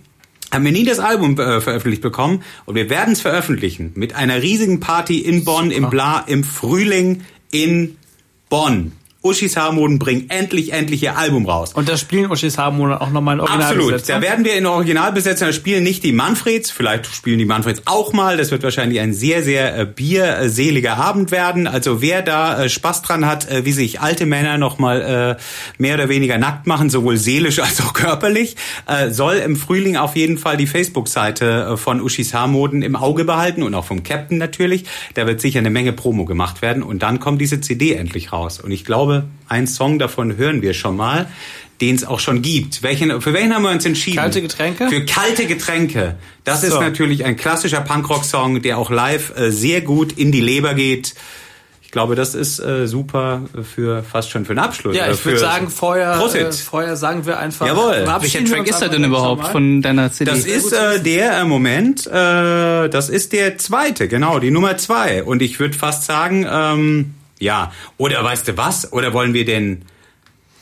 haben 0.52 0.64
wir 0.64 0.72
nie 0.72 0.84
das 0.84 0.98
Album 0.98 1.38
äh, 1.38 1.60
veröffentlicht 1.60 2.02
bekommen 2.02 2.42
und 2.64 2.74
wir 2.74 2.90
werden 2.90 3.12
es 3.12 3.20
veröffentlichen 3.20 3.92
mit 3.94 4.16
einer 4.16 4.42
riesigen 4.42 4.80
Party 4.80 5.18
in 5.18 5.44
Bonn 5.44 5.70
im 5.70 5.88
Bla 5.88 6.24
im 6.26 6.42
Frühling 6.42 7.22
in 7.52 7.96
Bonn. 8.48 8.92
Uschis 9.26 9.56
Harmonen 9.56 9.98
bringen 9.98 10.26
endlich, 10.28 10.72
endlich 10.72 11.02
ihr 11.02 11.18
Album 11.18 11.46
raus. 11.46 11.72
Und 11.74 11.88
da 11.88 11.96
spielen 11.96 12.30
Uschis 12.30 12.58
Harmonen 12.58 12.96
auch 12.96 13.10
nochmal 13.10 13.34
in 13.34 13.40
Originalbesetzung? 13.40 13.94
Absolut. 13.94 14.08
Da 14.08 14.22
werden 14.22 14.44
wir 14.44 14.54
in 14.54 14.66
Originalbesetzung 14.66 15.52
spielen, 15.52 15.82
nicht 15.82 16.04
die 16.04 16.12
Manfreds, 16.12 16.70
vielleicht 16.70 17.06
spielen 17.06 17.38
die 17.38 17.44
Manfreds 17.44 17.82
auch 17.86 18.12
mal. 18.12 18.36
Das 18.36 18.50
wird 18.50 18.62
wahrscheinlich 18.62 19.00
ein 19.00 19.12
sehr, 19.12 19.42
sehr 19.42 19.76
äh, 19.78 19.84
bierseliger 19.84 20.96
Abend 20.96 21.30
werden. 21.30 21.66
Also 21.66 22.00
wer 22.00 22.22
da 22.22 22.64
äh, 22.64 22.68
Spaß 22.68 23.02
dran 23.02 23.26
hat, 23.26 23.50
äh, 23.50 23.64
wie 23.64 23.72
sich 23.72 24.00
alte 24.00 24.26
Männer 24.26 24.58
nochmal 24.58 25.36
äh, 25.38 25.42
mehr 25.78 25.94
oder 25.94 26.08
weniger 26.08 26.38
nackt 26.38 26.66
machen, 26.66 26.90
sowohl 26.90 27.16
seelisch 27.16 27.58
als 27.66 27.80
auch 27.80 27.92
körperlich, 27.92 28.56
äh, 28.86 29.10
soll 29.10 29.36
im 29.36 29.56
Frühling 29.56 29.96
auf 29.96 30.16
jeden 30.16 30.38
Fall 30.38 30.56
die 30.56 30.66
Facebook-Seite 30.66 31.72
äh, 31.72 31.76
von 31.76 32.00
Uschis 32.00 32.32
Harmoden 32.32 32.82
im 32.82 32.96
Auge 32.96 33.24
behalten 33.24 33.62
und 33.62 33.74
auch 33.74 33.84
vom 33.84 34.02
Captain 34.02 34.38
natürlich. 34.38 34.84
Da 35.14 35.26
wird 35.26 35.40
sicher 35.40 35.58
eine 35.58 35.70
Menge 35.70 35.92
Promo 35.92 36.24
gemacht 36.24 36.62
werden 36.62 36.82
und 36.82 37.02
dann 37.02 37.20
kommt 37.20 37.40
diese 37.40 37.60
CD 37.60 37.94
endlich 37.94 38.32
raus. 38.32 38.60
Und 38.60 38.70
ich 38.70 38.84
glaube, 38.84 39.15
ein 39.48 39.66
Song 39.66 39.98
davon 39.98 40.36
hören 40.36 40.62
wir 40.62 40.74
schon 40.74 40.96
mal, 40.96 41.28
den 41.80 41.94
es 41.94 42.04
auch 42.04 42.20
schon 42.20 42.42
gibt. 42.42 42.82
Welchen, 42.82 43.20
für 43.20 43.32
welchen 43.32 43.54
haben 43.54 43.62
wir 43.62 43.70
uns 43.70 43.84
entschieden? 43.84 44.16
Kalte 44.16 44.42
Getränke? 44.42 44.88
Für 44.88 45.04
kalte 45.04 45.46
Getränke. 45.46 46.16
Das 46.44 46.62
so. 46.62 46.68
ist 46.68 46.80
natürlich 46.80 47.24
ein 47.24 47.36
klassischer 47.36 47.80
Punkrock-Song, 47.80 48.62
der 48.62 48.78
auch 48.78 48.90
live 48.90 49.36
äh, 49.36 49.50
sehr 49.50 49.82
gut 49.82 50.12
in 50.12 50.32
die 50.32 50.40
Leber 50.40 50.74
geht. 50.74 51.14
Ich 51.82 51.92
glaube, 51.92 52.16
das 52.16 52.34
ist 52.34 52.58
äh, 52.58 52.88
super 52.88 53.42
für 53.62 54.02
fast 54.02 54.30
schon 54.30 54.44
für 54.44 54.50
einen 54.50 54.58
Abschluss. 54.58 54.96
Ja, 54.96 55.10
ich 55.10 55.24
würde 55.24 55.38
sagen, 55.38 55.70
vorher, 55.70 56.14
äh, 56.14 56.52
vorher 56.52 56.96
sagen 56.96 57.24
wir 57.26 57.38
einfach. 57.38 57.66
Jawohl. 57.66 58.04
Welcher 58.20 58.44
Track 58.44 58.66
ist 58.66 58.82
er 58.82 58.88
denn 58.88 59.04
überhaupt 59.04 59.46
von 59.48 59.82
deiner 59.82 60.10
CD? 60.10 60.30
Das 60.30 60.44
ist 60.44 60.72
äh, 60.72 61.00
der, 61.00 61.38
äh, 61.38 61.44
Moment, 61.44 62.06
äh, 62.06 62.88
das 62.88 63.08
ist 63.08 63.32
der 63.32 63.56
zweite, 63.58 64.08
genau, 64.08 64.40
die 64.40 64.50
Nummer 64.50 64.76
zwei. 64.78 65.22
Und 65.22 65.42
ich 65.42 65.60
würde 65.60 65.78
fast 65.78 66.04
sagen, 66.04 66.44
ähm, 66.50 67.14
ja, 67.38 67.72
oder 67.98 68.22
weißt 68.22 68.48
du 68.48 68.56
was? 68.56 68.92
Oder 68.92 69.12
wollen 69.12 69.34
wir 69.34 69.44
den? 69.44 69.84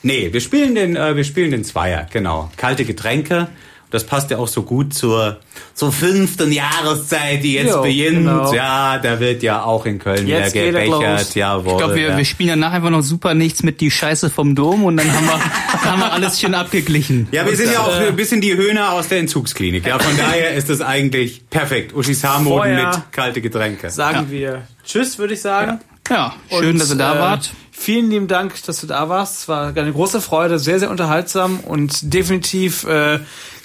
Nee, 0.03 0.33
wir 0.33 0.41
spielen 0.41 0.75
den, 0.75 0.97
äh, 0.97 1.17
wir 1.17 1.25
spielen 1.25 1.51
den 1.51 1.65
Zweier, 1.65 2.07
genau. 2.13 2.51
Kalte 2.57 2.85
Getränke. 2.85 3.49
Das 3.95 4.03
passt 4.03 4.29
ja 4.33 4.39
auch 4.39 4.49
so 4.49 4.65
gut 4.65 4.93
zur, 4.93 5.39
zur 5.73 5.93
fünften 5.93 6.51
Jahreszeit, 6.51 7.45
die 7.45 7.55
jetzt 7.55 7.77
jo, 7.77 7.83
beginnt. 7.83 8.27
Genau. 8.27 8.53
Ja, 8.53 8.99
da 8.99 9.21
wird 9.21 9.45
ja 9.45 9.63
auch 9.63 9.87
in 9.87 10.01
Köln 10.01 10.27
jetzt 10.27 10.53
wieder 10.53 10.83
gebechert. 10.83 11.37
Jawohl, 11.37 11.73
ich 11.73 11.79
glaube, 11.79 11.95
wir, 11.95 12.09
ja. 12.09 12.17
wir 12.17 12.25
spielen 12.25 12.61
danach 12.61 12.73
einfach 12.73 12.91
noch 12.91 13.03
super 13.03 13.35
nichts 13.35 13.63
mit 13.63 13.81
die 13.81 13.93
Scheiße 13.93 14.31
vom 14.31 14.57
Dom 14.57 14.83
und 14.83 14.97
dann 14.97 15.13
haben 15.13 15.27
wir, 15.27 15.41
haben 15.85 16.01
wir 16.01 16.13
alles 16.13 16.41
schön 16.41 16.55
abgeglichen. 16.55 17.29
Ja, 17.31 17.45
wir 17.45 17.53
und 17.53 17.57
sind 17.57 17.73
ja 17.73 17.83
auch 17.83 17.97
äh, 17.97 18.09
ein 18.09 18.17
bisschen 18.17 18.41
die 18.41 18.57
Höhner 18.57 18.95
aus 18.95 19.07
der 19.07 19.21
Entzugsklinik. 19.21 19.87
Ja, 19.87 20.01
von 20.01 20.17
daher 20.19 20.55
ist 20.55 20.71
das 20.71 20.81
eigentlich 20.81 21.49
perfekt. 21.49 21.95
Uschis 21.95 22.25
Harmoden 22.25 22.75
mit 22.75 23.13
kalte 23.13 23.41
Getränke. 23.41 23.91
Sagen 23.91 24.27
ja. 24.27 24.31
wir 24.31 24.63
Tschüss, 24.85 25.21
würde 25.21 25.35
ich 25.35 25.41
sagen. 25.41 25.79
Ja. 25.81 25.94
Ja, 26.11 26.35
schön, 26.51 26.73
und, 26.73 26.81
dass 26.81 26.91
ihr 26.91 26.97
da 26.97 27.17
äh, 27.17 27.19
wart. 27.21 27.51
Vielen 27.73 28.11
lieben 28.11 28.29
Dank, 28.29 28.63
dass 28.65 28.81
du 28.81 28.87
da 28.87 29.09
warst. 29.09 29.41
Es 29.41 29.49
war 29.49 29.77
eine 29.77 29.93
große 29.93 30.21
Freude, 30.21 30.59
sehr, 30.59 30.79
sehr 30.79 30.91
unterhaltsam 30.91 31.61
und 31.61 32.15
definitiv 32.15 32.85
äh, 32.85 33.19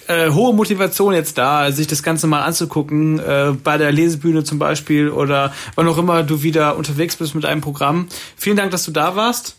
äh, 0.08 0.32
hohe 0.32 0.54
Motivation 0.54 1.14
jetzt 1.14 1.38
da, 1.38 1.72
sich 1.72 1.88
das 1.88 2.02
Ganze 2.02 2.28
mal 2.28 2.42
anzugucken, 2.42 3.20
äh, 3.20 3.54
bei 3.64 3.78
der 3.78 3.92
Lesebühne 3.92 4.44
zum 4.44 4.58
Beispiel 4.58 5.10
oder 5.10 5.54
wann 5.76 5.88
auch 5.88 5.98
immer 5.98 6.24
du 6.24 6.42
wieder 6.42 6.78
unterwegs 6.78 7.16
bist 7.16 7.36
mit 7.36 7.46
einem 7.46 7.62
Programm. 7.62 8.08
Vielen 8.36 8.58
Dank, 8.58 8.72
dass 8.72 8.84
du 8.84 8.92
da 8.92 9.16
warst. 9.16 9.56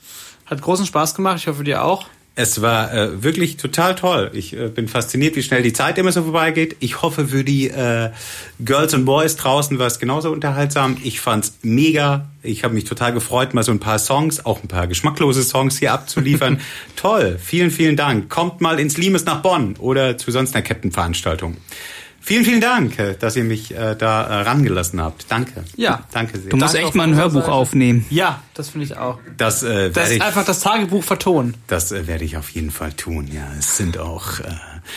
Hat 0.47 0.61
großen 0.61 0.87
Spaß 0.87 1.15
gemacht. 1.15 1.37
Ich 1.39 1.47
hoffe, 1.47 1.63
dir 1.63 1.85
auch. 1.85 2.07
Es 2.41 2.63
war 2.63 2.95
äh, 2.95 3.23
wirklich 3.23 3.59
total 3.59 3.95
toll. 3.95 4.31
Ich 4.33 4.57
äh, 4.57 4.69
bin 4.69 4.89
fasziniert, 4.89 5.37
wie 5.37 5.43
schnell 5.43 5.63
die 5.63 5.75
Zeit 5.75 5.99
immer 5.99 6.11
so 6.11 6.23
vorbeigeht. 6.23 6.75
Ich 6.81 7.03
hoffe, 7.03 7.29
für 7.29 7.45
die 7.45 7.69
äh, 7.69 8.09
Girls 8.61 8.95
und 8.95 9.05
Boys 9.05 9.37
draußen 9.37 9.79
war 9.79 9.87
es 9.87 9.99
genauso 9.99 10.31
unterhaltsam. 10.31 10.97
Ich 11.05 11.21
fand's 11.21 11.59
mega. 11.61 12.31
Ich 12.43 12.65
habe 12.65 12.73
mich 12.73 12.85
total 12.85 13.13
gefreut, 13.13 13.53
mal 13.53 13.63
so 13.63 13.73
ein 13.73 13.79
paar 13.79 13.99
Songs, 13.99 14.47
auch 14.47 14.63
ein 14.63 14.69
paar 14.69 14.87
geschmacklose 14.87 15.43
Songs 15.43 15.79
hier 15.79 15.93
abzuliefern. 15.93 16.63
Toll. 16.97 17.39
Vielen, 17.39 17.71
vielen 17.71 17.97
Dank. 17.97 18.31
Kommt 18.31 18.63
mal 18.63 18.81
ins 18.81 18.97
Limes 18.97 19.27
nach 19.27 19.43
Bonn 19.43 19.77
oder 19.77 20.17
zu 20.17 20.31
sonst 20.31 20.55
einer 20.55 20.63
Captain-Veranstaltung. 20.63 21.59
Vielen, 22.23 22.45
vielen 22.45 22.61
Dank, 22.61 22.99
äh, 22.99 23.15
dass 23.19 23.35
ihr 23.35 23.45
mich 23.45 23.75
äh, 23.75 23.97
da 23.97 24.23
äh, 24.23 24.43
rangelassen 24.43 25.01
habt. 25.01 25.25
Danke. 25.31 25.65
Ja. 25.77 26.05
Danke 26.13 26.39
sehr. 26.39 26.51
Du 26.51 26.57
musst 26.59 26.75
Danke 26.75 26.87
echt 26.87 26.95
mal 26.95 27.05
ein 27.05 27.15
Hörbuch 27.15 27.41
Seite. 27.41 27.53
aufnehmen. 27.53 28.05
Ja, 28.11 28.43
das 28.55 28.69
finde 28.69 28.87
ich 28.87 28.97
auch. 28.97 29.19
Das, 29.37 29.63
äh, 29.63 29.91
das 29.91 30.11
ist 30.11 30.17
ich, 30.17 30.23
einfach 30.23 30.45
das 30.45 30.61
Tagebuch 30.61 31.03
vertonen. 31.03 31.57
Das 31.67 31.93
äh, 31.93 32.07
werde 32.07 32.25
ich 32.25 32.37
auf 32.37 32.51
jeden 32.51 32.71
Fall 32.71 32.93
tun, 32.93 33.29
ja. 33.33 33.49
Es 33.59 33.77
sind 33.79 33.99
auch, 33.99 34.41
äh, 34.41 34.45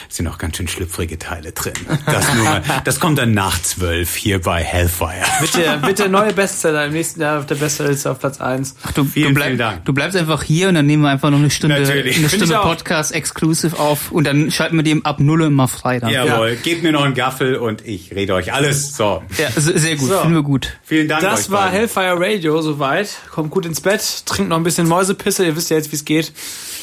sind 0.09 0.27
auch 0.27 0.38
ganz 0.38 0.57
schön 0.57 0.67
schlüpfrige 0.67 1.17
Teile 1.17 1.51
drin. 1.51 1.73
Das, 2.05 2.34
nur, 2.36 2.61
das 2.84 2.99
kommt 2.99 3.17
dann 3.17 3.34
nach 3.34 3.61
zwölf 3.61 4.15
hier 4.15 4.41
bei 4.41 4.63
Hellfire. 4.63 5.23
Bitte, 5.41 5.79
bitte 5.86 6.09
neue 6.09 6.34
Bestseller. 6.34 6.86
Im 6.86 6.93
nächsten 6.93 7.21
Jahr 7.21 7.39
auf 7.39 7.45
der 7.45 7.55
Bestsellerliste 7.55 8.11
auf 8.11 8.19
Platz 8.19 8.39
eins. 8.39 8.75
Ach, 8.84 8.91
du, 8.91 9.03
vielen, 9.05 9.29
du, 9.29 9.34
bleib, 9.34 9.47
vielen 9.47 9.57
Dank. 9.57 9.86
du 9.86 9.93
bleibst 9.93 10.17
einfach 10.17 10.43
hier 10.43 10.69
und 10.69 10.75
dann 10.75 10.86
nehmen 10.86 11.03
wir 11.03 11.09
einfach 11.09 11.29
noch 11.29 11.39
eine 11.39 11.49
Stunde, 11.49 11.79
Natürlich. 11.79 12.17
eine 12.17 12.29
Stunde 12.29 12.55
Podcast 12.55 13.13
exclusive 13.13 13.79
auf 13.79 14.11
und 14.11 14.25
dann 14.25 14.51
schalten 14.51 14.75
wir 14.75 14.84
dem 14.84 15.05
ab 15.05 15.19
Null 15.19 15.43
immer 15.43 15.67
frei 15.67 15.99
dann. 15.99 16.11
Jawohl. 16.11 16.49
Ja. 16.49 16.55
Gebt 16.61 16.84
mir 16.84 16.91
noch 16.91 17.03
einen 17.03 17.13
Gaffel 17.13 17.55
und 17.55 17.86
ich 17.86 18.03
ich 18.03 18.15
rede 18.15 18.34
euch 18.34 18.53
alles. 18.53 18.95
So. 18.95 19.23
Ja, 19.38 19.49
sehr 19.55 19.95
gut, 19.95 20.09
so. 20.09 20.19
finden 20.19 20.36
wir 20.36 20.43
gut. 20.43 20.77
Vielen 20.84 21.07
Dank. 21.07 21.21
Das 21.21 21.51
war 21.51 21.65
beiden. 21.65 21.79
Hellfire 21.79 22.15
Radio 22.17 22.61
soweit. 22.61 23.09
Kommt 23.31 23.51
gut 23.51 23.65
ins 23.65 23.81
Bett, 23.81 24.25
trinkt 24.25 24.49
noch 24.49 24.57
ein 24.57 24.63
bisschen 24.63 24.88
Mäusepisse, 24.88 25.45
ihr 25.45 25.55
wisst 25.55 25.69
ja 25.69 25.77
jetzt, 25.77 25.91
wie 25.91 25.95
es 25.95 26.05
geht. 26.05 26.34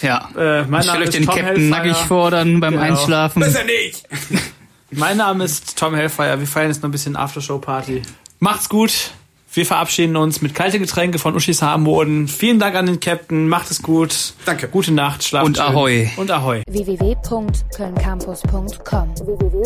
Ja. 0.02 0.30
Äh, 0.36 0.64
mein 0.64 0.82
Stellt 0.82 1.02
euch 1.02 1.10
den 1.10 1.26
Tom 1.26 1.34
Captain 1.34 1.56
Hellfire. 1.56 1.68
nackig 1.68 1.96
vor 1.96 2.30
dann 2.30 2.60
beim 2.60 2.72
genau. 2.72 2.84
Einschlafen. 2.90 3.40
Besser 3.40 3.64
nicht! 3.64 4.06
mein 4.90 5.16
Name 5.16 5.44
ist 5.44 5.78
Tom 5.78 5.94
Hellfire. 5.94 6.38
Wir 6.38 6.46
feiern 6.46 6.68
jetzt 6.68 6.82
noch 6.82 6.88
ein 6.88 6.92
bisschen 6.92 7.16
Aftershow-Party. 7.16 8.02
Macht's 8.38 8.68
gut. 8.68 9.12
Wir 9.52 9.66
verabschieden 9.66 10.16
uns 10.16 10.42
mit 10.42 10.54
kalte 10.54 10.78
Getränke 10.78 11.18
von 11.18 11.34
Uschis 11.34 11.60
Harmoden. 11.60 12.28
Vielen 12.28 12.60
Dank 12.60 12.76
an 12.76 12.86
den 12.86 13.00
Captain. 13.00 13.48
Macht 13.48 13.72
es 13.72 13.82
gut. 13.82 14.34
Danke. 14.44 14.68
Gute 14.68 14.92
Nacht. 14.92 15.24
Schlaft 15.24 15.44
Und 15.44 15.58
Ahoi. 15.58 16.08
Und 16.16 16.30
Ahoi. 16.30 16.62
www.kölncampus.com 16.68 19.16
www 19.16 19.60